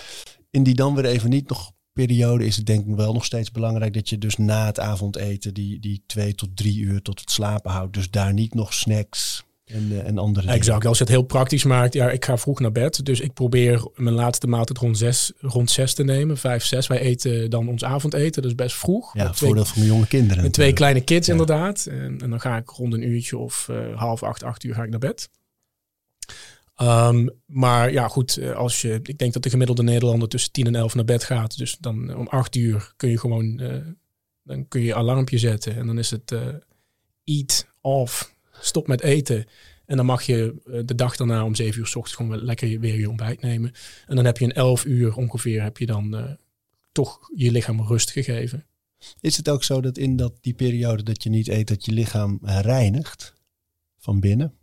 In 0.50 0.62
die 0.62 0.74
dan 0.74 0.94
weer 0.94 1.04
even 1.04 1.30
niet 1.30 1.48
nog 1.48 1.72
periode 1.92 2.46
is 2.46 2.56
het 2.56 2.66
denk 2.66 2.86
ik 2.86 2.94
wel 2.94 3.12
nog 3.12 3.24
steeds 3.24 3.50
belangrijk 3.50 3.94
dat 3.94 4.08
je 4.08 4.18
dus 4.18 4.36
na 4.36 4.66
het 4.66 4.80
avondeten 4.80 5.54
die, 5.54 5.80
die 5.80 6.02
twee 6.06 6.34
tot 6.34 6.56
drie 6.56 6.78
uur 6.78 7.02
tot 7.02 7.20
het 7.20 7.30
slapen 7.30 7.70
houdt. 7.70 7.94
Dus 7.94 8.10
daar 8.10 8.32
niet 8.32 8.54
nog 8.54 8.74
snacks 8.74 9.44
en, 9.64 9.92
uh, 9.92 10.06
en 10.06 10.18
andere 10.18 10.40
dingen. 10.40 10.58
Exact. 10.58 10.86
Als 10.86 10.98
je 10.98 11.04
het 11.04 11.12
heel 11.12 11.22
praktisch 11.22 11.64
maakt, 11.64 11.94
ja, 11.94 12.10
ik 12.10 12.24
ga 12.24 12.36
vroeg 12.36 12.60
naar 12.60 12.72
bed. 12.72 13.04
Dus 13.04 13.20
ik 13.20 13.32
probeer 13.32 13.88
mijn 13.94 14.14
laatste 14.14 14.46
maaltijd 14.46 14.78
rond 14.78 14.98
zes, 14.98 15.32
rond 15.38 15.70
zes 15.70 15.94
te 15.94 16.04
nemen. 16.04 16.38
Vijf, 16.38 16.64
zes. 16.64 16.86
Wij 16.86 17.00
eten 17.00 17.50
dan 17.50 17.68
ons 17.68 17.84
avondeten, 17.84 18.42
dus 18.42 18.54
best 18.54 18.76
vroeg. 18.76 19.14
Ja, 19.14 19.34
voordeel 19.34 19.64
van 19.64 19.78
mijn 19.78 19.92
jonge 19.92 20.06
kinderen. 20.06 20.42
Met 20.42 20.52
twee 20.52 20.72
kleine 20.72 21.00
kids 21.00 21.28
inderdaad. 21.28 21.86
En, 21.86 22.20
en, 22.20 22.30
dan 22.30 22.40
ga 22.40 22.56
ik 22.56 22.68
rond 22.68 22.92
een 22.92 23.08
uurtje 23.08 23.38
of 23.38 23.68
uh, 23.70 23.98
half 23.98 24.22
acht, 24.22 24.42
acht 24.42 24.64
uur 24.64 24.74
ga 24.74 24.82
ik 24.82 24.90
naar 24.90 24.98
bed. 24.98 25.28
Um, 26.82 27.30
maar 27.46 27.92
ja, 27.92 28.08
goed, 28.08 28.36
eh, 28.36 28.52
als 28.52 28.80
je, 28.80 29.00
ik 29.02 29.18
denk 29.18 29.32
dat 29.32 29.42
de 29.42 29.50
gemiddelde 29.50 29.82
Nederlander 29.82 30.28
tussen 30.28 30.52
10 30.52 30.66
en 30.66 30.74
11 30.74 30.94
naar 30.94 31.04
bed 31.04 31.24
gaat. 31.24 31.58
Dus 31.58 31.76
dan 31.78 32.16
om 32.16 32.26
8 32.26 32.56
uur 32.56 32.92
kun 32.96 33.10
je 33.10 33.18
gewoon, 33.18 33.60
uh, 33.60 33.76
dan 34.42 34.68
kun 34.68 34.80
je 34.80 34.94
alarmpje 34.94 35.38
zetten. 35.38 35.76
En 35.76 35.86
dan 35.86 35.98
is 35.98 36.10
het 36.10 36.30
uh, 36.30 36.46
eat 37.24 37.66
off, 37.80 38.34
stop 38.60 38.86
met 38.86 39.02
eten. 39.02 39.46
En 39.86 39.96
dan 39.96 40.06
mag 40.06 40.22
je 40.22 40.54
de 40.84 40.94
dag 40.94 41.16
daarna 41.16 41.44
om 41.44 41.54
7 41.54 41.80
uur 41.80 41.86
s 41.86 41.96
ochtends 41.96 42.16
gewoon 42.16 42.44
lekker 42.44 42.80
weer 42.80 42.98
je 42.98 43.08
ontbijt 43.08 43.40
nemen. 43.40 43.72
En 44.06 44.16
dan 44.16 44.24
heb 44.24 44.38
je 44.38 44.44
een 44.44 44.52
11 44.52 44.84
uur 44.84 45.14
ongeveer, 45.14 45.62
heb 45.62 45.78
je 45.78 45.86
dan 45.86 46.38
toch 46.92 47.18
je 47.34 47.50
lichaam 47.50 47.80
rust 47.80 48.10
gegeven. 48.10 48.66
Is 49.20 49.36
het 49.36 49.48
ook 49.48 49.64
zo 49.64 49.80
dat 49.80 49.98
in 49.98 50.16
dat, 50.16 50.32
die 50.40 50.54
periode 50.54 51.02
dat 51.02 51.22
je 51.22 51.30
niet 51.30 51.48
eet, 51.48 51.68
dat 51.68 51.84
je 51.84 51.92
lichaam 51.92 52.38
reinigt 52.42 53.34
van 53.98 54.20
binnen? 54.20 54.59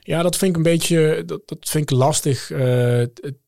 Ja, 0.00 0.22
dat 0.22 0.36
vind 0.36 0.50
ik 0.50 0.56
een 0.56 0.62
beetje, 0.62 1.22
dat, 1.26 1.48
dat 1.48 1.68
vind 1.68 1.90
ik 1.90 1.98
lastig 1.98 2.50
uh, 2.50 2.58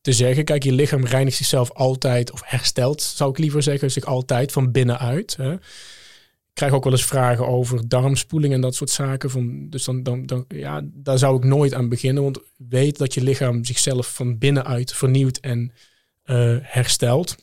te 0.01 0.11
zeggen. 0.11 0.45
Kijk, 0.45 0.63
je 0.63 0.71
lichaam 0.71 1.05
reinigt 1.05 1.37
zichzelf 1.37 1.71
altijd, 1.71 2.31
of 2.31 2.41
herstelt, 2.45 3.01
zou 3.01 3.29
ik 3.29 3.37
liever 3.37 3.63
zeggen, 3.63 3.91
zich 3.91 4.05
altijd 4.05 4.51
van 4.51 4.71
binnenuit. 4.71 5.35
Hè. 5.35 5.53
Ik 5.53 6.65
krijg 6.65 6.73
ook 6.73 6.83
wel 6.83 6.93
eens 6.93 7.05
vragen 7.05 7.47
over 7.47 7.87
darmspoeling 7.87 8.53
en 8.53 8.61
dat 8.61 8.75
soort 8.75 8.89
zaken. 8.89 9.29
Van, 9.29 9.69
dus 9.69 9.83
dan, 9.83 10.03
dan, 10.03 10.25
dan, 10.25 10.45
ja, 10.47 10.81
daar 10.83 11.17
zou 11.17 11.37
ik 11.37 11.43
nooit 11.43 11.73
aan 11.73 11.89
beginnen. 11.89 12.23
Want 12.23 12.39
weet 12.57 12.97
dat 12.97 13.13
je 13.13 13.21
lichaam 13.21 13.65
zichzelf 13.65 14.13
van 14.13 14.37
binnenuit 14.37 14.93
vernieuwt 14.93 15.37
en 15.37 15.71
uh, 16.25 16.57
herstelt. 16.61 17.35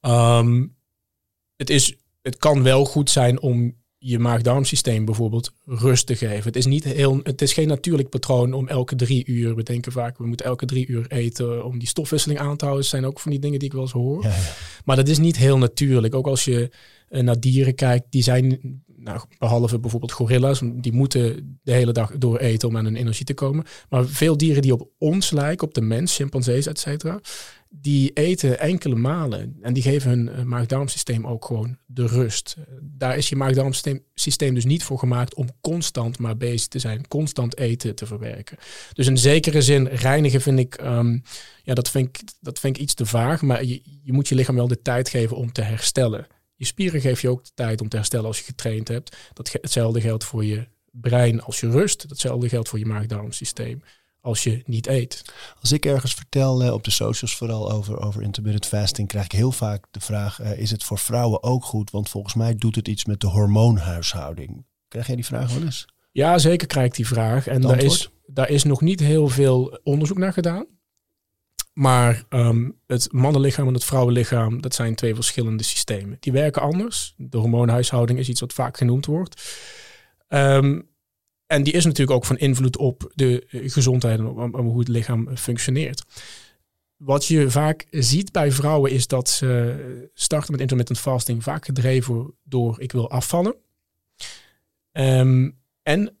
Um, 0.00 0.76
het, 1.56 1.70
is, 1.70 1.96
het 2.22 2.36
kan 2.36 2.62
wel 2.62 2.84
goed 2.84 3.10
zijn 3.10 3.40
om 3.40 3.76
je 3.98 4.18
maag-darmsysteem 4.18 5.04
bijvoorbeeld 5.04 5.52
rust 5.64 6.06
te 6.06 6.16
geven. 6.16 6.44
Het 6.44 6.56
is, 6.56 6.66
niet 6.66 6.84
heel, 6.84 7.20
het 7.22 7.42
is 7.42 7.52
geen 7.52 7.68
natuurlijk 7.68 8.08
patroon 8.08 8.52
om 8.52 8.68
elke 8.68 8.96
drie 8.96 9.26
uur, 9.26 9.54
we 9.54 9.62
denken 9.62 9.92
vaak, 9.92 10.18
we 10.18 10.26
moeten 10.26 10.46
elke 10.46 10.66
drie 10.66 10.86
uur 10.86 11.06
eten 11.08 11.64
om 11.64 11.78
die 11.78 11.88
stofwisseling 11.88 12.40
aan 12.40 12.56
te 12.56 12.64
houden. 12.64 12.82
Dat 12.82 12.90
zijn 12.90 13.06
ook 13.06 13.20
van 13.20 13.30
die 13.30 13.40
dingen 13.40 13.58
die 13.58 13.68
ik 13.68 13.74
wel 13.74 13.82
eens 13.82 13.92
hoor. 13.92 14.22
Ja, 14.22 14.28
ja. 14.28 14.54
Maar 14.84 14.96
dat 14.96 15.08
is 15.08 15.18
niet 15.18 15.36
heel 15.36 15.58
natuurlijk. 15.58 16.14
Ook 16.14 16.26
als 16.26 16.44
je 16.44 16.70
naar 17.08 17.40
dieren 17.40 17.74
kijkt, 17.74 18.06
die 18.10 18.22
zijn, 18.22 18.60
nou, 18.96 19.20
behalve 19.38 19.78
bijvoorbeeld 19.78 20.12
gorilla's, 20.12 20.60
die 20.74 20.92
moeten 20.92 21.58
de 21.62 21.72
hele 21.72 21.92
dag 21.92 22.18
door 22.18 22.38
eten 22.38 22.68
om 22.68 22.76
aan 22.76 22.84
hun 22.84 22.96
energie 22.96 23.26
te 23.26 23.34
komen. 23.34 23.64
Maar 23.88 24.06
veel 24.06 24.36
dieren 24.36 24.62
die 24.62 24.72
op 24.72 24.88
ons 24.98 25.30
lijken, 25.30 25.66
op 25.66 25.74
de 25.74 25.80
mens, 25.80 26.14
chimpansees, 26.14 26.66
et 26.66 26.78
cetera, 26.78 27.20
die 27.68 28.10
eten 28.12 28.58
enkele 28.58 28.94
malen 28.94 29.56
en 29.60 29.72
die 29.72 29.82
geven 29.82 30.10
hun 30.10 30.28
uh, 30.28 30.42
maag-darmsysteem 30.42 31.26
ook 31.26 31.44
gewoon 31.44 31.78
de 31.86 32.06
rust. 32.06 32.56
Daar 32.82 33.16
is 33.16 33.28
je 33.28 33.36
maag-darmsysteem 33.36 34.54
dus 34.54 34.64
niet 34.64 34.82
voor 34.82 34.98
gemaakt 34.98 35.34
om 35.34 35.48
constant 35.60 36.18
maar 36.18 36.36
bezig 36.36 36.68
te 36.68 36.78
zijn, 36.78 37.08
constant 37.08 37.58
eten 37.58 37.94
te 37.94 38.06
verwerken. 38.06 38.56
Dus 38.92 39.06
in 39.06 39.18
zekere 39.18 39.62
zin 39.62 39.86
reinigen 39.86 40.40
vind 40.40 40.58
ik, 40.58 40.80
um, 40.82 41.22
ja, 41.62 41.74
dat 41.74 41.90
vind 41.90 42.08
ik, 42.08 42.28
dat 42.40 42.58
vind 42.58 42.76
ik 42.76 42.82
iets 42.82 42.94
te 42.94 43.06
vaag, 43.06 43.42
maar 43.42 43.64
je, 43.64 43.82
je 44.02 44.12
moet 44.12 44.28
je 44.28 44.34
lichaam 44.34 44.56
wel 44.56 44.68
de 44.68 44.82
tijd 44.82 45.08
geven 45.08 45.36
om 45.36 45.52
te 45.52 45.62
herstellen. 45.62 46.26
Je 46.56 46.64
spieren 46.64 47.00
geef 47.00 47.20
je 47.20 47.28
ook 47.28 47.44
de 47.44 47.50
tijd 47.54 47.80
om 47.80 47.88
te 47.88 47.96
herstellen 47.96 48.26
als 48.26 48.38
je 48.38 48.44
getraind 48.44 48.88
hebt. 48.88 49.16
Dat, 49.32 49.52
hetzelfde 49.52 50.00
geldt 50.00 50.24
voor 50.24 50.44
je 50.44 50.68
brein 50.90 51.42
als 51.42 51.60
je 51.60 51.70
rust. 51.70 52.02
Hetzelfde 52.08 52.48
geldt 52.48 52.68
voor 52.68 52.78
je 52.78 52.86
maag-darmsysteem 52.86 53.82
als 54.26 54.42
je 54.42 54.62
niet 54.66 54.86
eet. 54.86 55.24
Als 55.60 55.72
ik 55.72 55.86
ergens 55.86 56.14
vertel 56.14 56.64
uh, 56.64 56.72
op 56.72 56.84
de 56.84 56.90
socials 56.90 57.36
vooral 57.36 57.72
over, 57.72 58.00
over 58.00 58.22
intermittent 58.22 58.66
fasting, 58.66 59.08
krijg 59.08 59.24
ik 59.24 59.32
heel 59.32 59.52
vaak 59.52 59.86
de 59.90 60.00
vraag: 60.00 60.40
uh, 60.40 60.58
is 60.58 60.70
het 60.70 60.84
voor 60.84 60.98
vrouwen 60.98 61.42
ook 61.42 61.64
goed? 61.64 61.90
Want 61.90 62.08
volgens 62.08 62.34
mij 62.34 62.54
doet 62.54 62.74
het 62.74 62.88
iets 62.88 63.04
met 63.04 63.20
de 63.20 63.26
hormoonhuishouding. 63.26 64.64
Krijg 64.88 65.06
jij 65.06 65.16
die 65.16 65.24
vraag 65.24 65.52
wel 65.52 65.62
eens? 65.62 65.86
Ja, 66.12 66.38
zeker 66.38 66.66
krijg 66.66 66.86
ik 66.86 66.94
die 66.94 67.06
vraag. 67.06 67.46
En 67.46 67.60
daar 67.60 67.82
is, 67.82 68.10
daar 68.26 68.50
is 68.50 68.64
nog 68.64 68.80
niet 68.80 69.00
heel 69.00 69.28
veel 69.28 69.80
onderzoek 69.82 70.18
naar 70.18 70.32
gedaan. 70.32 70.66
Maar 71.78 72.24
um, 72.30 72.78
het 72.86 73.12
mannenlichaam 73.12 73.66
en 73.66 73.74
het 73.74 73.84
vrouwenlichaam, 73.84 74.60
dat 74.60 74.74
zijn 74.74 74.94
twee 74.94 75.14
verschillende 75.14 75.62
systemen. 75.62 76.16
Die 76.20 76.32
werken 76.32 76.62
anders. 76.62 77.14
De 77.16 77.38
hormoonhuishouding 77.38 78.18
is 78.18 78.28
iets 78.28 78.40
wat 78.40 78.52
vaak 78.52 78.76
genoemd 78.76 79.06
wordt. 79.06 79.42
Um, 80.28 80.88
en 81.46 81.62
die 81.62 81.72
is 81.72 81.84
natuurlijk 81.84 82.16
ook 82.16 82.24
van 82.24 82.38
invloed 82.38 82.76
op 82.76 83.12
de 83.14 83.46
eh, 83.50 83.70
gezondheid 83.70 84.18
en 84.18 84.26
op, 84.26 84.54
hoe 84.54 84.78
het 84.78 84.88
lichaam 84.88 85.36
functioneert. 85.36 86.04
Wat 86.96 87.26
je 87.26 87.50
vaak 87.50 87.86
ziet 87.90 88.32
bij 88.32 88.52
vrouwen 88.52 88.90
is 88.90 89.06
dat 89.06 89.28
ze 89.28 90.08
starten 90.14 90.52
met 90.52 90.60
intermittent 90.60 90.98
fasting 90.98 91.42
vaak 91.42 91.64
gedreven 91.64 92.34
door 92.44 92.80
ik 92.80 92.92
wil 92.92 93.10
afvallen. 93.10 93.54
Um, 94.92 95.58
en 95.82 96.16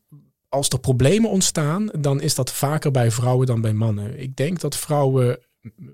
als 0.48 0.68
er 0.68 0.80
problemen 0.80 1.30
ontstaan, 1.30 1.88
dan 1.98 2.20
is 2.20 2.34
dat 2.34 2.52
vaker 2.52 2.90
bij 2.90 3.10
vrouwen 3.10 3.46
dan 3.46 3.60
bij 3.60 3.72
mannen. 3.72 4.20
Ik 4.20 4.36
denk 4.36 4.60
dat 4.60 4.76
vrouwen 4.76 5.38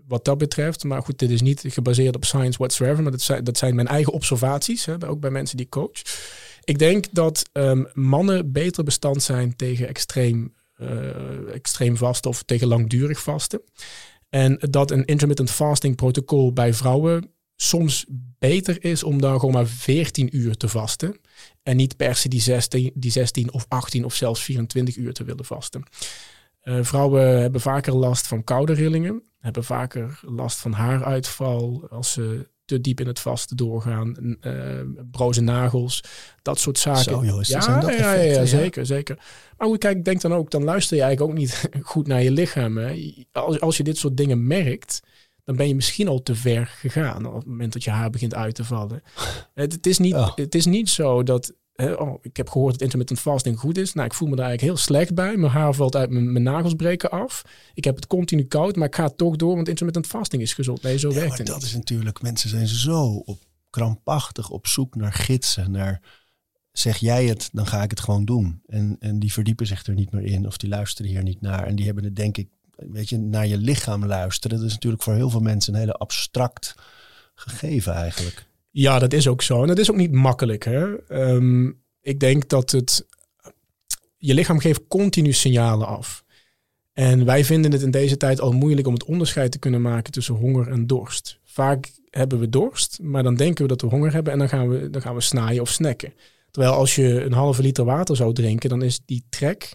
wat 0.06 0.24
dat 0.24 0.38
betreft, 0.38 0.84
maar 0.84 1.02
goed, 1.02 1.18
dit 1.18 1.30
is 1.30 1.40
niet 1.40 1.64
gebaseerd 1.66 2.14
op 2.14 2.24
science 2.24 2.58
whatsoever, 2.58 3.02
maar 3.02 3.12
dat 3.12 3.20
zijn, 3.20 3.44
dat 3.44 3.58
zijn 3.58 3.74
mijn 3.74 3.86
eigen 3.86 4.12
observaties, 4.12 4.84
hè, 4.84 5.08
ook 5.08 5.20
bij 5.20 5.30
mensen 5.30 5.56
die 5.56 5.68
coach. 5.68 6.02
Ik 6.64 6.78
denk 6.78 7.06
dat 7.12 7.50
um, 7.52 7.86
mannen 7.92 8.52
beter 8.52 8.84
bestand 8.84 9.22
zijn 9.22 9.56
tegen 9.56 9.88
extreem, 9.88 10.54
uh, 10.80 11.54
extreem 11.54 11.96
vasten 11.96 12.30
of 12.30 12.42
tegen 12.42 12.66
langdurig 12.66 13.22
vasten. 13.22 13.62
En 14.28 14.58
dat 14.70 14.90
een 14.90 15.04
intermittent 15.04 15.50
fasting 15.50 15.96
protocol 15.96 16.52
bij 16.52 16.74
vrouwen 16.74 17.30
soms 17.56 18.06
beter 18.38 18.84
is 18.84 19.02
om 19.02 19.20
dan 19.20 19.38
gewoon 19.38 19.54
maar 19.54 19.66
14 19.66 20.36
uur 20.36 20.56
te 20.56 20.68
vasten. 20.68 21.16
En 21.62 21.76
niet 21.76 21.96
per 21.96 22.16
se 22.16 22.28
die 22.28 22.40
16, 22.40 22.90
die 22.94 23.10
16 23.10 23.52
of 23.52 23.64
18 23.68 24.04
of 24.04 24.14
zelfs 24.14 24.42
24 24.42 24.96
uur 24.96 25.12
te 25.12 25.24
willen 25.24 25.44
vasten. 25.44 25.82
Uh, 26.64 26.78
vrouwen 26.82 27.40
hebben 27.40 27.60
vaker 27.60 27.94
last 27.94 28.26
van 28.26 28.44
koude 28.44 28.72
rillingen, 28.72 29.22
hebben 29.43 29.64
vaker 29.64 30.20
last 30.22 30.59
van 30.59 30.72
haaruitval 30.72 31.86
als 31.90 32.12
ze 32.12 32.51
te 32.64 32.80
diep 32.80 33.01
in 33.01 33.07
het 33.07 33.18
vaste 33.18 33.55
doorgaan, 33.55 34.36
uh, 34.40 34.80
broze 35.11 35.40
nagels, 35.40 36.05
dat 36.43 36.59
soort 36.59 36.78
zaken. 36.78 37.03
Zo, 37.03 37.24
joh, 37.24 37.43
ja, 37.43 37.80
dat 37.80 37.99
ja, 37.99 38.12
ja, 38.12 38.22
ja, 38.22 38.45
zeker, 38.45 38.86
zeker. 38.86 39.16
Maar 39.57 39.68
goed, 39.68 39.78
kijk, 39.78 40.05
denk 40.05 40.20
dan 40.20 40.32
ook, 40.32 40.51
dan 40.51 40.64
luister 40.64 40.97
je 40.97 41.03
eigenlijk 41.03 41.32
ook 41.32 41.38
niet 41.38 41.70
goed 41.93 42.07
naar 42.07 42.22
je 42.22 42.30
lichaam. 42.30 42.76
Hè. 42.76 43.12
Als, 43.32 43.61
als 43.61 43.76
je 43.76 43.82
dit 43.82 43.97
soort 43.97 44.16
dingen 44.16 44.47
merkt, 44.47 45.01
dan 45.45 45.57
ben 45.57 45.68
je 45.68 45.74
misschien 45.74 46.09
al 46.09 46.22
te 46.22 46.34
ver 46.34 46.66
gegaan 46.66 47.26
op 47.26 47.34
het 47.34 47.47
moment 47.47 47.72
dat 47.72 47.84
je 47.84 47.90
haar 47.90 48.11
begint 48.11 48.34
uit 48.34 48.55
te 48.55 48.64
vallen. 48.64 49.03
het, 49.55 49.72
het, 49.72 49.86
is 49.86 49.99
niet, 49.99 50.14
oh. 50.14 50.36
het 50.36 50.55
is 50.55 50.66
niet 50.66 50.90
zo 50.90 51.22
dat 51.22 51.55
oh, 51.76 52.18
ik 52.22 52.36
heb 52.36 52.48
gehoord 52.50 52.72
dat 52.72 52.82
intermittent 52.82 53.20
fasting 53.20 53.58
goed 53.58 53.78
is. 53.78 53.92
Nou, 53.92 54.06
ik 54.06 54.14
voel 54.14 54.28
me 54.28 54.36
daar 54.36 54.46
eigenlijk 54.46 54.74
heel 54.74 54.84
slecht 54.84 55.14
bij. 55.14 55.36
Mijn 55.36 55.52
haar 55.52 55.74
valt 55.74 55.96
uit, 55.96 56.10
mijn, 56.10 56.32
mijn 56.32 56.44
nagels 56.44 56.74
breken 56.74 57.10
af. 57.10 57.42
Ik 57.74 57.84
heb 57.84 57.96
het 57.96 58.06
continu 58.06 58.44
koud, 58.44 58.76
maar 58.76 58.88
ik 58.88 58.94
ga 58.94 59.08
toch 59.08 59.36
door, 59.36 59.54
want 59.54 59.68
intermittent 59.68 60.06
fasting 60.06 60.42
is 60.42 60.54
gezond. 60.54 60.82
Nee, 60.82 60.98
zo 60.98 61.08
ja, 61.08 61.14
werkt 61.14 61.38
het 61.38 61.46
dat 61.46 61.62
is 61.62 61.74
natuurlijk, 61.74 62.22
mensen 62.22 62.48
zijn 62.48 62.66
zo 62.66 63.04
op, 63.04 63.38
krampachtig 63.70 64.50
op 64.50 64.66
zoek 64.66 64.94
naar 64.94 65.12
gidsen, 65.12 65.70
naar 65.70 66.00
zeg 66.72 66.96
jij 66.96 67.26
het, 67.26 67.48
dan 67.52 67.66
ga 67.66 67.82
ik 67.82 67.90
het 67.90 68.00
gewoon 68.00 68.24
doen. 68.24 68.62
En, 68.66 68.96
en 69.00 69.18
die 69.18 69.32
verdiepen 69.32 69.66
zich 69.66 69.86
er 69.86 69.94
niet 69.94 70.12
meer 70.12 70.24
in 70.24 70.46
of 70.46 70.56
die 70.56 70.68
luisteren 70.68 71.10
hier 71.10 71.22
niet 71.22 71.40
naar. 71.40 71.66
En 71.66 71.76
die 71.76 71.84
hebben 71.84 72.04
het 72.04 72.16
denk 72.16 72.36
ik, 72.36 72.48
weet 72.76 73.08
je, 73.08 73.18
naar 73.18 73.46
je 73.46 73.56
lichaam 73.56 74.06
luisteren. 74.06 74.56
Dat 74.56 74.66
is 74.66 74.72
natuurlijk 74.72 75.02
voor 75.02 75.14
heel 75.14 75.30
veel 75.30 75.40
mensen 75.40 75.74
een 75.74 75.80
hele 75.80 75.92
abstract 75.92 76.74
gegeven 77.34 77.94
eigenlijk. 77.94 78.46
Ja, 78.72 78.98
dat 78.98 79.12
is 79.12 79.28
ook 79.28 79.42
zo. 79.42 79.60
En 79.60 79.66
dat 79.66 79.78
is 79.78 79.90
ook 79.90 79.96
niet 79.96 80.12
makkelijk. 80.12 80.64
Hè? 80.64 80.96
Ehm, 81.06 81.70
ik 82.00 82.20
denk 82.20 82.48
dat 82.48 82.70
het. 82.70 83.06
Je 84.16 84.34
lichaam 84.34 84.58
geeft 84.58 84.86
continu 84.88 85.32
signalen 85.32 85.86
af. 85.86 86.24
En 86.92 87.24
wij 87.24 87.44
vinden 87.44 87.72
het 87.72 87.82
in 87.82 87.90
deze 87.90 88.16
tijd 88.16 88.40
al 88.40 88.52
moeilijk 88.52 88.86
om 88.86 88.92
het 88.92 89.04
onderscheid 89.04 89.52
te 89.52 89.58
kunnen 89.58 89.82
maken 89.82 90.12
tussen 90.12 90.34
honger 90.34 90.68
en 90.68 90.86
dorst. 90.86 91.38
Vaak 91.44 91.90
hebben 92.10 92.38
we 92.38 92.48
dorst, 92.48 92.98
maar 93.02 93.22
dan 93.22 93.34
denken 93.34 93.62
we 93.62 93.68
dat 93.68 93.80
we 93.80 93.86
honger 93.86 94.12
hebben 94.12 94.32
en 94.32 94.38
dan 94.38 94.48
gaan 94.48 94.68
we, 94.68 94.90
dan 94.90 95.02
gaan 95.02 95.14
we 95.14 95.20
snaaien 95.20 95.62
of 95.62 95.68
snacken. 95.68 96.14
Terwijl 96.50 96.74
als 96.74 96.94
je 96.94 97.24
een 97.24 97.32
halve 97.32 97.62
liter 97.62 97.84
water 97.84 98.16
zou 98.16 98.32
drinken, 98.32 98.68
dan 98.68 98.82
is 98.82 99.00
die 99.04 99.24
trek, 99.28 99.74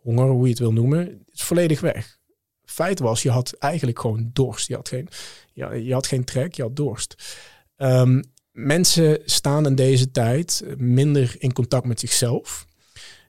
honger, 0.00 0.28
hoe 0.28 0.44
je 0.44 0.50
het 0.50 0.58
wil 0.58 0.72
noemen, 0.72 1.24
is 1.30 1.42
volledig 1.42 1.80
weg. 1.80 2.18
Feit 2.64 2.98
was, 2.98 3.22
je 3.22 3.30
had 3.30 3.52
eigenlijk 3.52 3.98
gewoon 3.98 4.30
dorst. 4.32 4.68
Je 4.68 4.74
had 4.74 4.88
geen, 4.88 5.08
ja, 5.52 5.72
je 5.72 5.92
had 5.92 6.06
geen 6.06 6.24
trek, 6.24 6.54
je 6.54 6.62
had 6.62 6.76
dorst. 6.76 7.36
Um, 7.76 8.22
mensen 8.58 9.18
staan 9.24 9.66
in 9.66 9.74
deze 9.74 10.10
tijd 10.10 10.64
minder 10.76 11.34
in 11.38 11.52
contact 11.52 11.86
met 11.86 12.00
zichzelf. 12.00 12.66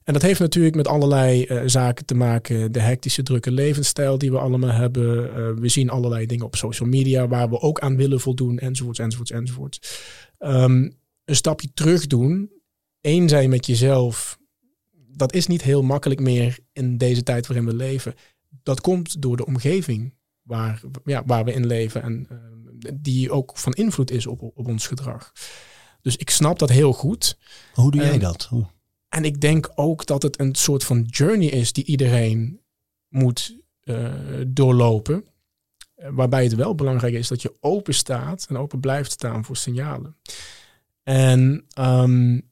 En 0.03 0.13
dat 0.13 0.21
heeft 0.23 0.39
natuurlijk 0.39 0.75
met 0.75 0.87
allerlei 0.87 1.45
uh, 1.45 1.61
zaken 1.65 2.05
te 2.05 2.15
maken. 2.15 2.71
De 2.71 2.79
hectische, 2.79 3.23
drukke 3.23 3.51
levensstijl 3.51 4.17
die 4.17 4.31
we 4.31 4.39
allemaal 4.39 4.69
hebben. 4.69 5.25
Uh, 5.25 5.61
we 5.61 5.67
zien 5.67 5.89
allerlei 5.89 6.25
dingen 6.25 6.45
op 6.45 6.55
social 6.55 6.89
media 6.89 7.27
waar 7.27 7.49
we 7.49 7.59
ook 7.59 7.79
aan 7.79 7.95
willen 7.95 8.19
voldoen, 8.19 8.59
enzovoorts, 8.59 8.99
enzovoorts, 8.99 9.31
enzovoorts. 9.31 9.79
Um, 10.39 10.97
een 11.25 11.35
stapje 11.35 11.69
terug 11.73 12.07
doen, 12.07 12.51
één 13.01 13.29
zijn 13.29 13.49
met 13.49 13.65
jezelf, 13.65 14.37
dat 15.07 15.33
is 15.33 15.47
niet 15.47 15.61
heel 15.61 15.83
makkelijk 15.83 16.19
meer 16.19 16.59
in 16.73 16.97
deze 16.97 17.23
tijd 17.23 17.47
waarin 17.47 17.65
we 17.65 17.75
leven. 17.75 18.13
Dat 18.63 18.81
komt 18.81 19.21
door 19.21 19.37
de 19.37 19.45
omgeving 19.45 20.13
waar, 20.41 20.81
ja, 21.03 21.23
waar 21.25 21.45
we 21.45 21.53
in 21.53 21.65
leven. 21.65 22.01
En 22.01 22.27
uh, 22.31 22.37
die 22.93 23.31
ook 23.31 23.57
van 23.57 23.73
invloed 23.73 24.11
is 24.11 24.27
op, 24.27 24.41
op 24.41 24.67
ons 24.67 24.87
gedrag. 24.87 25.31
Dus 26.01 26.17
ik 26.17 26.29
snap 26.29 26.59
dat 26.59 26.69
heel 26.69 26.93
goed. 26.93 27.37
Hoe 27.73 27.91
doe 27.91 28.01
jij 28.01 28.19
dat? 28.19 28.43
Hoe? 28.43 28.65
En 29.09 29.25
ik 29.25 29.41
denk 29.41 29.71
ook 29.75 30.05
dat 30.05 30.21
het 30.21 30.39
een 30.39 30.55
soort 30.55 30.83
van 30.83 31.01
journey 31.01 31.47
is 31.47 31.73
die 31.73 31.83
iedereen 31.85 32.61
moet 33.07 33.57
uh, 33.83 34.13
doorlopen. 34.47 35.25
Waarbij 35.95 36.43
het 36.43 36.55
wel 36.55 36.75
belangrijk 36.75 37.13
is 37.13 37.27
dat 37.27 37.41
je 37.41 37.55
open 37.59 37.93
staat 37.93 38.45
en 38.49 38.57
open 38.57 38.79
blijft 38.79 39.11
staan 39.11 39.45
voor 39.45 39.57
signalen. 39.57 40.15
En 41.03 41.65
um, 41.79 42.49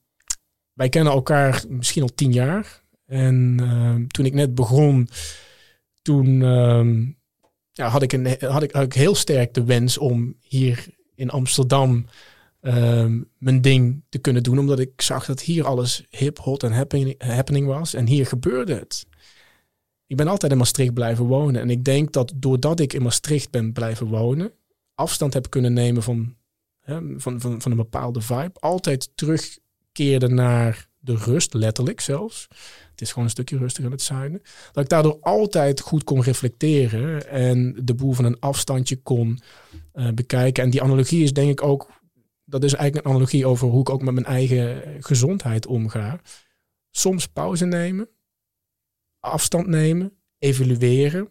wij 0.73 0.89
kennen 0.89 1.13
elkaar 1.13 1.63
misschien 1.69 2.01
al 2.01 2.13
tien 2.15 2.33
jaar. 2.33 2.83
En 3.05 3.57
uh, 3.61 3.95
toen 4.07 4.25
ik 4.25 4.33
net 4.33 4.55
begon, 4.55 5.09
toen 6.01 6.41
um, 6.41 7.16
ja, 7.77 7.87
had, 7.87 8.01
ik 8.01 8.13
een, 8.13 8.37
had, 8.39 8.63
ik, 8.63 8.93
heel 8.93 9.15
sterk 9.15 9.53
de 9.53 9.63
wens 9.63 9.97
om 9.97 10.35
hier 10.39 10.85
in 11.15 11.29
Amsterdam 11.29 12.05
um, 12.61 13.29
mijn 13.37 13.61
ding 13.61 14.03
te 14.09 14.17
kunnen 14.17 14.43
doen. 14.43 14.59
Omdat 14.59 14.79
ik 14.79 15.01
zag 15.01 15.25
dat 15.25 15.41
hier 15.41 15.65
alles 15.65 16.05
hip, 16.09 16.37
hot 16.37 16.63
en 16.63 16.71
happening, 16.71 17.23
happening 17.23 17.67
was. 17.67 17.93
En 17.93 18.07
hier 18.07 18.25
gebeurde 18.25 18.73
het. 18.73 19.05
Ik 20.07 20.17
ben 20.17 20.27
altijd 20.27 20.51
in 20.51 20.57
Maastricht 20.57 20.93
blijven 20.93 21.25
wonen. 21.25 21.61
En 21.61 21.69
ik 21.69 21.83
denk 21.83 22.11
dat 22.11 22.33
doordat 22.35 22.79
ik 22.79 22.93
in 22.93 23.01
Maastricht 23.01 23.51
ben 23.51 23.73
blijven 23.73 24.07
wonen, 24.07 24.51
afstand 24.95 25.33
heb 25.33 25.49
kunnen 25.49 25.73
nemen 25.73 26.03
van, 26.03 26.35
hè, 26.79 26.99
van, 27.19 27.41
van, 27.41 27.61
van 27.61 27.71
een 27.71 27.77
bepaalde 27.77 28.21
vibe. 28.21 28.51
Altijd 28.53 29.11
terugkeerde 29.15 30.27
naar 30.27 30.86
de 31.07 31.15
rust, 31.15 31.53
letterlijk 31.53 32.01
zelfs. 32.01 32.47
Het 32.91 33.01
is 33.01 33.09
gewoon 33.09 33.23
een 33.23 33.29
stukje 33.29 33.57
rustiger 33.57 33.85
in 33.85 33.91
het 33.91 34.01
zuiden. 34.01 34.41
Dat 34.71 34.83
ik 34.83 34.89
daardoor 34.89 35.17
altijd 35.21 35.79
goed 35.79 36.03
kon 36.03 36.21
reflecteren 36.21 37.29
en 37.29 37.75
de 37.83 37.93
boel 37.93 38.13
van 38.13 38.25
een 38.25 38.39
afstandje 38.39 38.95
kon 38.95 39.39
uh, 39.93 40.09
bekijken. 40.09 40.63
En 40.63 40.69
die 40.69 40.81
analogie 40.81 41.23
is 41.23 41.33
denk 41.33 41.49
ik 41.49 41.63
ook, 41.63 41.91
dat 42.45 42.63
is 42.63 42.73
eigenlijk 42.73 43.05
een 43.05 43.11
analogie 43.11 43.45
over 43.45 43.67
hoe 43.67 43.81
ik 43.81 43.89
ook 43.89 44.01
met 44.01 44.13
mijn 44.13 44.25
eigen 44.25 44.81
gezondheid 44.99 45.65
omga. 45.65 46.21
Soms 46.91 47.27
pauze 47.27 47.65
nemen, 47.65 48.09
afstand 49.19 49.67
nemen, 49.67 50.13
evalueren. 50.39 51.29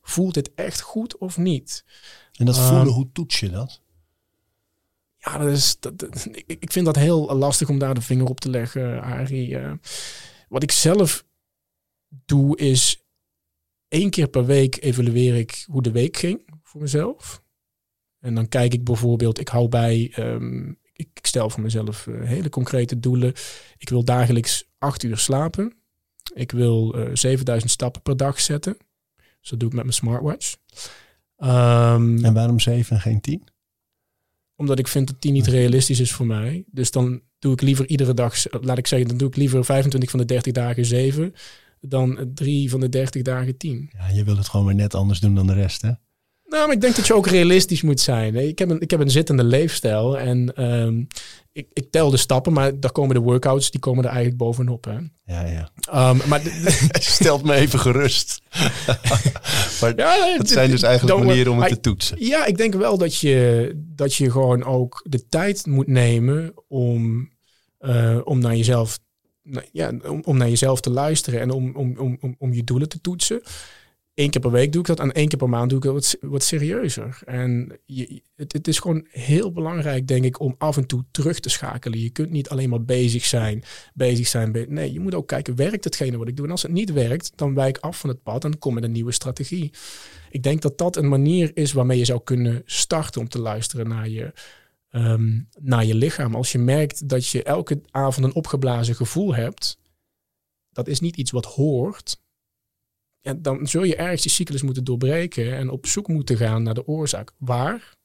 Voelt 0.00 0.34
dit 0.34 0.54
echt 0.54 0.80
goed 0.80 1.18
of 1.18 1.36
niet? 1.36 1.84
En 2.32 2.46
dat 2.46 2.58
voelen, 2.58 2.86
um, 2.86 2.92
hoe 2.92 3.12
toets 3.12 3.40
je 3.40 3.50
dat? 3.50 3.80
Ja, 5.18 5.38
dat 5.38 5.48
is, 5.48 5.76
dat, 5.80 6.26
ik, 6.46 6.72
vind 6.72 6.86
dat 6.86 6.96
heel 6.96 7.36
lastig 7.36 7.68
om 7.68 7.78
daar 7.78 7.94
de 7.94 8.00
vinger 8.00 8.26
op 8.26 8.40
te 8.40 8.50
leggen, 8.50 9.02
Arie. 9.02 9.58
Eh, 9.58 9.72
wat 10.48 10.62
ik 10.62 10.72
zelf 10.72 11.24
doe 12.08 12.56
is 12.56 13.04
één 13.88 14.10
keer 14.10 14.28
per 14.28 14.46
week 14.46 14.82
evalueer 14.82 15.36
ik 15.36 15.64
hoe 15.70 15.82
de 15.82 15.90
week 15.90 16.16
ging 16.16 16.60
voor 16.62 16.80
mezelf. 16.80 17.42
En 18.20 18.34
dan 18.34 18.48
kijk 18.48 18.72
ik 18.72 18.84
bijvoorbeeld, 18.84 19.40
ik 19.40 19.48
hou 19.48 19.68
bij, 19.68 20.12
ehm, 20.14 20.72
ik, 20.92 21.08
stel 21.22 21.50
voor 21.50 21.62
mezelf 21.62 22.06
eh, 22.06 22.22
hele 22.22 22.48
concrete 22.48 23.00
doelen. 23.00 23.32
Ik 23.78 23.88
wil 23.88 24.04
dagelijks 24.04 24.68
acht 24.78 25.02
uur 25.02 25.18
slapen. 25.18 25.76
Ik 26.34 26.50
wil 26.50 26.94
eh 26.94 27.10
7000 27.12 27.70
stappen 27.70 28.02
per 28.02 28.16
dag 28.16 28.40
zetten. 28.40 28.76
Dus 29.40 29.50
dat 29.50 29.60
doe 29.60 29.68
ik 29.68 29.74
met 29.74 29.84
mijn 29.84 29.96
smartwatch. 29.96 30.56
Ehm, 31.36 32.24
En 32.24 32.34
waarom 32.34 32.60
7 32.60 32.96
en 32.96 33.02
geen 33.02 33.20
10? 33.20 33.42
Omdat 34.58 34.78
ik 34.78 34.88
vind 34.88 35.06
dat 35.06 35.22
die 35.22 35.32
niet 35.32 35.46
realistisch 35.46 36.00
is 36.00 36.12
voor 36.12 36.26
mij. 36.26 36.64
Dus 36.70 36.90
dan 36.90 37.20
doe 37.38 37.52
ik 37.52 37.60
liever 37.60 37.88
iedere 37.88 38.14
dag, 38.14 38.34
laat 38.60 38.78
ik 38.78 38.86
zeggen, 38.86 39.08
dan 39.08 39.16
doe 39.16 39.28
ik 39.28 39.36
liever 39.36 39.64
25 39.64 40.10
van 40.10 40.18
de 40.18 40.24
30 40.24 40.52
dagen 40.52 40.84
7 40.84 41.34
dan 41.80 42.30
3 42.34 42.70
van 42.70 42.80
de 42.80 42.88
30 42.88 43.22
dagen 43.22 43.56
10. 43.56 43.90
Ja, 43.92 44.08
je 44.08 44.24
wil 44.24 44.36
het 44.36 44.48
gewoon 44.48 44.66
weer 44.66 44.74
net 44.74 44.94
anders 44.94 45.20
doen 45.20 45.34
dan 45.34 45.46
de 45.46 45.54
rest, 45.54 45.82
hè? 45.82 45.90
Nou, 46.48 46.66
maar 46.66 46.74
ik 46.74 46.80
denk 46.80 46.96
dat 46.96 47.06
je 47.06 47.14
ook 47.14 47.26
realistisch 47.26 47.82
moet 47.82 48.00
zijn. 48.00 48.34
Ik 48.34 48.58
heb 48.58 48.70
een, 48.70 48.80
ik 48.80 48.90
heb 48.90 49.00
een 49.00 49.10
zittende 49.10 49.44
leefstijl 49.44 50.18
en 50.18 50.54
ehm, 50.54 51.02
ik, 51.52 51.66
ik 51.72 51.90
tel 51.90 52.10
de 52.10 52.16
stappen, 52.16 52.52
maar 52.52 52.80
daar 52.80 52.92
komen 52.92 53.14
de 53.14 53.20
workouts, 53.20 53.70
die 53.70 53.80
komen 53.80 54.04
er 54.04 54.10
eigenlijk 54.10 54.38
bovenop. 54.38 54.84
Hè. 54.84 54.96
Ja, 55.24 55.46
ja. 55.46 55.70
Ehm, 55.90 56.28
maar 56.28 56.42
Stelt 56.92 57.44
me 57.44 57.54
even 57.54 57.78
gerust. 57.78 58.40
maar 59.80 59.92
ja, 59.96 60.34
het 60.38 60.48
zijn 60.50 60.70
dus 60.70 60.82
eigenlijk 60.82 61.18
manieren 61.18 61.52
om 61.52 61.60
het 61.60 61.68
te 61.68 61.80
toetsen. 61.80 62.24
Ja, 62.24 62.46
ik 62.46 62.56
denk 62.56 62.74
wel 62.74 62.98
dat 62.98 63.16
je, 63.16 63.72
dat 63.76 64.14
je 64.14 64.30
gewoon 64.30 64.64
ook 64.64 65.04
de 65.08 65.28
tijd 65.28 65.66
moet 65.66 65.86
nemen 65.86 66.54
om, 66.68 67.30
eh, 67.78 68.18
om 68.24 68.38
naar 68.38 68.56
jezelf. 68.56 68.98
nou, 69.42 69.64
Ja, 69.72 69.92
om, 70.06 70.22
om 70.24 70.36
naar 70.36 70.48
jezelf 70.48 70.80
te 70.80 70.90
luisteren 70.90 71.40
en 71.40 71.50
om, 71.50 71.76
om, 71.76 71.96
om, 71.98 72.18
om, 72.20 72.34
om 72.38 72.52
je 72.52 72.64
doelen 72.64 72.88
te 72.88 73.00
toetsen. 73.00 73.42
Eén 74.18 74.30
keer 74.30 74.40
per 74.40 74.50
week 74.50 74.72
doe 74.72 74.80
ik 74.80 74.86
dat 74.86 75.00
en 75.00 75.12
één 75.12 75.28
keer 75.28 75.38
per 75.38 75.48
maand 75.48 75.68
doe 75.70 75.78
ik 75.78 75.84
dat 75.84 75.92
wat, 75.94 76.16
wat 76.20 76.42
serieuzer. 76.42 77.18
En 77.24 77.78
je, 77.84 78.22
het, 78.36 78.52
het 78.52 78.68
is 78.68 78.78
gewoon 78.78 79.06
heel 79.10 79.52
belangrijk, 79.52 80.06
denk 80.06 80.24
ik, 80.24 80.40
om 80.40 80.54
af 80.58 80.76
en 80.76 80.86
toe 80.86 81.04
terug 81.10 81.40
te 81.40 81.48
schakelen. 81.48 82.00
Je 82.00 82.10
kunt 82.10 82.30
niet 82.30 82.48
alleen 82.48 82.68
maar 82.68 82.84
bezig 82.84 83.24
zijn, 83.24 83.62
bezig 83.94 84.26
zijn. 84.26 84.66
Nee, 84.68 84.92
je 84.92 85.00
moet 85.00 85.14
ook 85.14 85.26
kijken, 85.26 85.56
werkt 85.56 85.84
hetgene 85.84 86.16
wat 86.16 86.28
ik 86.28 86.36
doe? 86.36 86.44
En 86.44 86.50
als 86.50 86.62
het 86.62 86.72
niet 86.72 86.92
werkt, 86.92 87.32
dan 87.34 87.54
wijk 87.54 87.76
ik 87.76 87.82
af 87.82 87.98
van 87.98 88.08
het 88.08 88.22
pad 88.22 88.44
en 88.44 88.58
kom 88.58 88.74
met 88.74 88.84
een 88.84 88.92
nieuwe 88.92 89.12
strategie. 89.12 89.72
Ik 90.30 90.42
denk 90.42 90.62
dat 90.62 90.78
dat 90.78 90.96
een 90.96 91.08
manier 91.08 91.50
is 91.54 91.72
waarmee 91.72 91.98
je 91.98 92.04
zou 92.04 92.20
kunnen 92.24 92.62
starten 92.64 93.20
om 93.20 93.28
te 93.28 93.40
luisteren 93.40 93.88
naar 93.88 94.08
je, 94.08 94.32
ehm, 94.90 95.40
naar 95.58 95.84
je 95.84 95.94
lichaam. 95.94 96.34
Als 96.34 96.52
je 96.52 96.58
merkt 96.58 97.08
dat 97.08 97.28
je 97.28 97.42
elke 97.42 97.80
avond 97.90 98.26
een 98.26 98.34
opgeblazen 98.34 98.94
gevoel 98.94 99.34
hebt, 99.34 99.78
dat 100.72 100.88
is 100.88 101.00
niet 101.00 101.16
iets 101.16 101.30
wat 101.30 101.46
hoort. 101.46 102.26
Ja, 103.20 103.34
dan 103.34 103.66
zul 103.66 103.82
je 103.82 103.96
ergens 103.96 104.22
die 104.22 104.30
cyclus 104.30 104.62
moeten 104.62 104.84
doorbreken 104.84 105.56
en 105.56 105.70
op 105.70 105.86
zoek 105.86 106.08
moeten 106.08 106.36
gaan 106.36 106.62
naar 106.62 106.74
de 106.74 106.86
oorzaak. 106.86 107.32
Waar? 107.36 107.96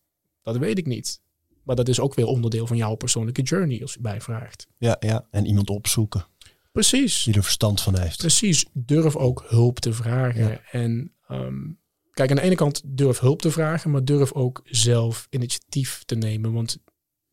Dat 0.41 0.57
weet 0.57 0.77
ik 0.77 0.85
niet. 0.85 1.21
Maar 1.63 1.75
dat 1.75 1.87
is 1.87 1.99
ook 1.99 2.13
weer 2.13 2.25
onderdeel 2.25 2.67
van 2.67 2.77
jouw 2.77 2.95
persoonlijke 2.95 3.41
journey, 3.41 3.81
als 3.81 3.93
je 3.93 3.99
mij 4.01 4.21
vraagt. 4.21 4.67
Ja, 4.77 4.97
ja. 4.99 5.27
En 5.31 5.45
iemand 5.45 5.69
opzoeken 5.69 6.25
Precies. 6.71 7.23
die 7.23 7.33
er 7.33 7.43
verstand 7.43 7.81
van 7.81 7.99
heeft. 7.99 8.17
Precies, 8.17 8.65
durf 8.73 9.15
ook 9.15 9.45
hulp 9.47 9.79
te 9.79 9.93
vragen. 9.93 10.47
Ja. 10.49 10.61
En 10.71 11.13
ehm, 11.27 11.71
kijk, 12.11 12.29
aan 12.29 12.35
de 12.35 12.41
ene 12.41 12.55
kant 12.55 12.81
durf 12.85 13.19
hulp 13.19 13.41
te 13.41 13.51
vragen, 13.51 13.91
maar 13.91 14.05
durf 14.05 14.33
ook 14.33 14.61
zelf 14.63 15.27
initiatief 15.29 16.03
te 16.03 16.15
nemen. 16.15 16.53
Want 16.53 16.77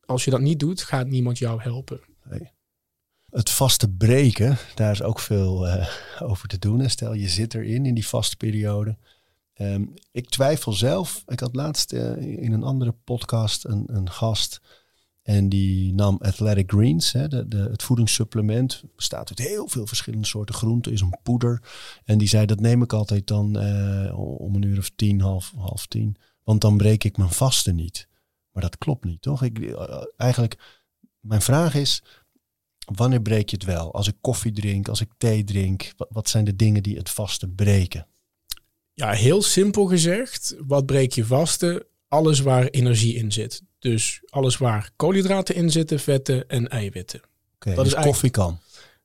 als 0.04 0.24
je 0.24 0.30
dat 0.30 0.40
niet 0.40 0.60
doet, 0.60 0.82
gaat 0.82 1.06
niemand 1.06 1.38
jou 1.38 1.62
helpen. 1.62 2.00
Het 3.30 3.50
vaste 3.50 3.88
breken, 3.88 4.56
daar 4.74 4.92
is 4.92 5.02
ook 5.02 5.20
veel 5.20 5.68
eh, 5.68 5.88
over 6.18 6.48
te 6.48 6.58
doen. 6.58 6.80
hè. 6.80 6.88
Stel, 6.88 7.14
je 7.14 7.28
zit 7.28 7.54
erin, 7.54 7.86
in 7.86 7.94
die 7.94 8.06
vaste 8.06 8.36
periode. 8.36 8.96
Ehm, 9.54 9.84
ik 10.10 10.28
twijfel 10.28 10.72
zelf. 10.72 11.22
Ik 11.26 11.40
had 11.40 11.54
laatst 11.54 11.92
eh, 11.92 12.16
in 12.16 12.52
een 12.52 12.62
andere 12.62 12.92
podcast 13.04 13.64
een, 13.64 13.84
een 13.86 14.10
gast. 14.10 14.60
En 15.22 15.48
die 15.48 15.94
nam 15.94 16.18
Athletic 16.20 16.70
Greens, 16.70 17.12
hè, 17.12 17.28
de, 17.28 17.48
de, 17.48 17.56
het 17.58 17.82
voedingssupplement. 17.82 18.84
Bestaat 18.96 19.28
uit 19.28 19.48
heel 19.48 19.68
veel 19.68 19.86
verschillende 19.86 20.26
soorten 20.26 20.54
groenten. 20.54 20.92
Is 20.92 21.00
een 21.00 21.18
poeder. 21.22 21.62
En 22.04 22.18
die 22.18 22.28
zei, 22.28 22.46
dat 22.46 22.60
neem 22.60 22.82
ik 22.82 22.92
altijd 22.92 23.26
dan 23.26 23.58
eh, 23.58 24.18
om 24.18 24.54
een 24.54 24.62
uur 24.62 24.78
of 24.78 24.90
tien, 24.96 25.20
half, 25.20 25.52
half 25.56 25.86
tien. 25.86 26.16
Want 26.44 26.60
dan 26.60 26.76
breek 26.76 27.04
ik 27.04 27.16
mijn 27.16 27.30
vaste 27.30 27.72
niet. 27.72 28.08
Maar 28.52 28.62
dat 28.62 28.78
klopt 28.78 29.04
niet, 29.04 29.22
toch? 29.22 29.42
Ik, 29.42 29.74
eigenlijk, 30.16 30.80
mijn 31.20 31.42
vraag 31.42 31.74
is, 31.74 32.02
wanneer 32.94 33.22
breek 33.22 33.48
je 33.50 33.56
het 33.56 33.64
wel? 33.64 33.94
Als 33.94 34.08
ik 34.08 34.14
koffie 34.20 34.52
drink, 34.52 34.88
als 34.88 35.00
ik 35.00 35.08
thee 35.18 35.44
drink, 35.44 35.92
wat, 35.96 36.08
wat 36.10 36.28
zijn 36.28 36.44
de 36.44 36.56
dingen 36.56 36.82
die 36.82 36.96
het 36.96 37.10
vaste 37.10 37.48
breken? 37.48 38.06
Ja, 38.94 39.10
heel 39.10 39.42
simpel 39.42 39.86
gezegd, 39.86 40.56
wat 40.66 40.86
breek 40.86 41.12
je 41.12 41.24
vaste? 41.24 41.86
Alles 42.08 42.40
waar 42.40 42.66
energie 42.66 43.14
in 43.14 43.32
zit. 43.32 43.62
Dus 43.78 44.22
alles 44.28 44.56
waar 44.56 44.90
koolhydraten 44.96 45.54
in 45.54 45.70
zitten, 45.70 46.00
vetten 46.00 46.48
en 46.48 46.68
eiwitten. 46.68 47.20
Oké, 47.54 47.74
Dat 47.74 47.84
dus 47.84 47.94
is 47.94 48.04
koffie 48.04 48.30
kan. 48.30 48.58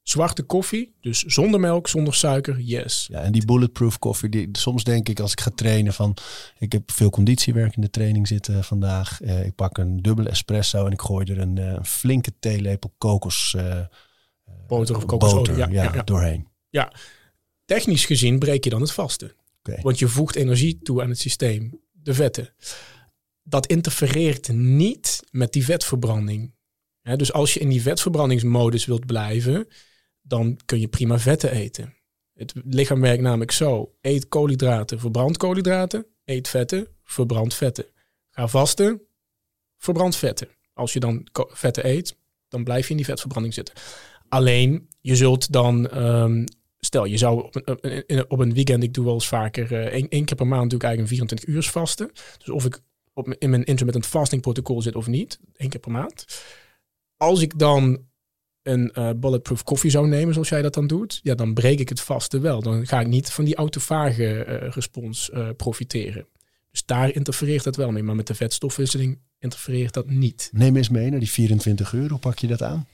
Zwarte 0.05 0.43
koffie, 0.43 0.95
dus 1.01 1.23
zonder 1.23 1.59
melk, 1.59 1.87
zonder 1.87 2.13
suiker, 2.13 2.59
yes. 2.59 3.07
Ja, 3.11 3.21
en 3.21 3.31
die 3.31 3.45
bulletproof 3.45 3.99
koffie, 3.99 4.29
die, 4.29 4.49
soms 4.51 4.83
denk 4.83 5.09
ik 5.09 5.19
als 5.19 5.31
ik 5.31 5.41
ga 5.41 5.51
trainen 5.55 5.93
van, 5.93 6.17
ik 6.59 6.71
heb 6.71 6.91
veel 6.91 7.09
conditiewerk 7.09 7.75
in 7.75 7.81
de 7.81 7.89
training 7.89 8.27
zitten 8.27 8.63
vandaag. 8.63 9.21
Eh, 9.21 9.45
ik 9.45 9.55
pak 9.55 9.77
een 9.77 10.01
dubbele 10.01 10.29
espresso 10.29 10.85
en 10.85 10.91
ik 10.91 11.01
gooi 11.01 11.31
er 11.31 11.39
een 11.39 11.57
eh, 11.57 11.83
flinke 11.83 12.31
theelepel 12.39 12.93
kokos 12.97 13.53
eh, 13.57 13.79
Boter 14.67 14.95
of 14.95 15.05
kokosolie. 15.05 15.55
Ja, 15.55 15.67
ja, 15.67 15.83
ja, 15.83 15.93
ja. 15.93 16.03
doorheen. 16.03 16.47
Technisch 17.65 18.05
gezien 18.05 18.39
breek 18.39 18.63
je 18.63 18.69
dan 18.69 18.81
het 18.81 18.91
vaste. 18.91 19.35
Want 19.81 19.99
je 19.99 20.07
voegt 20.07 20.35
energie 20.35 20.79
toe 20.83 21.01
aan 21.01 21.09
het 21.09 21.19
systeem, 21.19 21.79
de 21.91 22.13
vetten. 22.13 22.53
Dat 23.43 23.65
interfereert 23.65 24.47
niet 24.53 25.23
met 25.31 25.53
die 25.53 25.65
vetverbranding. 25.65 26.53
Dus 27.01 27.33
als 27.33 27.53
je 27.53 27.59
in 27.59 27.69
die 27.69 27.81
vetverbrandingsmodus 27.81 28.85
wilt 28.85 29.05
blijven, 29.05 29.67
dan 30.27 30.59
kun 30.65 30.79
je 30.79 30.87
prima 30.87 31.19
vetten 31.19 31.51
eten. 31.51 31.93
Het 32.33 32.53
lichaam 32.65 33.01
werkt 33.01 33.21
namelijk 33.21 33.51
zo. 33.51 33.95
Eet 34.01 34.27
koolhydraten, 34.27 34.99
verbrand 34.99 35.37
koolhydraten. 35.37 36.05
Eet 36.25 36.47
vetten, 36.47 36.87
verbrand 37.03 37.53
vetten. 37.53 37.85
Ga 38.29 38.47
vasten, 38.47 39.01
verbrand 39.77 40.15
vetten. 40.15 40.47
Als 40.73 40.93
je 40.93 40.99
dan 40.99 41.27
vetten 41.33 41.87
eet, 41.87 42.17
dan 42.47 42.63
blijf 42.63 42.83
je 42.83 42.91
in 42.91 42.97
die 42.97 43.05
vetverbranding 43.05 43.53
zitten. 43.53 43.75
Alleen, 44.29 44.89
je 45.01 45.15
zult 45.15 45.51
dan... 45.51 45.89
ehm, 45.89 46.45
stel, 46.79 47.05
je 47.05 47.17
zou 47.17 47.43
op 47.43 47.55
een, 47.81 48.29
op 48.29 48.39
een 48.39 48.53
weekend... 48.53 48.83
Ik 48.83 48.93
doe 48.93 49.05
wel 49.05 49.13
eens 49.13 49.27
vaker... 49.27 49.73
eh, 49.73 50.03
één, 50.09 50.25
keer 50.25 50.35
per 50.35 50.47
maand 50.47 50.69
doe 50.69 50.79
ik 50.79 50.85
eigenlijk 50.85 50.99
een 51.11 51.17
24 51.17 51.47
uur 51.47 51.63
vasten. 51.63 52.11
Dus 52.37 52.49
of 52.49 52.65
ik 52.65 52.79
op, 53.13 53.33
in 53.33 53.49
mijn 53.49 53.63
intermittent 53.63 54.05
fasting 54.05 54.41
protocol 54.41 54.81
zit 54.81 54.95
of 54.95 55.07
niet. 55.07 55.39
één 55.55 55.69
keer 55.69 55.79
per 55.79 55.91
maand. 55.91 56.25
Als 57.17 57.41
ik 57.41 57.59
dan 57.59 58.05
een 58.65 58.91
eh, 58.93 59.09
bulletproof 59.15 59.63
koffie 59.63 59.91
zou 59.91 60.07
nemen, 60.07 60.33
zoals 60.33 60.49
jij 60.49 60.61
dat 60.61 60.73
dan 60.73 60.87
doet, 60.87 61.19
ja, 61.23 61.35
dan 61.35 61.53
breek 61.53 61.79
ik 61.79 61.89
het 61.89 62.01
vaste 62.01 62.39
wel. 62.39 62.61
Dan 62.61 62.87
ga 62.87 62.99
ik 62.99 63.07
niet 63.07 63.31
van 63.31 63.45
die 63.45 63.55
autofage 63.55 64.43
eh, 64.43 64.69
respons 64.71 65.29
eh, 65.29 65.47
profiteren. 65.57 66.27
Dus 66.71 66.85
daar 66.85 67.13
interfereert 67.13 67.65
het 67.65 67.75
wel 67.75 67.91
mee. 67.91 68.03
Maar 68.03 68.15
met 68.15 68.27
de 68.27 68.35
vetstofwisseling 68.35 69.19
interfereert 69.39 69.93
dat 69.93 70.09
niet. 70.09 70.49
Neem 70.53 70.75
eens 70.75 70.89
mee 70.89 71.09
naar 71.09 71.19
die 71.19 71.29
24 71.29 71.93
uur. 71.93 72.09
Hoe 72.09 72.19
pak 72.19 72.39
je 72.39 72.47
dat 72.47 72.61
aan? 72.61 72.87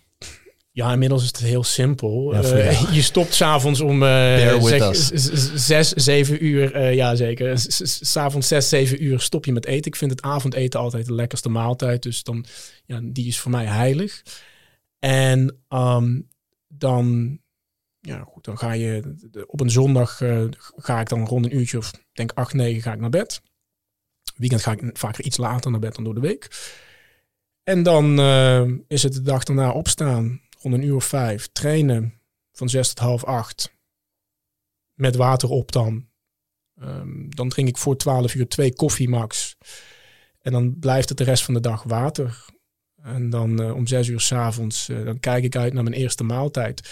Ja, 0.73 0.93
inmiddels 0.93 1.21
is 1.21 1.27
het 1.27 1.37
heel 1.37 1.63
simpel. 1.63 2.33
Ja, 2.33 2.71
je 2.97 3.01
stopt 3.01 3.33
s'avonds 3.33 3.81
om 3.81 3.99
with 3.99 4.95
zeg, 4.95 4.95
zes, 5.55 5.91
zeven 5.91 6.45
uur. 6.45 6.73
eh, 6.73 6.93
ja, 6.93 7.15
zeker. 7.15 7.53
S'avonds 7.83 8.47
zes, 8.47 8.69
zeven 8.69 9.03
uur 9.03 9.19
stop 9.19 9.45
je 9.45 9.51
met 9.51 9.65
eten. 9.65 9.91
Ik 9.91 9.95
vind 9.95 10.11
het 10.11 10.21
avondeten 10.21 10.79
altijd 10.79 11.05
de 11.05 11.13
lekkerste 11.13 11.49
maaltijd. 11.49 12.03
Dus 12.03 12.23
dan, 12.23 12.45
ja, 12.85 12.99
die 13.03 13.27
is 13.27 13.39
voor 13.39 13.51
mij 13.51 13.65
heilig. 13.65 14.21
En 15.01 15.61
ehm, 15.67 16.21
dan, 16.67 17.37
ja, 17.99 18.23
goed, 18.23 18.43
dan 18.43 18.57
ga 18.57 18.71
je 18.71 19.15
op 19.47 19.59
een 19.59 19.69
zondag 19.69 20.21
eh, 20.21 20.45
ga 20.59 20.99
ik 20.99 21.09
dan 21.09 21.25
rond 21.25 21.45
een 21.45 21.55
uurtje 21.55 21.77
of 21.77 21.91
denk 22.13 22.31
acht, 22.31 22.53
negen 22.53 22.81
ga 22.81 22.93
ik 22.93 22.99
naar 22.99 23.09
bed. 23.09 23.41
Weekend 24.35 24.61
ga 24.61 24.71
ik 24.71 24.97
vaker 24.97 25.23
iets 25.23 25.37
later 25.37 25.71
naar 25.71 25.79
bed 25.79 25.95
dan 25.95 26.03
door 26.03 26.13
de 26.13 26.19
week. 26.19 26.71
En 27.63 27.83
dan 27.83 28.19
eh, 28.19 28.69
is 28.87 29.03
het 29.03 29.13
de 29.13 29.21
dag 29.21 29.43
daarna 29.43 29.71
opstaan, 29.71 30.41
rond 30.59 30.75
een 30.75 30.83
uur 30.83 30.95
of 30.95 31.05
vijf, 31.05 31.47
trainen 31.51 32.21
van 32.51 32.69
zes 32.69 32.87
tot 32.87 32.99
half 32.99 33.23
acht. 33.23 33.75
Met 34.93 35.15
water 35.15 35.49
op 35.49 35.71
dan. 35.71 36.07
Ehm, 36.75 37.29
dan 37.29 37.49
drink 37.49 37.67
ik 37.67 37.77
voor 37.77 37.97
twaalf 37.97 38.35
uur 38.35 38.47
twee 38.47 38.75
koffie 38.75 39.09
max. 39.09 39.57
En 40.41 40.51
dan 40.51 40.79
blijft 40.79 41.09
het 41.09 41.17
de 41.17 41.23
rest 41.23 41.43
van 41.43 41.53
de 41.53 41.59
dag 41.59 41.83
water. 41.83 42.45
En 43.03 43.29
dan 43.29 43.61
eh, 43.61 43.75
om 43.75 43.87
zes 43.87 44.07
uur 44.07 44.19
s'avonds, 44.19 44.89
avonds 44.89 45.05
dan 45.05 45.19
kijk 45.19 45.43
ik 45.43 45.55
uit 45.55 45.73
naar 45.73 45.83
mijn 45.83 45.95
eerste 45.95 46.23
maaltijd. 46.23 46.89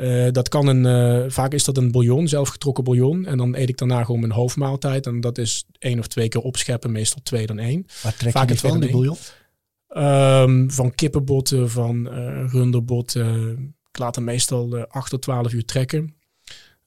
Eh, 0.00 0.30
dat 0.30 0.48
kan 0.48 0.66
een, 0.66 0.86
eh, 0.86 1.30
vaak 1.30 1.52
is 1.52 1.64
dat 1.64 1.76
een 1.76 1.90
bouillon, 1.90 2.28
zelfgetrokken 2.28 2.84
bouillon. 2.84 3.26
En 3.26 3.38
dan 3.38 3.54
eet 3.56 3.68
ik 3.68 3.78
daarna 3.78 4.04
gewoon 4.04 4.20
mijn 4.20 4.32
hoofdmaaltijd. 4.32 5.06
En 5.06 5.20
dat 5.20 5.38
is 5.38 5.64
één 5.78 5.98
of 5.98 6.06
twee 6.06 6.28
keer 6.28 6.40
opscheppen, 6.40 6.92
meestal 6.92 7.22
twee 7.22 7.46
dan 7.46 7.58
één. 7.58 7.86
Waar 8.02 8.16
trek 8.16 8.32
Vaak 8.32 8.48
je 8.48 8.52
het 8.52 8.60
van, 8.60 8.80
die 8.80 8.90
bouillon? 8.90 9.16
Ehm, 9.88 10.68
van 10.68 10.94
kippenbotten, 10.94 11.70
van 11.70 12.08
runderbotten. 12.48 13.74
Ik 13.92 13.98
laat 13.98 14.14
hem 14.14 14.24
meestal 14.24 14.86
8 14.86 15.10
tot 15.10 15.22
12 15.22 15.52
uur 15.52 15.64
trekken. 15.64 16.14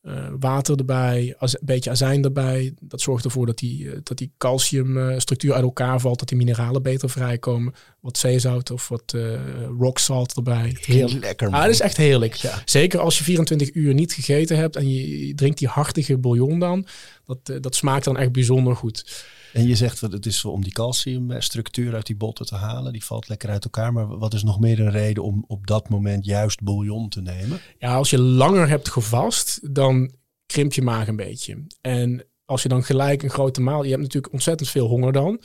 Uh, 0.08 0.28
water 0.39 0.78
erbij, 0.78 1.36
een 1.39 1.60
beetje 1.62 1.89
azijn 1.89 2.24
erbij. 2.24 2.74
Dat 2.80 3.01
zorgt 3.01 3.26
ervoor 3.26 3.45
dat 3.45 3.58
die, 3.58 3.84
uh, 3.84 3.97
dat 4.04 4.18
die 4.18 4.32
calciumstructuur 4.38 5.54
uit 5.54 5.64
elkaar 5.64 5.99
valt, 5.99 6.20
dat 6.20 6.28
die 6.28 6.38
mineralen 6.38 6.82
beter 6.82 7.10
vrijkomen. 7.10 7.74
Wat 7.99 8.18
zeezout 8.18 8.72
of 8.72 8.88
wat 8.88 9.14
uh, 9.16 9.39
rock 9.80 9.99
salt 9.99 10.36
erbij. 10.36 10.78
Heel 10.80 11.10
lekker. 11.20 11.49
Ah, 11.49 11.62
dat 11.62 11.70
is 11.70 11.80
echt 11.80 11.97
heerlijk. 11.97 12.34
Ja. 12.34 12.62
Zeker 12.66 12.99
als 12.99 13.18
je 13.18 13.24
24 13.24 13.74
uur 13.74 13.93
niet 13.93 14.14
gegeten 14.14 14.58
hebt 14.58 14.76
en 14.76 14.89
je, 14.89 15.28
je 15.28 15.36
drinkt 15.36 15.60
die 15.60 15.68
hartige 15.68 16.18
bouillon 16.18 16.60
dan. 16.60 16.86
Dat, 17.26 17.64
dat 17.64 17.76
smaakt 17.76 18.06
dan 18.06 18.18
echt 18.18 18.32
bijzonder 18.32 18.76
goed. 18.76 19.26
En 19.54 19.68
je 19.68 19.76
zegt 19.76 19.99
dat 19.99 20.12
het 20.12 20.26
is 20.26 20.45
om 20.45 20.64
die 20.64 20.72
calciumstructuur 20.72 21.93
uit 21.93 22.06
die 22.06 22.16
botten 22.16 22.45
te 22.45 22.56
halen. 22.56 22.93
Die 22.93 23.06
valt 23.06 23.28
lekker 23.28 23.49
uit 23.49 23.64
elkaar. 23.64 23.93
Maar 23.93 24.18
wat 24.18 24.34
is 24.34 24.43
nog 24.43 24.60
meer 24.60 24.80
een 24.80 24.91
reden 24.91 25.24
om 25.24 25.43
op 25.47 25.68
dat 25.68 25.89
moment 25.89 26.26
juist 26.26 26.62
bouillon 26.62 27.10
te 27.10 27.22
nemen? 27.22 27.60
Ja, 27.78 27.95
als 27.95 28.10
je 28.10 28.20
langer 28.20 28.70
hebt 28.70 28.89
gevast, 28.89 29.74
dan 29.76 30.12
krimpt 30.45 30.76
je 30.76 30.82
maag 30.82 31.08
een 31.08 31.16
beetje. 31.16 31.64
En 31.82 32.26
als 32.45 32.64
je 32.64 32.70
dan 32.70 32.84
gelijk 32.84 33.24
een 33.24 33.30
grote 33.30 33.62
maal... 33.62 33.84
Je 33.84 33.89
hebt 33.89 34.01
natuurlijk 34.01 34.34
ontzettend 34.34 34.70
veel 34.70 34.88
honger 34.88 35.12
dan. 35.12 35.41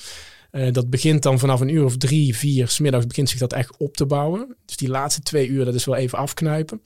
Uh, 0.53 0.73
dat 0.73 0.91
begint 0.91 1.23
dan 1.23 1.39
vanaf 1.39 1.61
een 1.61 1.75
uur 1.75 1.85
of 1.85 1.97
drie, 1.97 2.37
vier... 2.37 2.69
smiddags 2.69 3.07
begint 3.07 3.29
zich 3.29 3.39
dat 3.39 3.53
echt 3.53 3.77
op 3.77 3.97
te 3.97 4.07
bouwen. 4.07 4.57
Dus 4.65 4.77
die 4.77 4.89
laatste 4.89 5.21
twee 5.21 5.49
uur, 5.49 5.65
dat 5.65 5.75
is 5.75 5.85
wel 5.85 5.97
even 5.97 6.19
afknijpen. 6.19 6.81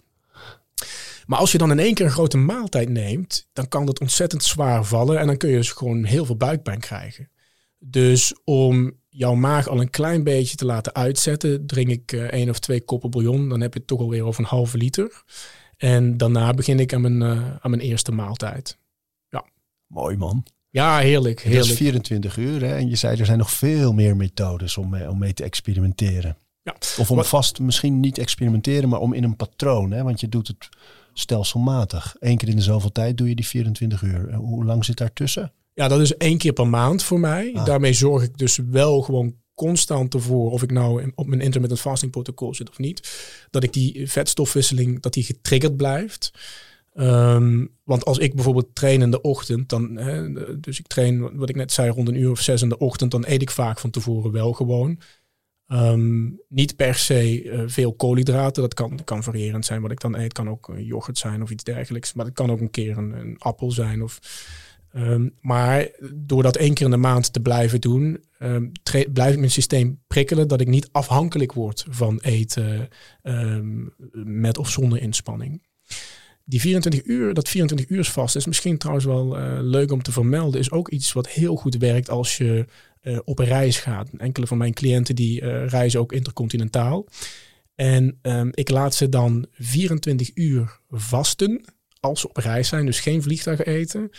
Maar 1.27 1.39
als 1.39 1.53
je 1.53 1.59
dan 1.59 1.70
in 1.70 1.79
één 1.79 1.95
keer 1.95 2.07
een 2.07 2.12
grote 2.12 2.37
maaltijd 2.37 2.89
neemt, 2.89 3.49
dan 3.53 3.68
kan 3.68 3.87
dat 3.87 4.01
ontzettend 4.01 4.45
zwaar 4.45 4.85
vallen 4.85 5.18
en 5.18 5.27
dan 5.27 5.37
kun 5.37 5.49
je 5.51 5.57
dus 5.57 5.70
gewoon 5.70 6.05
heel 6.05 6.25
veel 6.25 6.37
buikpijn 6.37 6.81
krijgen. 6.81 7.31
Dus 7.79 8.35
om 8.45 8.93
jouw 9.09 9.35
maag 9.35 9.68
al 9.68 9.81
een 9.81 9.91
klein 9.91 10.25
beetje 10.25 10.57
te 10.57 10.64
laten 10.64 10.95
uitzetten, 10.95 11.66
drink 11.66 11.89
ik 11.89 12.12
uh, 12.12 12.23
één 12.23 12.49
of 12.49 12.59
twee 12.59 12.85
koppen 12.85 13.11
bouillon. 13.11 13.49
Dan 13.49 13.61
heb 13.61 13.73
je 13.73 13.79
het 13.79 13.89
toch 13.89 14.01
alweer 14.01 14.25
over 14.25 14.41
een 14.41 14.49
halve 14.49 14.77
liter. 14.77 15.23
En 15.77 16.16
daarna 16.16 16.55
begin 16.55 16.81
ik 16.81 16.95
aan 16.95 17.01
mijn, 17.01 17.20
uh, 17.20 17.55
aan 17.61 17.70
mijn 17.70 17.83
eerste 17.83 18.12
maaltijd. 18.12 18.79
Ja. 19.29 19.45
Mooi 19.87 20.16
man. 20.16 20.47
Ja, 20.70 20.99
heerlijk. 20.99 21.41
heerlijk. 21.41 21.62
Dat 21.62 21.73
is 21.73 21.79
24 21.79 22.37
uur 22.37 22.61
hè? 22.61 22.77
en 22.77 22.89
je 22.89 22.97
zei 22.97 23.18
er 23.18 23.27
zijn 23.27 23.39
nog 23.39 23.51
veel 23.51 23.93
meer 23.93 24.16
methodes 24.16 24.77
om 24.77 24.89
mee, 24.89 25.11
om 25.11 25.18
mee 25.18 25.35
te 25.35 25.45
experimenteren. 25.45 26.37
Ja. 26.62 26.75
Of 26.99 27.11
om 27.11 27.16
Wat- 27.16 27.29
vast 27.29 27.61
misschien 27.61 28.01
niet 28.01 28.18
experimenteren, 28.18 28.89
maar 28.89 29.01
om 29.01 29.12
in 29.12 29.25
een 29.25 29.37
patroon. 29.37 29.91
Hè? 29.91 30.03
Want 30.03 30.20
je 30.20 30.29
doet 30.29 30.49
het 30.49 30.68
stelselmatig. 31.13 32.17
Eén 32.19 32.37
keer 32.37 32.49
in 32.49 32.57
de 32.57 32.63
zoveel 32.63 32.93
tijd 32.93 33.17
doe 33.17 33.29
je 33.29 33.35
die 33.35 33.47
24 33.47 34.03
uur. 34.03 34.29
En 34.29 34.39
Hoe 34.39 34.65
lang 34.65 34.85
zit 34.85 34.97
daartussen? 34.97 35.53
Ja, 35.75 35.89
dat 35.89 36.01
is 36.01 36.17
één 36.17 36.39
keer 36.39 36.53
per 36.53 36.69
maand 36.69 37.03
voor 37.03 37.21
mij. 37.21 37.53
Ah. 37.55 37.65
Daarmee 37.65 37.93
zorg 37.93 38.23
ik 38.23 38.39
dus 38.39 38.57
wel 38.71 39.01
gewoon 39.01 39.35
constant 39.55 40.15
ervoor, 40.15 40.51
of 40.51 40.63
ik 40.63 40.71
nou 40.71 41.13
op 41.15 41.27
mijn 41.27 41.41
intermittent 41.41 41.81
fasting 41.81 42.13
protocol 42.13 42.55
zit 42.55 42.71
of 42.71 42.79
niet, 42.79 43.21
dat 43.51 43.63
ik 43.63 43.73
die 43.73 44.11
vetstofwisseling, 44.11 45.01
dat 45.01 45.13
die 45.13 45.25
getriggerd 45.25 45.77
blijft. 45.77 46.33
Ehm, 46.93 47.67
want 47.85 48.05
als 48.05 48.19
ik 48.19 48.35
bijvoorbeeld 48.35 48.75
train 48.75 49.03
in 49.03 49.11
de 49.11 49.21
ochtend, 49.21 49.69
dan, 49.69 49.97
hè, 49.97 50.33
dus 50.61 50.79
ik 50.79 50.87
train, 50.87 51.37
wat 51.37 51.49
ik 51.49 51.57
net 51.57 51.73
zei, 51.73 51.91
rond 51.91 52.09
een 52.09 52.21
uur 52.21 52.31
of 52.31 52.41
zes 52.41 52.63
in 52.63 52.69
de 52.69 52.79
ochtend, 52.79 53.11
dan 53.11 53.25
eet 53.27 53.43
ik 53.43 53.51
vaak 53.51 53.81
van 53.81 53.91
tevoren 53.91 54.33
wel 54.33 54.53
gewoon. 54.53 54.99
Ehm, 55.73 56.31
niet 56.49 56.77
per 56.77 56.95
se 56.95 57.51
eh, 57.51 57.62
veel 57.66 57.93
koolhydraten, 57.93 58.62
dat 58.62 58.75
kan, 58.75 58.99
kan 59.05 59.23
variërend 59.23 59.64
zijn 59.64 59.83
wat 59.83 59.91
ik 59.91 60.01
dan 60.01 60.16
eet. 60.16 60.33
Kan 60.33 60.49
ook 60.49 60.68
eh, 60.68 60.87
yoghurt 60.87 61.18
zijn 61.18 61.43
of 61.43 61.51
iets 61.51 61.64
dergelijks. 61.64 62.12
Maar 62.12 62.25
het 62.25 62.35
kan 62.35 62.51
ook 62.51 62.61
een 62.61 62.70
keer 62.70 62.99
een, 62.99 63.12
een 63.12 63.37
appel 63.39 63.70
zijn. 63.70 64.03
Of, 64.03 64.18
ehm, 64.93 65.29
maar 65.41 65.89
door 66.14 66.43
dat 66.43 66.57
één 66.57 66.75
keer 66.75 66.85
in 66.85 66.91
de 66.91 66.97
maand 66.97 67.33
te 67.33 67.41
blijven 67.41 67.81
doen, 67.81 68.25
ehm, 68.39 68.66
blijf 69.12 69.33
ik 69.33 69.39
mijn 69.39 69.51
systeem 69.51 70.01
prikkelen 70.07 70.49
dat 70.49 70.61
ik 70.61 70.68
niet 70.68 70.89
afhankelijk 70.93 71.53
word 71.53 71.85
van 71.89 72.18
eten 72.23 72.89
met 74.25 74.59
of 74.59 74.70
zonder 74.70 75.01
inspanning. 75.01 75.61
Die 76.45 76.61
24 76.61 77.05
uur, 77.05 77.35
dat 77.35 77.49
24 77.49 77.89
uur 77.89 78.05
vast 78.05 78.37
is 78.37 78.47
misschien 78.47 78.79
trouwens 78.79 79.07
wel 79.07 79.39
eh, 79.39 79.59
leuk 79.61 79.93
om 79.93 80.03
te 80.03 80.12
vermelden, 80.12 80.61
is 80.61 80.70
ook 80.70 80.89
iets 80.89 81.12
wat 81.12 81.29
heel 81.29 81.57
goed 81.57 81.77
werkt 81.77 82.11
als 82.11 82.37
je 82.37 82.66
eh, 83.03 83.18
op 83.24 83.38
een 83.38 83.46
reis 83.46 83.78
gaat. 83.78 84.09
Enkele 84.16 84.46
van 84.46 84.59
mijn 84.59 84.72
cliënten 84.72 85.14
die 85.14 85.40
eh, 85.40 85.66
reizen 85.66 86.00
ook 86.00 86.12
intercontinentaal. 86.12 87.07
En 87.74 88.18
ehm, 88.22 88.48
ik 88.50 88.68
laat 88.70 88.94
ze 88.94 89.09
dan 89.09 89.46
24 89.53 90.30
uur 90.34 90.80
vasten 90.88 91.64
als 92.00 92.20
ze 92.20 92.28
op 92.28 92.36
reis 92.36 92.68
zijn, 92.68 92.86
dus 92.86 93.00
geen 93.00 93.22
vliegtuig 93.22 93.64
eten. 93.64 94.11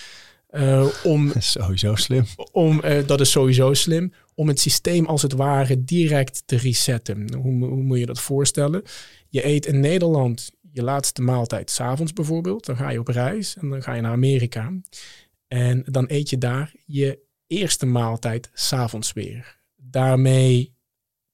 Eh, 0.47 0.87
om 1.03 1.27
Dat 1.27 1.35
is 1.35 1.51
sowieso 1.61 1.95
slim. 1.95 2.25
om, 2.51 2.81
dat 3.05 3.21
is 3.21 3.31
sowieso 3.31 3.73
slim, 3.73 4.13
om 4.35 4.47
het 4.47 4.59
systeem 4.59 5.05
als 5.05 5.21
het 5.21 5.33
ware 5.33 5.83
direct 5.83 6.43
te 6.45 6.57
resetten. 6.57 7.33
Hoe, 7.33 7.65
hoe 7.65 7.83
moet 7.83 7.99
je 7.99 8.05
dat 8.05 8.21
voorstellen? 8.21 8.81
Je 9.29 9.45
eet 9.45 9.65
in 9.65 9.79
Nederland 9.79 10.51
je 10.73 10.83
laatste 10.83 11.21
maaltijd 11.21 11.69
s'avonds 11.69 12.13
bijvoorbeeld. 12.13 12.65
Dan 12.65 12.77
ga 12.77 12.89
je 12.89 12.99
op 12.99 13.07
reis 13.07 13.57
en 13.57 13.69
dan 13.69 13.83
ga 13.83 13.93
je 13.93 14.01
naar 14.01 14.11
Amerika. 14.11 14.73
En 15.47 15.83
dan 15.85 16.05
eet 16.07 16.29
je 16.29 16.37
daar 16.37 16.73
je 16.85 17.19
eerste 17.57 17.85
maaltijd 17.85 18.49
s'avonds 18.53 19.13
weer. 19.13 19.61
Daarmee 19.75 20.73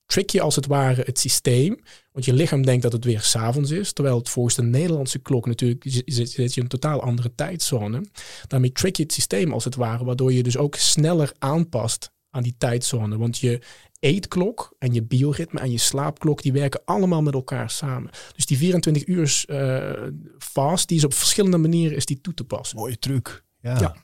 trick 0.06 0.30
je 0.30 0.42
als 0.42 0.56
het 0.56 0.66
ware 0.66 1.02
het 1.06 1.20
systeem. 1.20 1.80
Want 2.12 2.26
je 2.26 2.34
lichaam 2.34 2.66
denkt 2.66 2.84
dat 2.84 2.92
het 2.92 3.06
weer 3.06 3.22
s'avonds 3.22 3.72
is. 3.72 3.94
Terwijl 3.94 4.18
het 4.18 4.30
volgens 4.30 4.56
de 4.56 4.64
Nederlandse 4.64 5.20
klok 5.20 5.46
natuurlijk 5.46 5.84
zit, 6.06 6.34
je 6.34 6.44
in 6.44 6.62
een 6.62 6.68
totaal 6.68 7.02
andere 7.02 7.36
tijdzone. 7.36 8.06
Daarmee 8.48 8.72
trick 8.72 8.96
je 8.96 9.04
het 9.04 9.14
systeem 9.14 9.54
als 9.54 9.64
het 9.64 9.76
ware. 9.76 10.06
Waardoor 10.06 10.34
je 10.34 10.44
dus 10.44 10.58
ook 10.58 10.76
sneller 10.76 11.34
aanpast 11.40 12.12
aan 12.30 12.44
die 12.44 12.56
tijdzone. 12.58 13.18
Want 13.18 13.38
je 13.38 13.62
eetklok 14.00 14.76
en 14.80 14.94
je 14.94 15.04
bioritme 15.04 15.60
en 15.60 15.72
je 15.72 15.78
slaapklok, 15.78 16.42
die 16.42 16.54
werken 16.54 16.82
allemaal 16.86 17.22
met 17.22 17.34
elkaar 17.34 17.70
samen. 17.70 18.12
Dus 18.36 18.46
die 18.46 18.58
24 18.58 19.08
uur 19.08 19.44
eh, 19.48 20.08
fast, 20.38 20.88
die 20.88 20.98
is 20.98 21.04
op 21.04 21.14
verschillende 21.14 21.58
manieren 21.58 21.98
is 21.98 22.06
die 22.06 22.22
toe 22.22 22.34
te 22.34 22.44
passen. 22.44 22.78
Mooie 22.78 23.00
truc. 23.00 23.44
Ja. 23.62 23.80
Ja. 23.80 23.96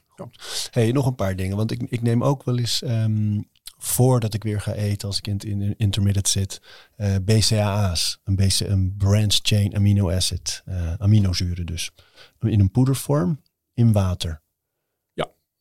Hey, 0.71 0.91
nog 0.91 1.05
een 1.05 1.15
paar 1.15 1.35
dingen. 1.35 1.57
Want 1.57 1.71
ik, 1.71 1.81
ik 1.89 2.01
neem 2.01 2.23
ook 2.23 2.43
wel 2.43 2.57
eens 2.57 2.81
ehm, 2.81 3.41
voordat 3.77 4.33
ik 4.33 4.43
weer 4.43 4.61
ga 4.61 4.73
eten, 4.73 5.07
als 5.07 5.17
ik 5.17 5.27
in, 5.27 5.33
het- 5.33 5.43
in 5.45 5.73
intermittent 5.77 6.27
zit, 6.27 6.61
eh, 6.95 7.15
BCAA's. 7.21 8.19
Een, 8.23 8.35
BC, 8.35 8.59
een 8.59 8.93
branch 8.97 9.39
chain 9.41 9.75
amino 9.75 10.11
acid. 10.11 10.61
eh, 10.65 10.93
aminozuren 10.93 11.65
dus. 11.65 11.91
In 12.39 12.59
een 12.59 12.71
poedervorm, 12.71 13.41
in 13.73 13.91
water. 13.91 14.43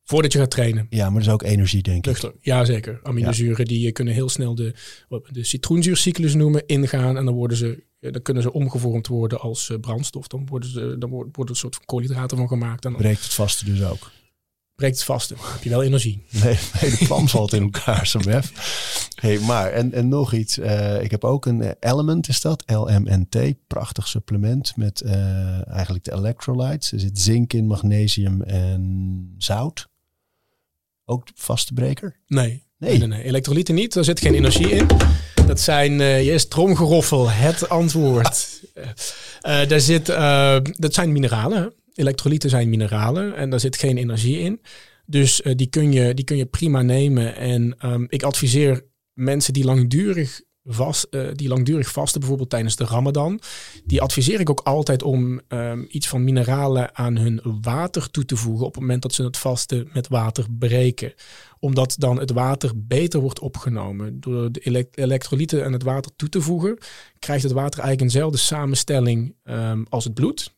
Voordat 0.07 0.33
je 0.33 0.39
gaat 0.39 0.51
trainen. 0.51 0.87
Ja, 0.91 1.05
maar 1.11 1.19
dat 1.19 1.27
is 1.29 1.33
ook 1.33 1.43
energie, 1.43 1.83
denk 1.83 2.07
ik. 2.07 2.17
Ja, 2.41 2.65
zeker. 2.65 3.01
Aminozuren 3.03 3.65
die 3.65 3.87
eh, 3.87 3.93
kunnen 3.93 4.15
heel 4.15 4.29
snel 4.29 4.55
de, 4.55 4.75
de 5.31 5.45
citroenzuurcyclus 5.45 6.35
noemen, 6.35 6.67
ingaan. 6.67 7.17
En 7.17 7.25
dan, 7.25 7.35
worden 7.35 7.57
ze, 7.57 7.85
eh, 8.01 8.13
dan 8.13 8.23
kunnen 8.23 8.43
ze 8.43 8.53
omgevormd 8.53 9.07
worden 9.07 9.41
als 9.41 9.73
brandstof. 9.81 10.27
Dan 10.27 10.47
worden, 10.47 10.69
ze, 10.71 10.97
dan 10.99 11.11
wordt, 11.11 11.37
wordt 11.37 11.51
een 11.51 11.57
soort 11.57 11.75
van 11.77 11.85
koolhydraten 11.85 12.37
van 12.37 12.49
gemaakt. 12.49 12.85
En 12.85 12.91
dan 12.93 13.01
Breekt 13.01 13.23
het 13.23 13.35
vaste 13.35 13.65
dus 13.65 13.83
ook. 13.83 14.11
Breekt 14.75 14.95
het 14.97 15.05
vast. 15.05 15.29
Dan 15.29 15.39
heb 15.43 15.62
je 15.62 15.70
wel 15.70 15.83
energie. 15.83 16.25
Nee, 16.43 16.59
nee 16.81 16.91
de 16.91 17.05
plan 17.07 17.29
valt 17.29 17.53
in 17.53 17.62
elkaar, 17.62 18.07
Samef. 18.07 18.53
Hey, 19.20 19.39
maar, 19.39 19.70
en, 19.72 19.93
en 19.93 20.09
nog 20.09 20.33
iets. 20.33 20.59
eh, 20.59 21.03
ik 21.03 21.11
heb 21.11 21.25
ook 21.25 21.47
een 21.47 21.62
eh, 21.62 21.70
Element, 21.93 22.29
is 22.29 22.41
dat? 22.41 22.62
LMNT. 22.66 23.37
Prachtig 23.66 24.09
supplement 24.09 24.77
met 24.77 25.01
eh, 25.01 25.68
eigenlijk 25.68 26.05
de 26.05 26.12
electrolytes. 26.12 26.93
Er 26.93 27.01
zit 27.01 27.20
zink 27.20 27.53
in, 27.53 27.66
magnesium 27.66 28.43
en 28.43 29.35
zout. 29.39 29.89
Ook 31.05 31.29
vaste 31.35 31.72
breker? 31.72 32.16
Nee. 32.27 32.62
Nee. 32.79 33.07
Nee. 33.07 33.22
Elektrolyten 33.22 33.75
niet. 33.75 33.93
Daar 33.93 34.05
zit 34.05 34.20
geen 34.20 34.35
energie 34.35 34.70
in. 34.70 34.87
Dat 35.47 35.61
zijn, 35.61 36.01
eh 36.01 36.25
yes, 36.25 36.49
tromgeroffel, 36.49 37.31
het 37.31 37.68
antwoord. 37.68 38.61
Daar 39.68 39.81
zit, 39.81 40.07
dat 40.77 40.95
zijn 40.95 41.12
mineralen. 41.12 41.72
Elektrolyten 41.95 42.51
zijn 42.51 42.69
mineralen 42.69 43.37
en 43.37 43.51
daar 43.51 43.61
zit 43.61 43.77
geen 43.77 43.97
energie 43.97 44.39
in. 44.39 44.61
Dus 45.07 45.43
eh, 45.43 45.53
die, 45.57 45.67
kun 45.67 45.93
je, 45.93 46.15
die 46.15 46.25
kun 46.25 46.37
je 46.37 46.47
prima 46.47 46.83
nemen. 46.83 47.37
En 47.37 47.77
ehm, 47.79 48.05
ik 48.09 48.23
adviseer 48.23 48.85
mensen 49.13 49.53
die 49.53 49.65
langdurig, 49.65 50.41
vast, 50.65 51.05
eh, 51.11 51.27
die 51.35 51.49
langdurig 51.49 51.91
vasten, 51.91 52.21
bijvoorbeeld 52.21 52.51
tijdens 52.51 52.77
de 52.77 52.85
Ramadan. 52.85 53.41
Die 53.85 54.03
adviseer 54.03 54.41
ik 54.41 54.51
ook 54.51 54.61
altijd 54.61 55.03
om 55.03 55.41
ehm, 55.49 55.85
iets 55.89 56.09
van 56.09 56.25
mineralen 56.25 56.97
aan 56.97 57.17
hun 57.17 57.41
water 57.61 58.11
toe 58.11 58.25
te 58.25 58.37
voegen. 58.37 58.67
op 58.67 58.73
het 58.73 58.83
moment 58.83 59.03
dat 59.03 59.15
ze 59.15 59.23
het 59.25 59.37
vasten 59.37 59.89
met 59.93 60.09
water 60.09 60.47
breken 60.59 61.15
omdat 61.65 61.95
dan 61.99 62.19
het 62.19 62.31
water 62.31 62.71
beter 62.77 63.21
wordt 63.21 63.39
opgenomen. 63.39 64.21
Door 64.21 64.53
de 64.53 64.61
elek- 64.61 64.97
elektrolyten 64.97 65.65
aan 65.65 65.73
het 65.73 65.83
water 65.83 66.11
toe 66.17 66.29
te 66.29 66.41
voegen, 66.41 66.79
krijgt 67.19 67.43
het 67.43 67.53
water 67.53 67.81
eigenlijk 67.81 68.01
eenzelfde 68.01 68.39
samenstelling 68.39 69.35
ehm, 69.43 69.83
als 69.89 70.05
het 70.05 70.15
bloed. 70.15 70.54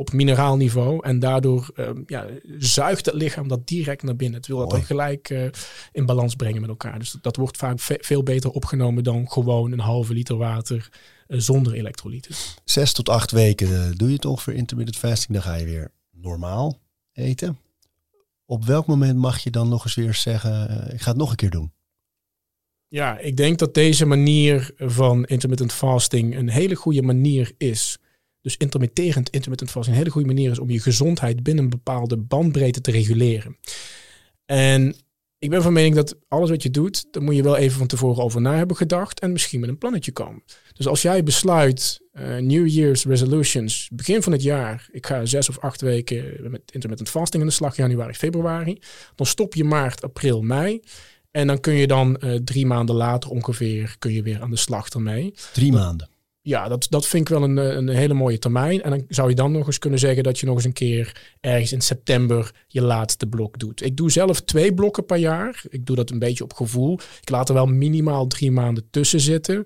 Op 0.00 0.12
mineraal 0.12 0.56
niveau. 0.56 1.04
En 1.04 1.18
daardoor 1.18 1.70
ehm, 1.74 2.02
ja, 2.06 2.26
zuigt 2.58 3.06
het 3.06 3.14
lichaam 3.14 3.48
dat 3.48 3.66
direct 3.66 4.02
naar 4.02 4.16
binnen. 4.16 4.38
Het 4.38 4.46
wil 4.46 4.58
dat 4.58 4.70
dan 4.70 4.82
gelijk 4.84 5.30
eh, 5.30 5.44
in 5.92 6.06
balans 6.06 6.34
brengen 6.34 6.60
met 6.60 6.70
elkaar. 6.70 6.98
Dus 6.98 7.10
dat, 7.10 7.22
dat 7.22 7.36
wordt 7.36 7.56
vaak 7.56 7.80
ve- 7.80 7.98
veel 8.00 8.22
beter 8.22 8.50
opgenomen 8.50 9.04
dan 9.04 9.30
gewoon 9.30 9.72
een 9.72 9.78
halve 9.78 10.12
liter 10.12 10.36
water 10.36 10.88
eh, 11.26 11.38
zonder 11.38 11.72
elektrolyten. 11.72 12.34
Zes 12.64 12.92
tot 12.92 13.08
acht 13.08 13.30
weken 13.30 13.66
eh, 13.68 13.90
doe 13.96 14.08
je 14.08 14.14
het 14.14 14.24
ongeveer 14.24 14.54
intermittent 14.54 14.98
fasting. 14.98 15.32
Dan 15.32 15.42
ga 15.42 15.54
je 15.54 15.64
weer 15.64 15.90
normaal 16.10 16.78
eten. 17.12 17.58
Op 18.44 18.64
welk 18.64 18.86
moment 18.86 19.18
mag 19.18 19.38
je 19.38 19.50
dan 19.50 19.68
nog 19.68 19.84
eens 19.84 19.94
weer 19.94 20.14
zeggen, 20.14 20.90
ik 20.92 21.00
ga 21.00 21.08
het 21.10 21.18
nog 21.18 21.30
een 21.30 21.36
keer 21.36 21.50
doen? 21.50 21.72
Ja, 22.88 23.18
ik 23.18 23.36
denk 23.36 23.58
dat 23.58 23.74
deze 23.74 24.06
manier 24.06 24.70
van 24.76 25.24
intermittent 25.24 25.72
fasting 25.72 26.36
een 26.36 26.48
hele 26.48 26.74
goede 26.74 27.02
manier 27.02 27.52
is. 27.58 27.98
Dus 28.42 28.56
intermitterend 28.56 29.30
intermittent 29.30 29.70
fasting 29.70 29.96
een 29.96 30.02
hele 30.02 30.14
goede 30.14 30.34
manier 30.34 30.50
is 30.50 30.58
om 30.58 30.70
je 30.70 30.80
gezondheid 30.80 31.42
binnen 31.42 31.64
een 31.64 31.70
bepaalde 31.70 32.16
bandbreedte 32.16 32.80
te 32.80 32.90
reguleren. 32.90 33.56
En 34.46 34.94
ik 35.38 35.50
ben 35.50 35.62
van 35.62 35.72
mening 35.72 35.94
dat 35.94 36.16
alles 36.28 36.50
wat 36.50 36.62
je 36.62 36.70
doet, 36.70 37.06
daar 37.10 37.22
moet 37.22 37.36
je 37.36 37.42
wel 37.42 37.56
even 37.56 37.78
van 37.78 37.86
tevoren 37.86 38.24
over 38.24 38.40
na 38.40 38.56
hebben 38.56 38.76
gedacht 38.76 39.20
en 39.20 39.32
misschien 39.32 39.60
met 39.60 39.68
een 39.68 39.78
plannetje 39.78 40.12
komen. 40.12 40.42
Dus 40.72 40.86
als 40.86 41.02
jij 41.02 41.22
besluit, 41.22 42.00
uh, 42.12 42.36
New 42.36 42.66
Year's 42.66 43.04
resolutions, 43.04 43.88
begin 43.92 44.22
van 44.22 44.32
het 44.32 44.42
jaar, 44.42 44.88
ik 44.92 45.06
ga 45.06 45.24
zes 45.24 45.48
of 45.48 45.58
acht 45.58 45.80
weken 45.80 46.50
met 46.50 46.60
intermittent 46.72 47.08
fasting 47.08 47.42
aan 47.42 47.48
de 47.48 47.54
slag, 47.54 47.76
januari, 47.76 48.14
februari, 48.14 48.78
dan 49.14 49.26
stop 49.26 49.54
je 49.54 49.64
maart, 49.64 50.02
april, 50.02 50.42
mei. 50.42 50.80
En 51.30 51.46
dan 51.46 51.60
kun 51.60 51.74
je 51.74 51.86
dan 51.86 52.20
uh, 52.24 52.34
drie 52.34 52.66
maanden 52.66 52.94
later 52.94 53.30
ongeveer 53.30 53.96
kun 53.98 54.12
je 54.12 54.22
weer 54.22 54.40
aan 54.40 54.50
de 54.50 54.56
slag 54.56 54.88
ermee. 54.88 55.34
Drie 55.52 55.72
maanden 55.72 56.08
ja, 56.42 56.68
dat, 56.68 56.86
dat 56.90 57.06
vind 57.06 57.28
ik 57.30 57.38
wel 57.38 57.42
een, 57.42 57.56
een 57.56 57.88
hele 57.88 58.14
mooie 58.14 58.38
termijn. 58.38 58.82
En 58.82 58.90
dan 58.90 59.04
zou 59.08 59.28
je 59.28 59.34
dan 59.34 59.52
nog 59.52 59.66
eens 59.66 59.78
kunnen 59.78 59.98
zeggen 59.98 60.22
dat 60.22 60.38
je 60.38 60.46
nog 60.46 60.54
eens 60.54 60.64
een 60.64 60.72
keer 60.72 61.36
ergens 61.40 61.72
in 61.72 61.80
september 61.80 62.50
je 62.66 62.82
laatste 62.82 63.26
blok 63.26 63.58
doet. 63.58 63.84
Ik 63.84 63.96
doe 63.96 64.10
zelf 64.10 64.40
twee 64.40 64.74
blokken 64.74 65.06
per 65.06 65.16
jaar. 65.16 65.62
Ik 65.68 65.86
doe 65.86 65.96
dat 65.96 66.10
een 66.10 66.18
beetje 66.18 66.44
op 66.44 66.52
gevoel. 66.52 66.98
Ik 67.20 67.30
laat 67.30 67.48
er 67.48 67.54
wel 67.54 67.66
minimaal 67.66 68.26
drie 68.26 68.50
maanden 68.50 68.90
tussen 68.90 69.20
zitten. 69.20 69.64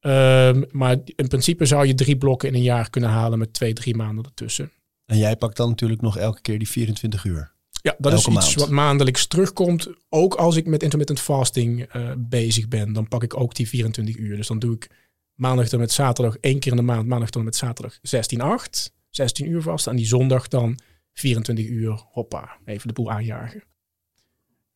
Um, 0.00 0.64
maar 0.70 0.96
in 1.04 1.28
principe 1.28 1.64
zou 1.64 1.86
je 1.86 1.94
drie 1.94 2.16
blokken 2.16 2.48
in 2.48 2.54
een 2.54 2.62
jaar 2.62 2.90
kunnen 2.90 3.10
halen 3.10 3.38
met 3.38 3.52
twee, 3.52 3.72
drie 3.72 3.96
maanden 3.96 4.24
ertussen. 4.24 4.72
En 5.06 5.18
jij 5.18 5.36
pakt 5.36 5.56
dan 5.56 5.68
natuurlijk 5.68 6.00
nog 6.00 6.16
elke 6.16 6.40
keer 6.40 6.58
die 6.58 6.68
24 6.68 7.24
uur. 7.24 7.54
Ja, 7.82 7.94
dat 7.98 8.12
is 8.12 8.26
iets 8.26 8.54
wat 8.54 8.70
maandelijks 8.70 9.26
terugkomt. 9.26 9.88
Ook 10.08 10.34
als 10.34 10.56
ik 10.56 10.66
met 10.66 10.82
intermittent 10.82 11.20
fasting 11.20 11.94
uh, 11.96 12.10
bezig 12.18 12.68
ben, 12.68 12.92
dan 12.92 13.08
pak 13.08 13.22
ik 13.22 13.40
ook 13.40 13.54
die 13.54 13.68
24 13.68 14.16
uur. 14.16 14.36
Dus 14.36 14.46
dan 14.46 14.58
doe 14.58 14.74
ik 14.74 14.90
maandag 15.36 15.68
tot 15.68 15.80
met 15.80 15.92
zaterdag 15.92 16.36
één 16.36 16.58
keer 16.58 16.70
in 16.70 16.76
de 16.76 16.84
maand, 16.84 17.06
maandag 17.06 17.30
tot 17.30 17.44
met 17.44 17.56
zaterdag 17.56 17.98
16-8, 17.98 18.92
16 19.10 19.48
uur 19.48 19.62
vast. 19.62 19.86
En 19.86 19.96
die 19.96 20.06
zondag 20.06 20.48
dan 20.48 20.78
24 21.12 21.66
uur, 21.66 22.04
hoppa, 22.10 22.58
even 22.64 22.88
de 22.88 22.94
boel 22.94 23.10
aanjagen. 23.10 23.62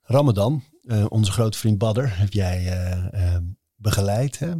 Ramadan, 0.02 0.62
uh, 0.82 1.06
onze 1.08 1.32
grote 1.32 1.58
vriend 1.58 1.78
Badder, 1.78 2.18
heb 2.18 2.32
jij 2.32 2.62
uh, 2.62 3.06
uh, 3.12 3.36
begeleid 3.76 4.38
hè? 4.38 4.52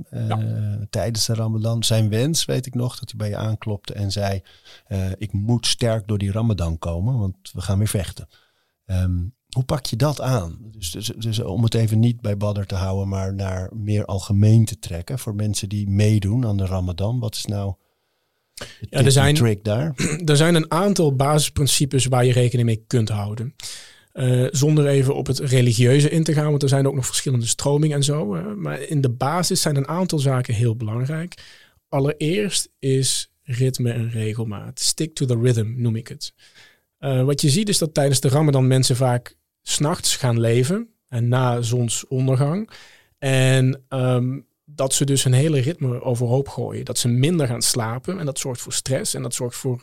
tijdens 0.91 1.27
de 1.27 1.35
Ramadan. 1.35 1.85
Zijn 1.85 2.09
wens, 2.09 2.45
weet 2.45 2.67
ik 2.67 2.75
nog, 2.75 2.99
dat 2.99 3.09
hij 3.09 3.19
bij 3.19 3.29
je 3.29 3.37
aanklopte 3.37 3.93
en 3.95 4.13
zei: 4.13 4.43
Ik 5.17 5.33
moet 5.33 5.67
sterk 5.67 6.09
door 6.09 6.19
die 6.19 6.33
Ramadan 6.33 6.79
komen, 6.79 7.19
want 7.19 7.37
we 7.53 7.61
gaan 7.61 7.79
weer 7.79 7.89
vechten. 7.89 8.29
Um, 8.87 9.35
hoe 9.51 9.65
pak 9.65 9.87
je 9.87 9.97
dat 9.97 10.21
aan? 10.21 10.59
Dus, 10.61 10.91
dus, 10.91 11.13
dus, 11.17 11.39
om 11.39 11.63
het 11.63 11.75
even 11.75 11.99
niet 11.99 12.21
bij 12.21 12.37
Badder 12.37 12.67
te 12.67 12.75
houden, 12.75 13.09
maar 13.09 13.35
naar 13.35 13.71
meer 13.75 14.05
algemeen 14.05 14.65
te 14.65 14.79
trekken 14.79 15.19
voor 15.19 15.35
mensen 15.35 15.69
die 15.69 15.89
meedoen 15.89 16.47
aan 16.47 16.57
de 16.57 16.67
Ramadan. 16.67 17.19
Wat 17.19 17.35
is 17.35 17.45
nou 17.45 17.75
de 18.55 18.87
ja, 18.91 19.05
er 19.05 19.13
zijn, 19.13 19.35
trick 19.35 19.65
daar? 19.65 19.95
Er 20.25 20.37
zijn 20.37 20.55
een 20.55 20.71
aantal 20.71 21.17
basisprincipes 21.17 22.07
waar 22.07 22.25
je 22.25 22.33
rekening 22.33 22.69
mee 22.69 22.85
kunt 22.87 23.09
houden. 23.09 23.55
Uh, 24.13 24.49
zonder 24.51 24.87
even 24.87 25.15
op 25.15 25.27
het 25.27 25.39
religieuze 25.39 26.11
in 26.11 26.25
te 26.25 26.33
gaan, 26.33 26.51
want 26.51 26.63
er 26.63 26.69
zijn 26.69 26.87
ook 26.87 26.95
nog 26.95 27.07
verschillende 27.07 27.47
stromingen 27.47 27.97
en 27.97 28.05
zo. 28.05 28.37
Uh, 28.37 28.55
maar 28.55 28.81
in 28.81 29.01
de 29.01 29.11
basis 29.11 29.61
zijn 29.61 29.77
een 29.77 29.89
aantal 29.89 30.19
zaken 30.19 30.55
heel 30.55 30.77
belangrijk. 30.77 31.35
Allereerst 31.89 32.69
is 32.79 33.31
ritme 33.43 33.93
en 33.93 34.11
regelmaat. 34.11 34.81
Stick 34.81 35.15
to 35.15 35.27
the 35.27 35.39
rhythm 35.39 35.73
noem 35.77 35.97
ik 35.97 36.09
het. 36.09 36.33
Uh, 37.01 37.25
wat 37.25 37.41
je 37.41 37.51
ziet 37.51 37.69
is 37.69 37.79
dat 37.79 37.95
tijdens 37.95 38.21
de 38.21 38.29
Ramadan 38.29 38.67
mensen 38.67 38.97
vaak 38.97 39.37
s'nachts 39.63 40.17
gaan 40.17 40.41
leven 40.41 40.89
en 41.09 41.29
na 41.29 41.63
zonsondergang. 41.63 42.71
En 43.19 43.85
um, 43.89 44.47
dat 44.65 44.95
ze 44.95 45.05
dus 45.05 45.25
een 45.25 45.33
hele 45.33 45.61
ritme 45.61 46.03
overhoop 46.03 46.49
gooien. 46.49 46.85
Dat 46.85 46.99
ze 46.99 47.09
minder 47.09 47.47
gaan 47.47 47.63
slapen 47.63 48.19
en 48.19 48.27
dat 48.27 48.39
zorgt 48.39 48.61
voor 48.61 48.73
stress 48.73 49.15
en 49.15 49.23
dat 49.23 49.35
zorgt 49.35 49.57
voor, 49.57 49.83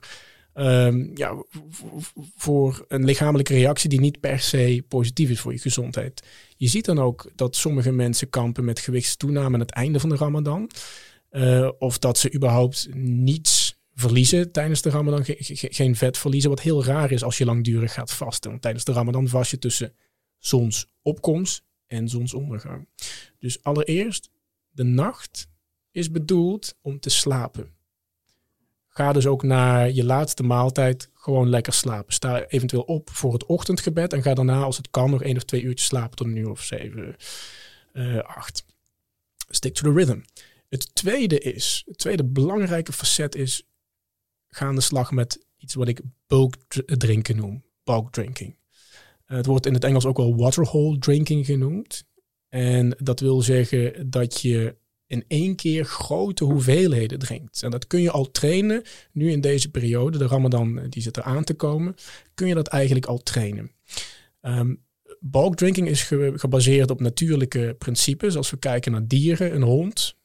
um, 0.54 1.12
ja, 1.14 1.44
voor 2.36 2.86
een 2.88 3.06
lichamelijke 3.06 3.54
reactie 3.54 3.90
die 3.90 4.00
niet 4.00 4.20
per 4.20 4.40
se 4.40 4.84
positief 4.88 5.30
is 5.30 5.40
voor 5.40 5.54
je 5.54 5.60
gezondheid. 5.60 6.24
Je 6.56 6.68
ziet 6.68 6.86
dan 6.86 7.00
ook 7.00 7.32
dat 7.36 7.56
sommige 7.56 7.92
mensen 7.92 8.30
kampen 8.30 8.66
met 8.66 8.80
gewichtstoename 8.80 9.54
aan 9.54 9.60
het 9.60 9.72
einde 9.72 10.00
van 10.00 10.10
de 10.10 10.16
Ramadan. 10.16 10.70
Uh, 11.32 11.70
of 11.80 11.98
dat 11.98 12.18
ze 12.18 12.34
überhaupt 12.34 12.88
niets 12.94 13.57
verliezen 14.00 14.52
tijdens 14.52 14.82
de 14.82 14.90
Ramadan. 14.90 15.26
geen 15.50 15.96
vet 15.96 16.18
verliezen, 16.18 16.50
wat 16.50 16.62
heel 16.62 16.84
raar 16.84 17.12
is 17.12 17.24
als 17.24 17.38
je 17.38 17.46
langdurig 17.46 17.94
gaat 17.94 18.14
vasten. 18.14 18.50
Want 18.50 18.62
tijdens 18.62 18.84
de 18.84 18.92
Ramadan 18.92 19.28
vast 19.28 19.52
je 19.52 19.60
tussen 19.60 19.94
zonsopkomst 20.38 21.64
en 21.88 22.10
zonsondergang. 22.10 22.88
Dus 23.40 23.64
allereerst, 23.64 24.30
de 24.70 24.84
nacht 24.84 25.48
is 25.92 26.12
bedoeld 26.12 26.78
om 26.82 27.00
te 27.00 27.10
slapen. 27.10 27.76
Ga 28.88 29.14
dus 29.14 29.28
ook 29.28 29.44
naar 29.44 29.92
je 29.92 30.04
laatste 30.04 30.44
maaltijd 30.44 31.10
gewoon 31.14 31.50
lekker 31.50 31.74
slapen. 31.74 32.14
Sta 32.14 32.46
eventueel 32.46 32.82
op 32.82 33.10
voor 33.10 33.34
het 33.34 33.46
ochtendgebed 33.46 34.14
en 34.14 34.22
ga 34.22 34.34
daarna, 34.34 34.62
als 34.62 34.78
het 34.78 34.90
kan, 34.90 35.10
nog 35.10 35.24
één 35.24 35.36
of 35.36 35.44
twee 35.44 35.62
uurtjes 35.62 35.88
slapen 35.88 36.18
tot 36.18 36.28
een 36.28 36.36
uur 36.36 36.50
of 36.50 36.64
zeven, 36.64 37.16
uh, 37.94 38.18
acht. 38.18 38.66
Stick 39.50 39.74
to 39.74 39.92
the 39.92 39.98
rhythm. 40.00 40.20
Het 40.70 40.96
tweede 40.96 41.40
is, 41.40 41.84
het 41.86 41.98
tweede 41.98 42.24
belangrijke 42.24 42.94
facet 42.94 43.36
is, 43.36 43.64
ga 44.50 44.66
aan 44.66 44.76
de 44.76 44.82
slag 44.82 45.12
met 45.12 45.46
iets 45.58 45.74
wat 45.74 45.88
ik 45.88 46.02
bulk 46.28 46.56
drinken 46.86 47.36
noem. 47.36 47.64
Bulk 47.84 48.12
drinking. 48.12 48.58
het 49.26 49.46
wordt 49.46 49.66
in 49.66 49.74
het 49.74 49.84
Engels 49.84 50.06
ook 50.06 50.18
wel 50.18 50.36
waterhole 50.36 50.98
drinking 50.98 51.46
genoemd. 51.46 52.04
En 52.50 52.96
dat 52.98 53.20
wil 53.20 53.42
zeggen 53.42 54.10
dat 54.10 54.42
je 54.42 54.76
in 55.08 55.24
één 55.28 55.56
keer 55.56 55.86
grote 55.86 56.44
hoeveelheden 56.44 57.20
drinkt. 57.20 57.64
En 57.64 57.72
dat 57.72 57.88
kun 57.88 58.02
je 58.02 58.12
al 58.12 58.32
trainen. 58.32 58.82
Nu 59.12 59.32
in 59.32 59.42
deze 59.42 59.72
periode, 59.72 60.18
de 60.18 60.28
Ramadan 60.28 60.90
die 60.90 61.02
zit 61.02 61.18
er 61.18 61.24
aan 61.24 61.44
te 61.44 61.54
komen, 61.54 61.96
kun 62.34 62.48
je 62.48 62.54
dat 62.54 62.68
eigenlijk 62.68 63.06
al 63.06 63.18
trainen. 63.18 63.72
Um, 64.42 64.84
bulk 65.20 65.56
drinking 65.56 65.88
is 65.88 66.12
gebaseerd 66.34 66.90
op 66.90 67.00
natuurlijke 67.00 67.76
principes. 67.78 68.36
Als 68.36 68.50
we 68.50 68.58
kijken 68.58 68.92
naar 68.92 69.08
dieren, 69.08 69.56
een 69.56 69.62
hond, 69.62 70.16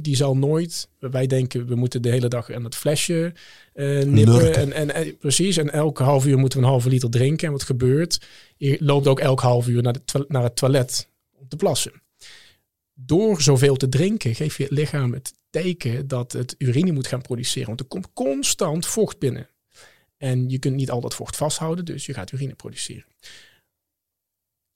die 0.00 0.16
zal 0.16 0.36
nooit, 0.36 0.88
wij 0.98 1.26
denken 1.26 1.66
we 1.66 1.74
moeten 1.74 2.02
de 2.02 2.10
hele 2.10 2.28
dag 2.28 2.50
aan 2.50 2.64
het 2.64 2.76
flesje 2.76 3.32
uh, 3.74 4.02
nippen. 4.02 4.54
En, 4.54 4.72
en, 4.72 4.94
en, 4.94 5.16
precies, 5.16 5.56
en 5.56 5.72
elke 5.72 6.02
half 6.02 6.26
uur 6.26 6.38
moeten 6.38 6.58
we 6.58 6.64
een 6.64 6.70
halve 6.70 6.88
liter 6.88 7.10
drinken. 7.10 7.46
En 7.46 7.52
wat 7.52 7.62
gebeurt? 7.62 8.26
Je 8.56 8.76
loopt 8.80 9.06
ook 9.06 9.20
elk 9.20 9.40
half 9.40 9.68
uur 9.68 9.82
naar, 9.82 9.92
de 9.92 10.24
naar 10.28 10.42
het 10.42 10.56
toilet 10.56 11.08
om 11.32 11.48
te 11.48 11.56
plassen. 11.56 11.92
Door 12.94 13.42
zoveel 13.42 13.76
te 13.76 13.88
drinken 13.88 14.34
geef 14.34 14.56
je 14.56 14.62
het 14.62 14.72
lichaam 14.72 15.12
het 15.12 15.34
teken 15.50 16.08
dat 16.08 16.32
het 16.32 16.54
urine 16.58 16.92
moet 16.92 17.06
gaan 17.06 17.22
produceren. 17.22 17.68
Want 17.68 17.80
er 17.80 17.86
komt 17.86 18.12
constant 18.12 18.86
vocht 18.86 19.18
binnen. 19.18 19.48
En 20.16 20.48
je 20.48 20.58
kunt 20.58 20.76
niet 20.76 20.90
al 20.90 21.00
dat 21.00 21.14
vocht 21.14 21.36
vasthouden, 21.36 21.84
dus 21.84 22.06
je 22.06 22.14
gaat 22.14 22.32
urine 22.32 22.54
produceren. 22.54 23.04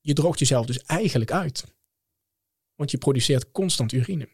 Je 0.00 0.12
droogt 0.12 0.38
jezelf 0.38 0.66
dus 0.66 0.82
eigenlijk 0.82 1.32
uit. 1.32 1.64
Want 2.74 2.90
je 2.90 2.98
produceert 2.98 3.50
constant 3.50 3.92
urine. 3.92 4.28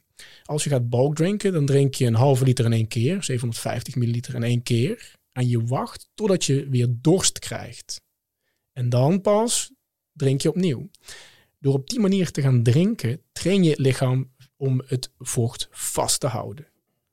Als 0.44 0.64
je 0.64 0.70
gaat 0.70 0.88
bulk 0.88 1.14
drinken, 1.14 1.52
dan 1.52 1.66
drink 1.66 1.94
je 1.94 2.06
een 2.06 2.14
halve 2.14 2.44
liter 2.44 2.64
in 2.64 2.72
één 2.72 2.88
keer, 2.88 3.22
750 3.22 3.94
milliliter 3.94 4.34
in 4.34 4.42
één 4.42 4.62
keer. 4.62 5.14
En 5.32 5.48
je 5.48 5.64
wacht 5.64 6.08
totdat 6.14 6.44
je 6.44 6.68
weer 6.68 6.88
dorst 6.90 7.38
krijgt. 7.38 8.02
En 8.72 8.88
dan 8.88 9.20
pas 9.20 9.72
drink 10.12 10.40
je 10.40 10.48
opnieuw. 10.48 10.90
Door 11.58 11.74
op 11.74 11.90
die 11.90 12.00
manier 12.00 12.30
te 12.30 12.42
gaan 12.42 12.62
drinken, 12.62 13.22
train 13.32 13.62
je 13.62 13.70
het 13.70 13.78
lichaam 13.78 14.30
om 14.56 14.82
het 14.86 15.10
vocht 15.18 15.68
vast 15.70 16.20
te 16.20 16.26
houden. 16.26 16.66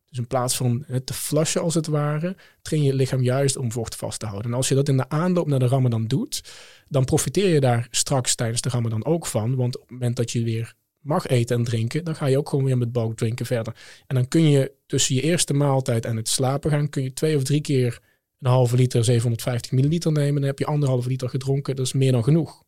Dus 0.10 0.18
in 0.18 0.28
plaats 0.28 0.56
van 0.56 0.84
het 0.88 1.06
te 1.06 1.14
flushen 1.14 1.62
als 1.62 1.74
het 1.74 1.88
ware, 1.88 2.36
train 2.62 2.82
je 2.82 2.88
het 2.88 2.98
lichaam 2.98 3.24
juist 3.24 3.58
om 3.58 3.72
vocht 3.72 3.96
vast 3.96 4.20
te 4.20 4.26
houden. 4.26 4.52
En 4.52 4.58
als 4.58 4.68
je 4.68 4.76
dat 4.76 4.90
in 4.90 4.98
de 4.98 5.10
aanloop 5.10 5.48
naar 5.48 5.60
de 5.60 5.68
Ramadan 5.68 6.08
doet, 6.08 6.44
dan 6.88 7.06
profiteer 7.06 7.48
je 7.48 7.60
daar 7.60 7.88
straks 7.92 8.36
tijdens 8.36 8.62
de 8.62 8.70
Ramadan 8.70 9.06
ook 9.06 9.26
van. 9.26 9.56
Want 9.56 9.76
op 9.76 9.82
het 9.82 9.92
moment 9.92 10.16
dat 10.16 10.32
je 10.32 10.44
weer 10.44 10.74
mag 11.08 11.28
eten 11.28 11.58
en 11.58 11.64
drinken, 11.64 12.04
dan 12.04 12.16
ga 12.16 12.26
je 12.26 12.38
ook 12.38 12.50
gewoon 12.50 12.66
weer 12.66 12.78
met 12.78 12.92
bulk 12.92 13.18
drinken 13.18 13.46
verder. 13.46 13.76
En 14.08 14.16
dan 14.16 14.28
kun 14.28 14.50
je 14.50 14.72
tussen 14.86 15.16
je 15.16 15.22
eerste 15.22 15.54
maaltijd 15.54 16.06
en 16.06 16.16
het 16.16 16.30
slapen 16.30 16.72
gaan, 16.72 16.90
kun 16.90 17.04
je 17.04 17.14
twee 17.14 17.36
of 17.36 17.44
drie 17.44 17.62
keer 17.62 18.00
een 18.40 18.50
halve 18.50 18.76
liter 18.76 19.04
750 19.04 19.72
milliliter 19.72 20.12
nemen. 20.12 20.36
Dan 20.36 20.50
heb 20.50 20.60
je 20.60 20.66
anderhalve 20.66 21.10
liter 21.10 21.30
gedronken. 21.30 21.76
Dat 21.76 21.86
is 21.86 21.94
meer 21.94 22.12
dan 22.12 22.24
genoeg. 22.24 22.66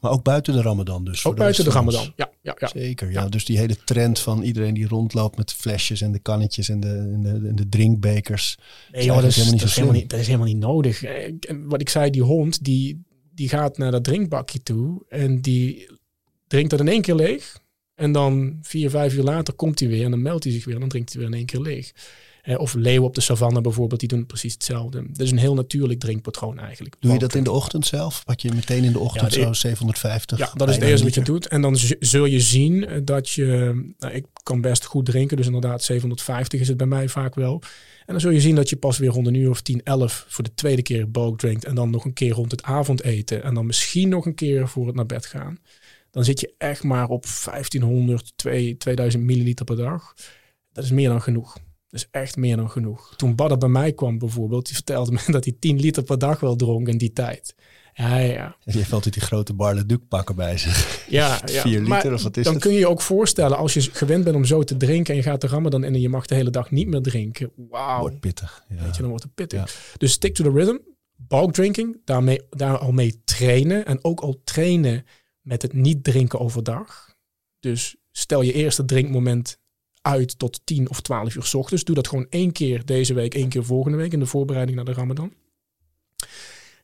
Maar 0.00 0.10
ook 0.10 0.22
buiten 0.22 0.52
de 0.52 0.62
Ramadan 0.62 1.04
dus? 1.04 1.26
Ook 1.26 1.36
buiten 1.36 1.64
de, 1.64 1.70
Ramadan, 1.70 2.12
ja, 2.16 2.30
ja, 2.42 2.56
ja. 2.58 2.68
Zeker, 2.68 3.10
ja. 3.10 3.28
Dus 3.28 3.44
die 3.44 3.58
hele 3.58 3.76
trend 3.84 4.18
van 4.18 4.42
iedereen 4.42 4.74
die 4.74 4.88
rondloopt 4.88 5.36
met 5.36 5.52
flesjes 5.52 6.00
en 6.00 6.12
de 6.12 6.18
kannetjes 6.18 6.68
en 6.68 6.80
de, 6.80 6.88
en 6.88 7.22
de, 7.22 7.48
en 7.48 7.56
de 7.56 7.68
drinkbekers. 7.68 8.58
Nee 8.92 9.04
joh, 9.04 9.14
dat 9.16 9.24
is, 9.24 9.36
helemaal 9.36 9.52
niet, 9.52 9.60
dat, 9.60 9.70
is 9.70 9.76
helemaal 9.76 9.96
niet, 9.96 10.10
dat 10.10 10.20
is 10.20 10.26
helemaal 10.26 10.46
niet 10.46 10.56
nodig. 10.56 11.02
Eh, 11.02 11.32
wat 11.64 11.80
ik 11.80 11.88
zei, 11.88 12.10
die 12.10 12.22
hond 12.22 12.64
die, 12.64 13.02
die 13.34 13.48
gaat 13.48 13.78
naar 13.78 13.90
dat 13.90 14.04
drinkbakje 14.04 14.62
toe 14.62 15.04
en 15.08 15.40
die 15.40 15.88
drinkt 16.46 16.70
dat 16.70 16.80
in 16.80 16.88
één 16.88 17.02
keer 17.02 17.14
leeg. 17.14 17.60
En 17.94 18.12
dan 18.12 18.58
vier, 18.62 18.90
vijf 18.90 19.14
uur 19.14 19.22
later 19.22 19.54
komt 19.54 19.80
hij 19.80 19.88
weer 19.88 20.04
en 20.04 20.10
dan 20.10 20.22
meldt 20.22 20.44
hij 20.44 20.52
zich 20.52 20.64
weer 20.64 20.74
en 20.74 20.80
dan 20.80 20.88
drinkt 20.88 21.12
hij 21.12 21.20
weer 21.20 21.30
in 21.30 21.36
één 21.36 21.46
keer 21.46 21.60
leeg. 21.60 21.92
Eh, 22.42 22.58
of 22.58 22.74
leeuwen 22.74 23.08
op 23.08 23.14
de 23.14 23.20
savanne 23.20 23.60
bijvoorbeeld, 23.60 24.00
die 24.00 24.08
doen 24.08 24.26
precies 24.26 24.52
hetzelfde. 24.52 25.04
Dat 25.08 25.20
is 25.20 25.30
een 25.30 25.38
heel 25.38 25.54
natuurlijk 25.54 26.00
drinkpatroon 26.00 26.58
eigenlijk. 26.58 26.96
Doe 27.00 27.12
je 27.12 27.18
dat 27.18 27.34
in 27.34 27.44
de 27.44 27.50
ochtend 27.50 27.86
zelf? 27.86 28.24
Pak 28.24 28.40
je 28.40 28.52
meteen 28.54 28.84
in 28.84 28.92
de 28.92 28.98
ochtend 28.98 29.32
zo 29.32 29.52
750? 29.52 30.38
Ja, 30.38 30.50
dat 30.54 30.68
is 30.68 30.74
het 30.74 30.84
eerste 30.84 31.04
wat 31.04 31.14
je 31.14 31.22
doet. 31.22 31.48
En 31.48 31.60
dan 31.60 31.76
zul 31.98 32.24
je 32.24 32.40
zien 32.40 32.86
eh, 32.86 33.00
dat 33.04 33.30
je, 33.30 33.46
nou, 33.98 34.14
ik 34.14 34.26
kan 34.42 34.60
best 34.60 34.84
goed 34.84 35.06
drinken, 35.06 35.36
dus 35.36 35.46
inderdaad 35.46 35.82
750 35.82 36.60
is 36.60 36.68
het 36.68 36.76
bij 36.76 36.86
mij 36.86 37.08
vaak 37.08 37.34
wel. 37.34 37.62
En 38.06 38.12
dan 38.12 38.20
zul 38.20 38.30
je 38.30 38.40
zien 38.40 38.54
dat 38.54 38.68
je 38.68 38.76
pas 38.76 38.98
weer 38.98 39.10
rond 39.10 39.26
een 39.26 39.34
uur 39.34 39.50
of 39.50 39.60
10, 39.60 39.82
11 39.82 40.24
voor 40.28 40.44
de 40.44 40.54
tweede 40.54 40.82
keer 40.82 41.10
bulk 41.10 41.38
drinkt. 41.38 41.64
En 41.64 41.74
dan 41.74 41.90
nog 41.90 42.04
een 42.04 42.12
keer 42.12 42.32
rond 42.32 42.50
het 42.50 42.62
avondeten. 42.62 43.42
En 43.42 43.54
dan 43.54 43.66
misschien 43.66 44.08
nog 44.08 44.26
een 44.26 44.34
keer 44.34 44.68
voor 44.68 44.86
het 44.86 44.94
naar 44.94 45.06
bed 45.06 45.26
gaan. 45.26 45.58
Dan 46.12 46.24
zit 46.24 46.40
je 46.40 46.54
echt 46.58 46.82
maar 46.82 47.08
op 47.08 47.26
1500, 47.44 48.32
2000 48.78 49.22
milliliter 49.22 49.64
per 49.64 49.76
dag. 49.76 50.14
Dat 50.72 50.84
is 50.84 50.90
meer 50.90 51.08
dan 51.08 51.22
genoeg. 51.22 51.52
Dat 51.88 52.00
is 52.00 52.08
echt 52.10 52.36
meer 52.36 52.56
dan 52.56 52.70
genoeg. 52.70 53.14
Toen 53.16 53.34
Badder 53.34 53.58
bij 53.58 53.68
mij 53.68 53.92
kwam 53.92 54.18
bijvoorbeeld, 54.18 54.66
die 54.66 54.74
vertelde 54.74 55.12
me 55.26 55.32
dat 55.32 55.44
hij 55.44 55.56
10 55.58 55.80
liter 55.80 56.02
per 56.02 56.18
dag 56.18 56.40
wel 56.40 56.56
dronk 56.56 56.88
in 56.88 56.98
die 56.98 57.12
tijd. 57.12 57.54
Ja, 57.94 58.16
ja. 58.16 58.56
Heeft 58.64 58.92
altijd 58.92 59.14
die 59.14 59.22
grote 59.22 59.54
Barle 59.54 59.86
Duc 59.86 59.98
pakken 60.08 60.36
bij 60.36 60.58
zich. 60.58 60.90
Ja, 61.08 61.40
ja. 61.44 61.60
4 61.60 61.72
liter 61.72 61.88
maar 61.88 62.12
of 62.12 62.22
wat 62.22 62.36
is 62.36 62.44
dan 62.44 62.52
het? 62.52 62.62
kun 62.62 62.72
je 62.72 62.78
je 62.78 62.88
ook 62.88 63.02
voorstellen, 63.02 63.56
als 63.56 63.74
je 63.74 63.80
gewend 63.80 64.24
bent 64.24 64.36
om 64.36 64.44
zo 64.44 64.62
te 64.62 64.76
drinken 64.76 65.10
en 65.14 65.16
je 65.16 65.26
gaat 65.26 65.40
de 65.40 65.46
ramadan 65.46 65.84
in 65.84 65.94
en 65.94 66.00
je 66.00 66.08
mag 66.08 66.26
de 66.26 66.34
hele 66.34 66.50
dag 66.50 66.70
niet 66.70 66.86
meer 66.86 67.02
drinken. 67.02 67.52
Wauw. 67.56 68.00
Wordt 68.00 68.20
pittig. 68.20 68.64
Ja. 68.68 68.82
Weet 68.84 68.94
je, 68.94 69.00
dan 69.00 69.10
wordt 69.10 69.24
het 69.24 69.34
pittig. 69.34 69.58
Ja. 69.58 69.98
Dus 69.98 70.12
stick 70.12 70.34
to 70.34 70.44
the 70.44 70.50
rhythm. 70.50 70.76
Bulk 71.16 71.52
drinking, 71.52 72.00
daarmee, 72.04 72.40
daar 72.50 72.78
al 72.78 72.92
mee 72.92 73.22
trainen. 73.24 73.86
En 73.86 74.04
ook 74.04 74.20
al 74.20 74.40
trainen 74.44 75.04
met 75.42 75.62
het 75.62 75.72
niet 75.72 76.04
drinken 76.04 76.38
overdag. 76.38 77.14
Dus 77.60 77.96
stel 78.10 78.42
je 78.42 78.52
eerste 78.52 78.84
drinkmoment 78.84 79.58
uit 80.02 80.38
tot 80.38 80.60
10 80.64 80.90
of 80.90 81.00
12 81.00 81.34
uur 81.34 81.44
s 81.44 81.54
ochtends. 81.54 81.84
Doe 81.84 81.94
dat 81.94 82.08
gewoon 82.08 82.26
één 82.30 82.52
keer 82.52 82.84
deze 82.84 83.14
week, 83.14 83.34
één 83.34 83.48
keer 83.48 83.64
volgende 83.64 83.96
week 83.96 84.12
in 84.12 84.18
de 84.18 84.26
voorbereiding 84.26 84.76
naar 84.76 84.86
de 84.86 84.92
Ramadan. 84.92 85.32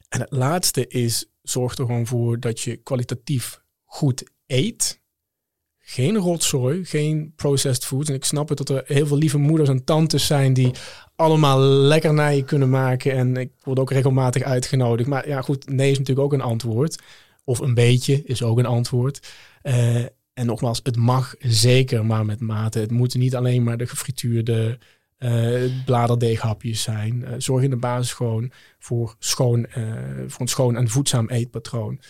En 0.08 0.20
het 0.20 0.30
laatste 0.30 0.86
is, 0.86 1.26
zorg 1.42 1.76
er 1.76 1.86
gewoon 1.86 2.06
voor 2.06 2.40
dat 2.40 2.60
je 2.60 2.76
kwalitatief 2.76 3.62
goed 3.84 4.24
eet. 4.46 5.00
Geen 5.78 6.16
rotzooi, 6.16 6.84
geen 6.84 7.32
processed 7.36 7.84
foods. 7.84 8.08
En 8.08 8.14
ik 8.14 8.24
snap 8.24 8.48
het 8.48 8.58
dat 8.58 8.68
er 8.68 8.82
heel 8.86 9.06
veel 9.06 9.16
lieve 9.16 9.38
moeders 9.38 9.68
en 9.68 9.84
tantes 9.84 10.26
zijn 10.26 10.52
die 10.52 10.70
allemaal 11.16 11.60
lekkernijen 11.60 12.44
kunnen 12.44 12.70
maken. 12.70 13.12
En 13.12 13.36
ik 13.36 13.52
word 13.62 13.78
ook 13.78 13.90
regelmatig 13.90 14.42
uitgenodigd. 14.42 15.08
Maar 15.08 15.28
ja, 15.28 15.42
goed, 15.42 15.68
nee 15.68 15.90
is 15.90 15.98
natuurlijk 15.98 16.26
ook 16.26 16.32
een 16.32 16.46
antwoord. 16.46 17.02
Of 17.48 17.58
een 17.58 17.74
beetje 17.74 18.22
is 18.24 18.42
ook 18.42 18.58
een 18.58 18.66
antwoord. 18.66 19.32
Uh, 19.62 19.96
en 20.32 20.46
nogmaals, 20.46 20.80
het 20.82 20.96
mag 20.96 21.34
zeker, 21.38 22.06
maar 22.06 22.24
met 22.24 22.40
mate. 22.40 22.78
Het 22.78 22.90
moeten 22.90 23.18
niet 23.18 23.36
alleen 23.36 23.62
maar 23.62 23.76
de 23.76 23.86
gefrituurde 23.86 24.78
uh, 25.18 25.84
bladerdeeghapjes 25.84 26.82
zijn. 26.82 27.20
Uh, 27.20 27.28
zorg 27.38 27.62
in 27.62 27.70
de 27.70 27.76
basis 27.76 28.12
gewoon 28.12 28.50
voor, 28.78 29.16
schoon, 29.18 29.66
voor 30.26 30.40
een 30.40 30.48
schoon 30.48 30.76
en 30.76 30.88
voedzaam 30.88 31.28
eetpatroon. 31.28 32.00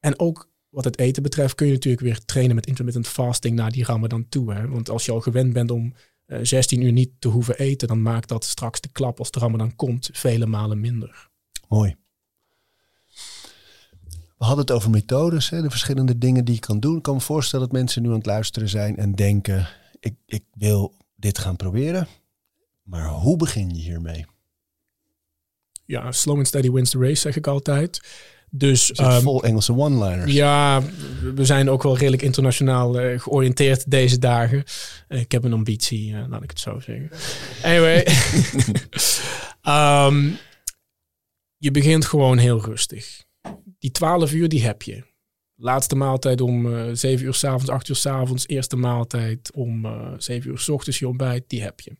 En 0.00 0.18
ook 0.18 0.50
wat 0.68 0.84
het 0.84 0.98
eten 0.98 1.22
betreft 1.22 1.54
kun 1.54 1.66
je 1.66 1.72
natuurlijk 1.72 2.02
weer 2.02 2.24
trainen 2.24 2.54
met 2.54 2.66
intermittent 2.66 3.08
fasting 3.08 3.56
naar 3.56 3.72
die 3.72 3.84
ramadan 3.84 4.28
toe. 4.28 4.52
Hè? 4.52 4.68
Want 4.68 4.90
als 4.90 5.04
je 5.04 5.12
al 5.12 5.20
gewend 5.20 5.52
bent 5.52 5.70
om 5.70 5.94
16 6.26 6.80
uur 6.80 6.92
niet 6.92 7.10
te 7.18 7.28
hoeven 7.28 7.58
eten, 7.58 7.88
dan 7.88 8.02
maakt 8.02 8.28
dat 8.28 8.44
straks 8.44 8.80
de 8.80 8.88
klap 8.92 9.18
als 9.18 9.30
de 9.30 9.38
ramadan 9.38 9.76
komt 9.76 10.10
vele 10.12 10.46
malen 10.46 10.80
minder. 10.80 11.28
Mooi. 11.68 11.96
We 14.36 14.44
hadden 14.44 14.64
het 14.64 14.74
over 14.74 14.90
methodes, 14.90 15.50
hè, 15.50 15.62
de 15.62 15.70
verschillende 15.70 16.18
dingen 16.18 16.44
die 16.44 16.54
je 16.54 16.60
kan 16.60 16.80
doen. 16.80 16.96
Ik 16.96 17.02
kan 17.02 17.14
me 17.14 17.20
voorstellen 17.20 17.64
dat 17.64 17.74
mensen 17.74 18.02
nu 18.02 18.08
aan 18.08 18.14
het 18.14 18.26
luisteren 18.26 18.68
zijn 18.68 18.96
en 18.96 19.14
denken: 19.14 19.68
ik, 20.00 20.14
ik 20.26 20.44
wil 20.54 20.94
dit 21.14 21.38
gaan 21.38 21.56
proberen. 21.56 22.08
Maar 22.82 23.08
hoe 23.08 23.36
begin 23.36 23.68
je 23.68 23.82
hiermee? 23.82 24.26
Ja, 25.84 26.12
slow 26.12 26.36
and 26.36 26.46
steady 26.46 26.70
wins 26.70 26.90
the 26.90 26.98
race, 26.98 27.20
zeg 27.20 27.36
ik 27.36 27.46
altijd. 27.46 28.00
Dus 28.50 28.98
um, 29.00 29.20
vol 29.20 29.44
Engelse 29.44 29.72
one-liners. 29.76 30.32
Ja, 30.32 30.82
we 31.34 31.44
zijn 31.44 31.70
ook 31.70 31.82
wel 31.82 31.96
redelijk 31.96 32.22
internationaal 32.22 33.00
uh, 33.00 33.20
georiënteerd 33.20 33.90
deze 33.90 34.18
dagen. 34.18 34.64
Uh, 35.08 35.20
ik 35.20 35.32
heb 35.32 35.44
een 35.44 35.52
ambitie, 35.52 36.12
uh, 36.12 36.24
laat 36.28 36.42
ik 36.42 36.50
het 36.50 36.60
zo 36.60 36.80
zeggen. 36.80 37.10
Anyway, 37.62 38.06
um, 40.06 40.38
je 41.66 41.70
begint 41.70 42.04
gewoon 42.04 42.38
heel 42.38 42.64
rustig. 42.64 43.25
Die 43.86 43.94
12 43.94 44.32
uur, 44.32 44.48
die 44.48 44.64
heb 44.64 44.82
je. 44.82 45.02
Laatste 45.56 45.96
maaltijd 45.96 46.40
om 46.40 46.66
uh, 46.66 46.90
7 46.92 47.26
uur 47.26 47.34
s'avonds, 47.34 47.68
8 47.68 47.88
uur 47.88 47.96
s'avonds. 47.96 48.48
Eerste 48.48 48.76
maaltijd 48.76 49.52
om 49.52 49.84
uh, 49.84 50.12
7 50.18 50.50
uur 50.50 50.58
s 50.58 50.68
ochtends, 50.68 50.98
je 50.98 51.08
ontbijt, 51.08 51.44
die 51.46 51.62
heb 51.62 51.80
je. 51.80 51.96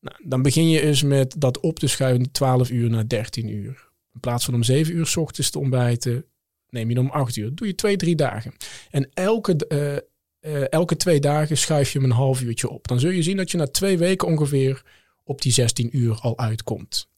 Nou, 0.00 0.16
dan 0.24 0.42
begin 0.42 0.68
je 0.68 0.80
eens 0.80 1.02
met 1.02 1.34
dat 1.38 1.60
op 1.60 1.78
te 1.78 1.86
schuiven, 1.86 2.32
12 2.32 2.70
uur 2.70 2.90
naar 2.90 3.08
13 3.08 3.48
uur. 3.48 3.90
In 4.14 4.20
plaats 4.20 4.44
van 4.44 4.54
om 4.54 4.62
7 4.62 4.94
uur 4.94 5.06
s 5.06 5.16
ochtends 5.16 5.50
te 5.50 5.58
ontbijten, 5.58 6.24
neem 6.68 6.88
je 6.88 6.94
dan 6.94 7.04
om 7.04 7.10
8 7.10 7.36
uur. 7.36 7.54
Doe 7.54 7.66
je 7.66 7.74
twee, 7.74 7.96
drie 7.96 8.16
dagen. 8.16 8.54
En 8.90 9.08
elke, 9.14 9.56
uh, 10.42 10.72
elke 10.72 10.96
twee 10.96 11.20
dagen 11.20 11.58
schuif 11.58 11.92
je 11.92 11.98
hem 11.98 12.10
een 12.10 12.16
half 12.16 12.42
uurtje 12.42 12.68
op. 12.68 12.88
Dan 12.88 13.00
zul 13.00 13.10
je 13.10 13.22
zien 13.22 13.36
dat 13.36 13.50
je 13.50 13.56
na 13.56 13.66
twee 13.66 13.98
weken 13.98 14.28
ongeveer 14.28 14.82
op 15.24 15.42
die 15.42 15.52
16 15.52 15.96
uur 15.96 16.18
al 16.20 16.38
uitkomt. 16.38 17.08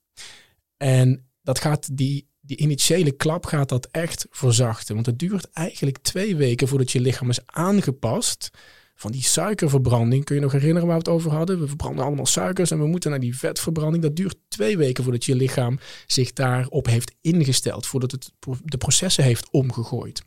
En 0.77 1.29
dat 1.43 1.59
gaat 1.59 1.97
die, 1.97 2.29
die 2.47 2.57
initiële 2.57 3.13
klap 3.13 3.47
gaat 3.47 3.69
dat 3.69 3.89
echt 3.91 4.27
verzachten. 4.31 4.95
Want 4.95 5.07
het 5.07 5.19
duurt 5.19 5.51
eigenlijk 5.51 5.99
twee 5.99 6.37
weken 6.37 6.69
voordat 6.69 6.93
je 6.93 7.01
lichaam 7.01 7.31
is 7.31 7.47
aangepast 7.47 8.51
van 8.95 9.13
die 9.13 9.23
suikerverbranding. 9.23 10.25
Kun 10.25 10.35
je 10.35 10.41
nog 10.41 10.53
herinneren 10.53 10.87
waar 10.87 10.99
we 10.99 11.03
het 11.05 11.13
over 11.13 11.31
hadden? 11.31 11.61
We 11.61 11.67
verbranden 11.67 12.05
allemaal 12.05 12.27
suikers 12.27 12.71
en 12.71 12.79
we 12.79 12.87
moeten 12.87 13.11
naar 13.11 13.21
die 13.21 13.37
vetverbranding. 13.37 14.03
Dat 14.03 14.17
duurt 14.17 14.37
twee 14.49 14.77
weken 14.77 15.05
voordat 15.05 15.25
je 15.25 15.35
lichaam 15.35 15.79
zich 16.07 16.33
daarop 16.33 16.87
heeft 16.87 17.15
ingesteld. 17.21 17.87
Voordat 17.87 18.11
het 18.11 18.33
de 18.65 18.77
processen 18.77 19.25
heeft 19.25 19.51
omgegooid. 19.51 20.23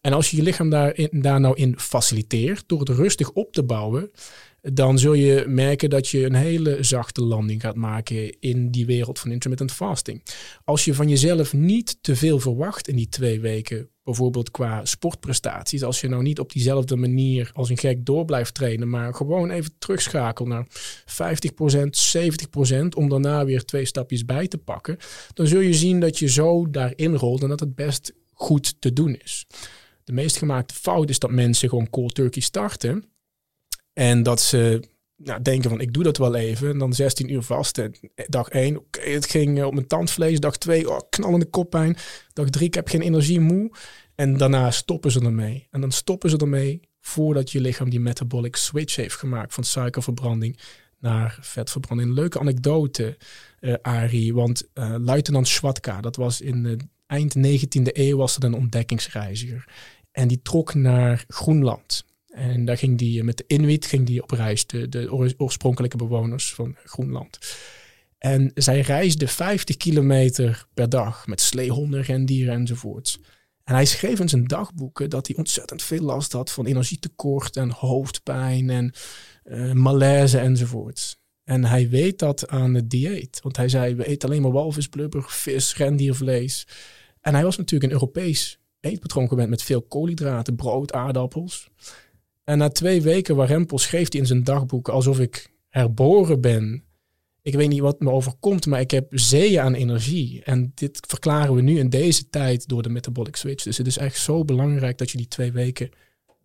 En 0.00 0.12
als 0.12 0.30
je 0.30 0.36
je 0.36 0.42
lichaam 0.42 0.70
daar 1.10 1.40
nou 1.40 1.56
in 1.56 1.78
faciliteert 1.78 2.64
door 2.66 2.80
het 2.80 2.88
rustig 2.88 3.30
op 3.30 3.52
te 3.52 3.62
bouwen, 3.62 4.10
dan 4.62 4.98
zul 4.98 5.12
je 5.12 5.44
merken 5.48 5.90
dat 5.90 6.08
je 6.08 6.24
een 6.24 6.34
hele 6.34 6.76
zachte 6.80 7.22
landing 7.22 7.60
gaat 7.60 7.74
maken 7.74 8.40
in 8.40 8.70
die 8.70 8.86
wereld 8.86 9.18
van 9.18 9.30
intermittent 9.30 9.72
fasting. 9.72 10.22
Als 10.64 10.84
je 10.84 10.94
van 10.94 11.08
jezelf 11.08 11.52
niet 11.52 11.98
te 12.00 12.16
veel 12.16 12.38
verwacht 12.38 12.88
in 12.88 12.96
die 12.96 13.08
twee 13.08 13.40
weken, 13.40 13.88
bijvoorbeeld 14.04 14.50
qua 14.50 14.84
sportprestaties, 14.84 15.82
als 15.82 16.00
je 16.00 16.08
nou 16.08 16.22
niet 16.22 16.38
op 16.38 16.52
diezelfde 16.52 16.96
manier 16.96 17.50
als 17.54 17.70
een 17.70 17.78
gek 17.78 18.04
door 18.06 18.24
blijft 18.24 18.54
trainen, 18.54 18.88
maar 18.88 19.14
gewoon 19.14 19.50
even 19.50 19.72
terugschakelt 19.78 20.48
naar 20.48 20.66
50%, 20.66 20.72
70%, 22.74 22.88
om 22.96 23.08
daarna 23.08 23.44
weer 23.44 23.64
twee 23.64 23.84
stapjes 23.84 24.24
bij 24.24 24.48
te 24.48 24.58
pakken, 24.58 24.96
dan 25.34 25.46
zul 25.46 25.60
je 25.60 25.74
zien 25.74 26.00
dat 26.00 26.18
je 26.18 26.28
zo 26.28 26.70
daarin 26.70 27.14
rolt 27.14 27.42
en 27.42 27.48
dat 27.48 27.60
het 27.60 27.74
best 27.74 28.12
goed 28.32 28.80
te 28.80 28.92
doen 28.92 29.16
is. 29.24 29.46
De 30.04 30.12
meest 30.12 30.36
gemaakte 30.36 30.74
fout 30.74 31.08
is 31.08 31.18
dat 31.18 31.30
mensen 31.30 31.68
gewoon 31.68 31.90
cold 31.90 32.14
turkey 32.14 32.42
starten. 32.42 33.04
En 33.92 34.22
dat 34.22 34.40
ze 34.40 34.82
nou, 35.16 35.42
denken 35.42 35.70
van 35.70 35.80
ik 35.80 35.92
doe 35.92 36.02
dat 36.02 36.16
wel 36.16 36.34
even. 36.34 36.70
En 36.70 36.78
dan 36.78 36.92
16 36.92 37.32
uur 37.32 37.42
vast. 37.42 37.78
En 37.78 37.94
dag 38.26 38.48
1, 38.48 38.76
oké, 38.76 39.00
het 39.00 39.26
ging 39.26 39.64
op 39.64 39.74
mijn 39.74 39.86
tandvlees. 39.86 40.40
Dag 40.40 40.56
2, 40.56 40.90
oh, 40.90 40.98
knallende 41.10 41.46
koppijn. 41.46 41.96
Dag 42.32 42.50
3, 42.50 42.66
ik 42.66 42.74
heb 42.74 42.88
geen 42.88 43.02
energie, 43.02 43.40
moe. 43.40 43.70
En 44.14 44.36
daarna 44.36 44.70
stoppen 44.70 45.10
ze 45.10 45.20
ermee. 45.20 45.66
En 45.70 45.80
dan 45.80 45.92
stoppen 45.92 46.30
ze 46.30 46.36
ermee 46.36 46.80
voordat 47.00 47.50
je 47.50 47.60
lichaam 47.60 47.90
die 47.90 48.00
metabolic 48.00 48.56
switch 48.56 48.96
heeft 48.96 49.16
gemaakt 49.16 49.54
van 49.54 49.64
suikerverbranding 49.64 50.58
naar 50.98 51.38
vetverbranding. 51.40 52.14
Leuke 52.14 52.38
anekdote, 52.38 53.16
uh, 53.60 53.74
Arie. 53.82 54.34
Want 54.34 54.68
uh, 54.74 54.94
luitenant 54.98 55.48
Schwatka, 55.48 56.00
dat 56.00 56.16
was 56.16 56.40
in 56.40 56.62
de 56.62 56.76
eind 57.06 57.36
19e 57.36 57.82
eeuw 57.92 58.16
was 58.16 58.36
er 58.36 58.44
een 58.44 58.54
ontdekkingsreiziger. 58.54 59.64
En 60.12 60.28
die 60.28 60.42
trok 60.42 60.74
naar 60.74 61.24
Groenland. 61.28 62.04
En 62.30 62.64
daar 62.64 62.78
ging 62.78 62.98
die 62.98 63.24
met 63.24 63.36
de 63.36 63.44
Inuit 63.46 63.86
ging 63.86 64.06
die 64.06 64.22
op 64.22 64.30
reis, 64.30 64.66
de, 64.66 64.88
de 64.88 65.34
oorspronkelijke 65.36 65.96
bewoners 65.96 66.54
van 66.54 66.76
Groenland. 66.84 67.38
En 68.18 68.50
zij 68.54 68.80
reisden 68.80 69.28
50 69.28 69.76
kilometer 69.76 70.66
per 70.74 70.88
dag 70.88 71.26
met 71.26 71.40
sleehonden, 71.40 72.02
rendieren 72.02 72.54
enzovoorts. 72.54 73.20
En 73.64 73.74
hij 73.74 73.84
schreef 73.84 74.20
in 74.20 74.28
zijn 74.28 74.46
dagboeken 74.46 75.10
dat 75.10 75.26
hij 75.26 75.36
ontzettend 75.36 75.82
veel 75.82 76.00
last 76.00 76.32
had 76.32 76.50
van 76.50 76.66
energietekort 76.66 77.56
en 77.56 77.70
hoofdpijn 77.70 78.70
en 78.70 78.92
uh, 79.44 79.72
malaise 79.72 80.38
enzovoorts. 80.38 81.18
En 81.44 81.64
hij 81.64 81.88
weet 81.88 82.18
dat 82.18 82.48
aan 82.48 82.74
het 82.74 82.90
dieet. 82.90 83.40
Want 83.42 83.56
hij 83.56 83.68
zei, 83.68 83.94
we 83.94 84.06
eten 84.06 84.28
alleen 84.28 84.42
maar 84.42 84.52
walvisblubber, 84.52 85.24
vis, 85.28 85.76
rendiervlees. 85.76 86.66
En 87.20 87.34
hij 87.34 87.44
was 87.44 87.56
natuurlijk 87.56 87.92
een 87.92 87.98
Europees 87.98 88.60
eetpatroon 88.80 89.28
gewend 89.28 89.50
met 89.50 89.62
veel 89.62 89.82
koolhydraten, 89.82 90.56
brood, 90.56 90.92
aardappels. 90.92 91.70
En 92.50 92.58
na 92.58 92.68
twee 92.68 93.02
weken 93.02 93.36
warempel 93.36 93.78
schreef 93.78 94.12
hij 94.12 94.20
in 94.20 94.26
zijn 94.26 94.44
dagboek 94.44 94.88
alsof 94.88 95.20
ik 95.20 95.50
herboren 95.68 96.40
ben. 96.40 96.84
Ik 97.42 97.54
weet 97.54 97.68
niet 97.68 97.80
wat 97.80 98.00
me 98.00 98.10
overkomt, 98.10 98.66
maar 98.66 98.80
ik 98.80 98.90
heb 98.90 99.06
zeeën 99.10 99.60
aan 99.60 99.74
energie. 99.74 100.42
En 100.44 100.72
dit 100.74 101.00
verklaren 101.08 101.54
we 101.54 101.60
nu 101.60 101.78
in 101.78 101.88
deze 101.88 102.28
tijd 102.28 102.68
door 102.68 102.82
de 102.82 102.88
metabolic 102.88 103.36
switch. 103.36 103.64
Dus 103.64 103.78
het 103.78 103.86
is 103.86 103.98
echt 103.98 104.18
zo 104.18 104.44
belangrijk 104.44 104.98
dat 104.98 105.10
je 105.10 105.16
die 105.16 105.28
twee 105.28 105.52
weken 105.52 105.90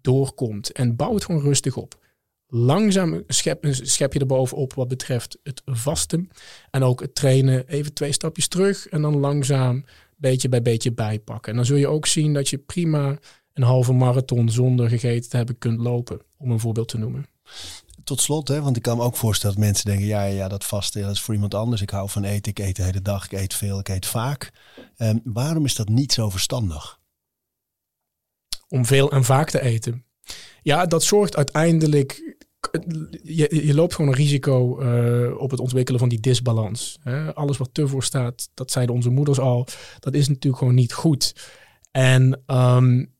doorkomt. 0.01 0.71
En 0.71 0.95
bouw 0.95 1.13
het 1.13 1.25
gewoon 1.25 1.41
rustig 1.41 1.77
op. 1.77 1.99
Langzaam 2.47 3.23
schep, 3.27 3.65
schep 3.69 4.13
je 4.13 4.19
er 4.19 4.25
bovenop 4.25 4.73
wat 4.73 4.87
betreft 4.87 5.39
het 5.43 5.61
vasten. 5.65 6.29
En 6.71 6.83
ook 6.83 7.01
het 7.01 7.15
trainen 7.15 7.67
even 7.67 7.93
twee 7.93 8.11
stapjes 8.11 8.47
terug. 8.47 8.87
En 8.87 9.01
dan 9.01 9.19
langzaam 9.19 9.85
beetje 10.17 10.49
bij 10.49 10.61
beetje 10.61 10.91
bijpakken. 10.91 11.51
En 11.51 11.57
dan 11.57 11.65
zul 11.65 11.77
je 11.77 11.87
ook 11.87 12.05
zien 12.05 12.33
dat 12.33 12.49
je 12.49 12.57
prima 12.57 13.17
een 13.55 13.63
halve 13.63 13.93
marathon 13.93 14.49
zonder 14.49 14.89
gegeten 14.89 15.29
te 15.29 15.37
hebben 15.37 15.57
kunt 15.57 15.79
lopen. 15.79 16.21
Om 16.37 16.51
een 16.51 16.59
voorbeeld 16.59 16.87
te 16.87 16.97
noemen. 16.97 17.25
Tot 18.03 18.21
slot, 18.21 18.47
hè, 18.47 18.61
want 18.61 18.75
ik 18.75 18.81
kan 18.81 18.97
me 18.97 19.03
ook 19.03 19.15
voorstellen 19.15 19.55
dat 19.55 19.65
mensen 19.65 19.85
denken: 19.85 20.05
ja, 20.05 20.23
ja, 20.23 20.47
dat 20.47 20.65
vasten 20.65 21.01
dat 21.01 21.11
is 21.11 21.21
voor 21.21 21.33
iemand 21.33 21.53
anders. 21.53 21.81
Ik 21.81 21.89
hou 21.89 22.09
van 22.09 22.23
eten, 22.23 22.51
ik 22.51 22.59
eet 22.59 22.75
de 22.75 22.83
hele 22.83 23.01
dag, 23.01 23.25
ik 23.25 23.31
eet 23.31 23.53
veel, 23.53 23.79
ik 23.79 23.89
eet 23.89 24.05
vaak. 24.05 24.51
Um, 24.97 25.21
waarom 25.23 25.65
is 25.65 25.75
dat 25.75 25.89
niet 25.89 26.13
zo 26.13 26.29
verstandig? 26.29 26.99
Om 28.67 28.85
veel 28.85 29.11
en 29.11 29.23
vaak 29.23 29.49
te 29.49 29.61
eten. 29.61 30.05
Ja, 30.61 30.85
dat 30.85 31.03
zorgt 31.03 31.35
uiteindelijk. 31.35 32.37
Je, 33.23 33.65
je 33.65 33.73
loopt 33.73 33.95
gewoon 33.95 34.11
een 34.11 34.17
risico 34.17 34.81
uh, 34.81 35.37
op 35.37 35.51
het 35.51 35.59
ontwikkelen 35.59 35.99
van 35.99 36.09
die 36.09 36.19
disbalans. 36.19 36.97
Hè. 37.01 37.35
Alles 37.35 37.57
wat 37.57 37.69
te 37.71 37.87
voor 37.87 38.03
staat, 38.03 38.49
dat 38.53 38.71
zeiden 38.71 38.95
onze 38.95 39.09
moeders 39.09 39.39
al, 39.39 39.67
dat 39.99 40.13
is 40.13 40.27
natuurlijk 40.27 40.57
gewoon 40.57 40.75
niet 40.75 40.93
goed. 40.93 41.35
En 41.91 42.43
um, 42.47 43.14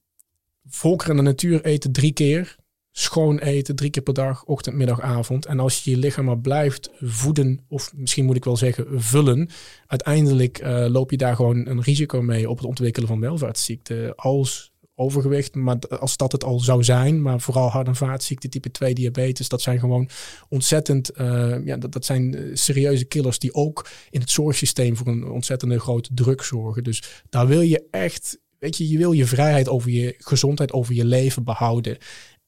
volkeren 0.75 1.17
in 1.17 1.23
de 1.23 1.29
natuur 1.29 1.65
eten 1.65 1.91
drie 1.91 2.13
keer 2.13 2.55
schoon 2.97 3.39
eten, 3.39 3.75
drie 3.75 3.89
keer 3.89 4.03
per 4.03 4.13
dag, 4.13 4.43
ochtend, 4.43 4.75
middag, 4.75 5.01
avond. 5.01 5.45
En 5.45 5.59
als 5.59 5.83
je 5.83 5.91
je 5.91 5.97
lichaam 5.97 6.25
maar 6.25 6.39
blijft 6.39 6.89
voeden, 7.01 7.65
of 7.67 7.93
misschien 7.95 8.25
moet 8.25 8.35
ik 8.35 8.43
wel 8.43 8.57
zeggen 8.57 9.01
vullen, 9.01 9.49
uiteindelijk 9.87 10.61
uh, 10.61 10.85
loop 10.87 11.11
je 11.11 11.17
daar 11.17 11.35
gewoon 11.35 11.67
een 11.67 11.81
risico 11.81 12.21
mee 12.21 12.49
op 12.49 12.57
het 12.57 12.65
ontwikkelen 12.65 13.07
van 13.07 13.19
welvaartsziekten. 13.19 14.15
Als 14.15 14.73
overgewicht, 14.95 15.55
maar 15.55 15.79
als 15.79 16.17
dat 16.17 16.31
het 16.31 16.43
al 16.43 16.59
zou 16.59 16.83
zijn, 16.83 17.21
maar 17.21 17.41
vooral 17.41 17.69
hart- 17.69 17.87
en 17.87 17.95
vaatziekten, 17.95 18.49
type 18.49 18.71
2 18.71 18.93
diabetes, 18.93 19.49
dat 19.49 19.61
zijn 19.61 19.79
gewoon 19.79 20.09
ontzettend, 20.49 21.19
uh, 21.19 21.65
ja, 21.65 21.77
dat, 21.77 21.91
dat 21.91 22.05
zijn 22.05 22.35
eh, 22.35 22.41
serieuze 22.53 23.05
killers 23.05 23.39
die 23.39 23.53
ook 23.53 23.87
in 24.09 24.19
het 24.19 24.29
zorgsysteem 24.29 24.97
voor 24.97 25.07
een 25.07 25.29
ontzettende 25.29 25.79
grote 25.79 26.09
druk 26.13 26.41
zorgen. 26.41 26.83
Dus 26.83 27.23
daar 27.29 27.47
wil 27.47 27.61
je 27.61 27.87
echt, 27.91 28.39
weet 28.65 28.77
je, 28.77 28.89
je 28.89 28.97
wil 28.97 29.11
je 29.11 29.25
vrijheid 29.25 29.69
over 29.69 29.89
je 29.89 30.15
gezondheid, 30.17 30.71
over 30.71 30.93
je 30.93 31.05
leven 31.05 31.43
behouden. 31.43 31.97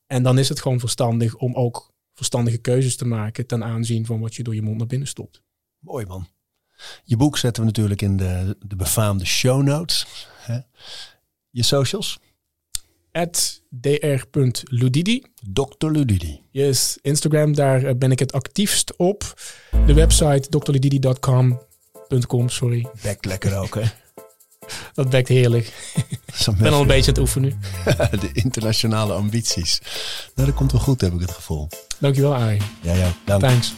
En 0.07 0.24
dan 0.24 0.38
is 0.38 0.49
het 0.49 0.61
gewoon 0.61 0.80
verstandig 0.80 1.36
om 1.36 1.55
ook 1.55 1.93
verstandige 2.13 2.57
keuzes 2.57 2.95
te 2.95 3.05
maken 3.05 3.47
ten 3.47 3.63
aanzien 3.63 4.05
van 4.05 4.20
wat 4.20 4.36
je 4.36 4.43
door 4.43 4.55
je 4.55 4.61
mond 4.61 4.78
naar 4.78 4.88
binnen 4.88 5.07
stopt. 5.07 5.41
Mooi 5.80 6.05
man. 6.05 6.28
Je 7.03 7.18
boek 7.18 7.38
zetten 7.38 7.63
we 7.63 7.70
natuurlijk 7.70 8.01
in 8.01 8.18
de, 8.18 8.57
de 8.65 8.76
befaamde 8.76 9.26
show 9.26 9.63
notes. 9.63 10.28
Hè? 10.38 10.59
Je 11.49 11.63
socials? 11.63 12.20
At 13.11 13.61
dr.ludidi. 13.70 15.24
Dr. 15.51 15.88
Ludidi. 15.88 16.41
Yes, 16.51 16.97
Instagram, 17.01 17.55
daar 17.55 17.84
eh, 17.84 17.95
ben 17.95 18.11
ik 18.11 18.20
het 18.20 18.32
actiefst 18.32 18.95
op. 18.95 19.41
De 19.86 19.93
website 19.93 20.49
drludidi.com. 20.49 21.59
sorry. 22.45 22.88
Bekt 23.01 23.26
lekker 23.26 23.57
ook, 23.57 23.76
hè? 23.76 23.84
Dat 24.93 25.09
bekt 25.09 25.28
heerlijk. 25.28 25.74
Ik 26.26 26.57
ben 26.57 26.74
al 26.74 26.82
een 26.82 26.88
beetje 26.88 27.01
aan 27.01 27.07
het 27.07 27.18
oefenen. 27.18 27.61
de 28.20 28.30
internationale 28.34 29.13
ambities. 29.13 29.82
Nou, 30.36 30.47
dat 30.47 30.57
komt 30.57 30.72
wel 30.72 30.82
goed, 30.82 31.01
heb 31.01 31.13
ik 31.13 31.20
het 31.20 31.32
gevoel. 31.32 31.68
Dankjewel, 31.97 32.36
Arie. 32.36 32.61
Ja, 32.82 32.93
ja. 32.93 33.11
Dank. 33.26 33.41
Thanks. 33.41 33.74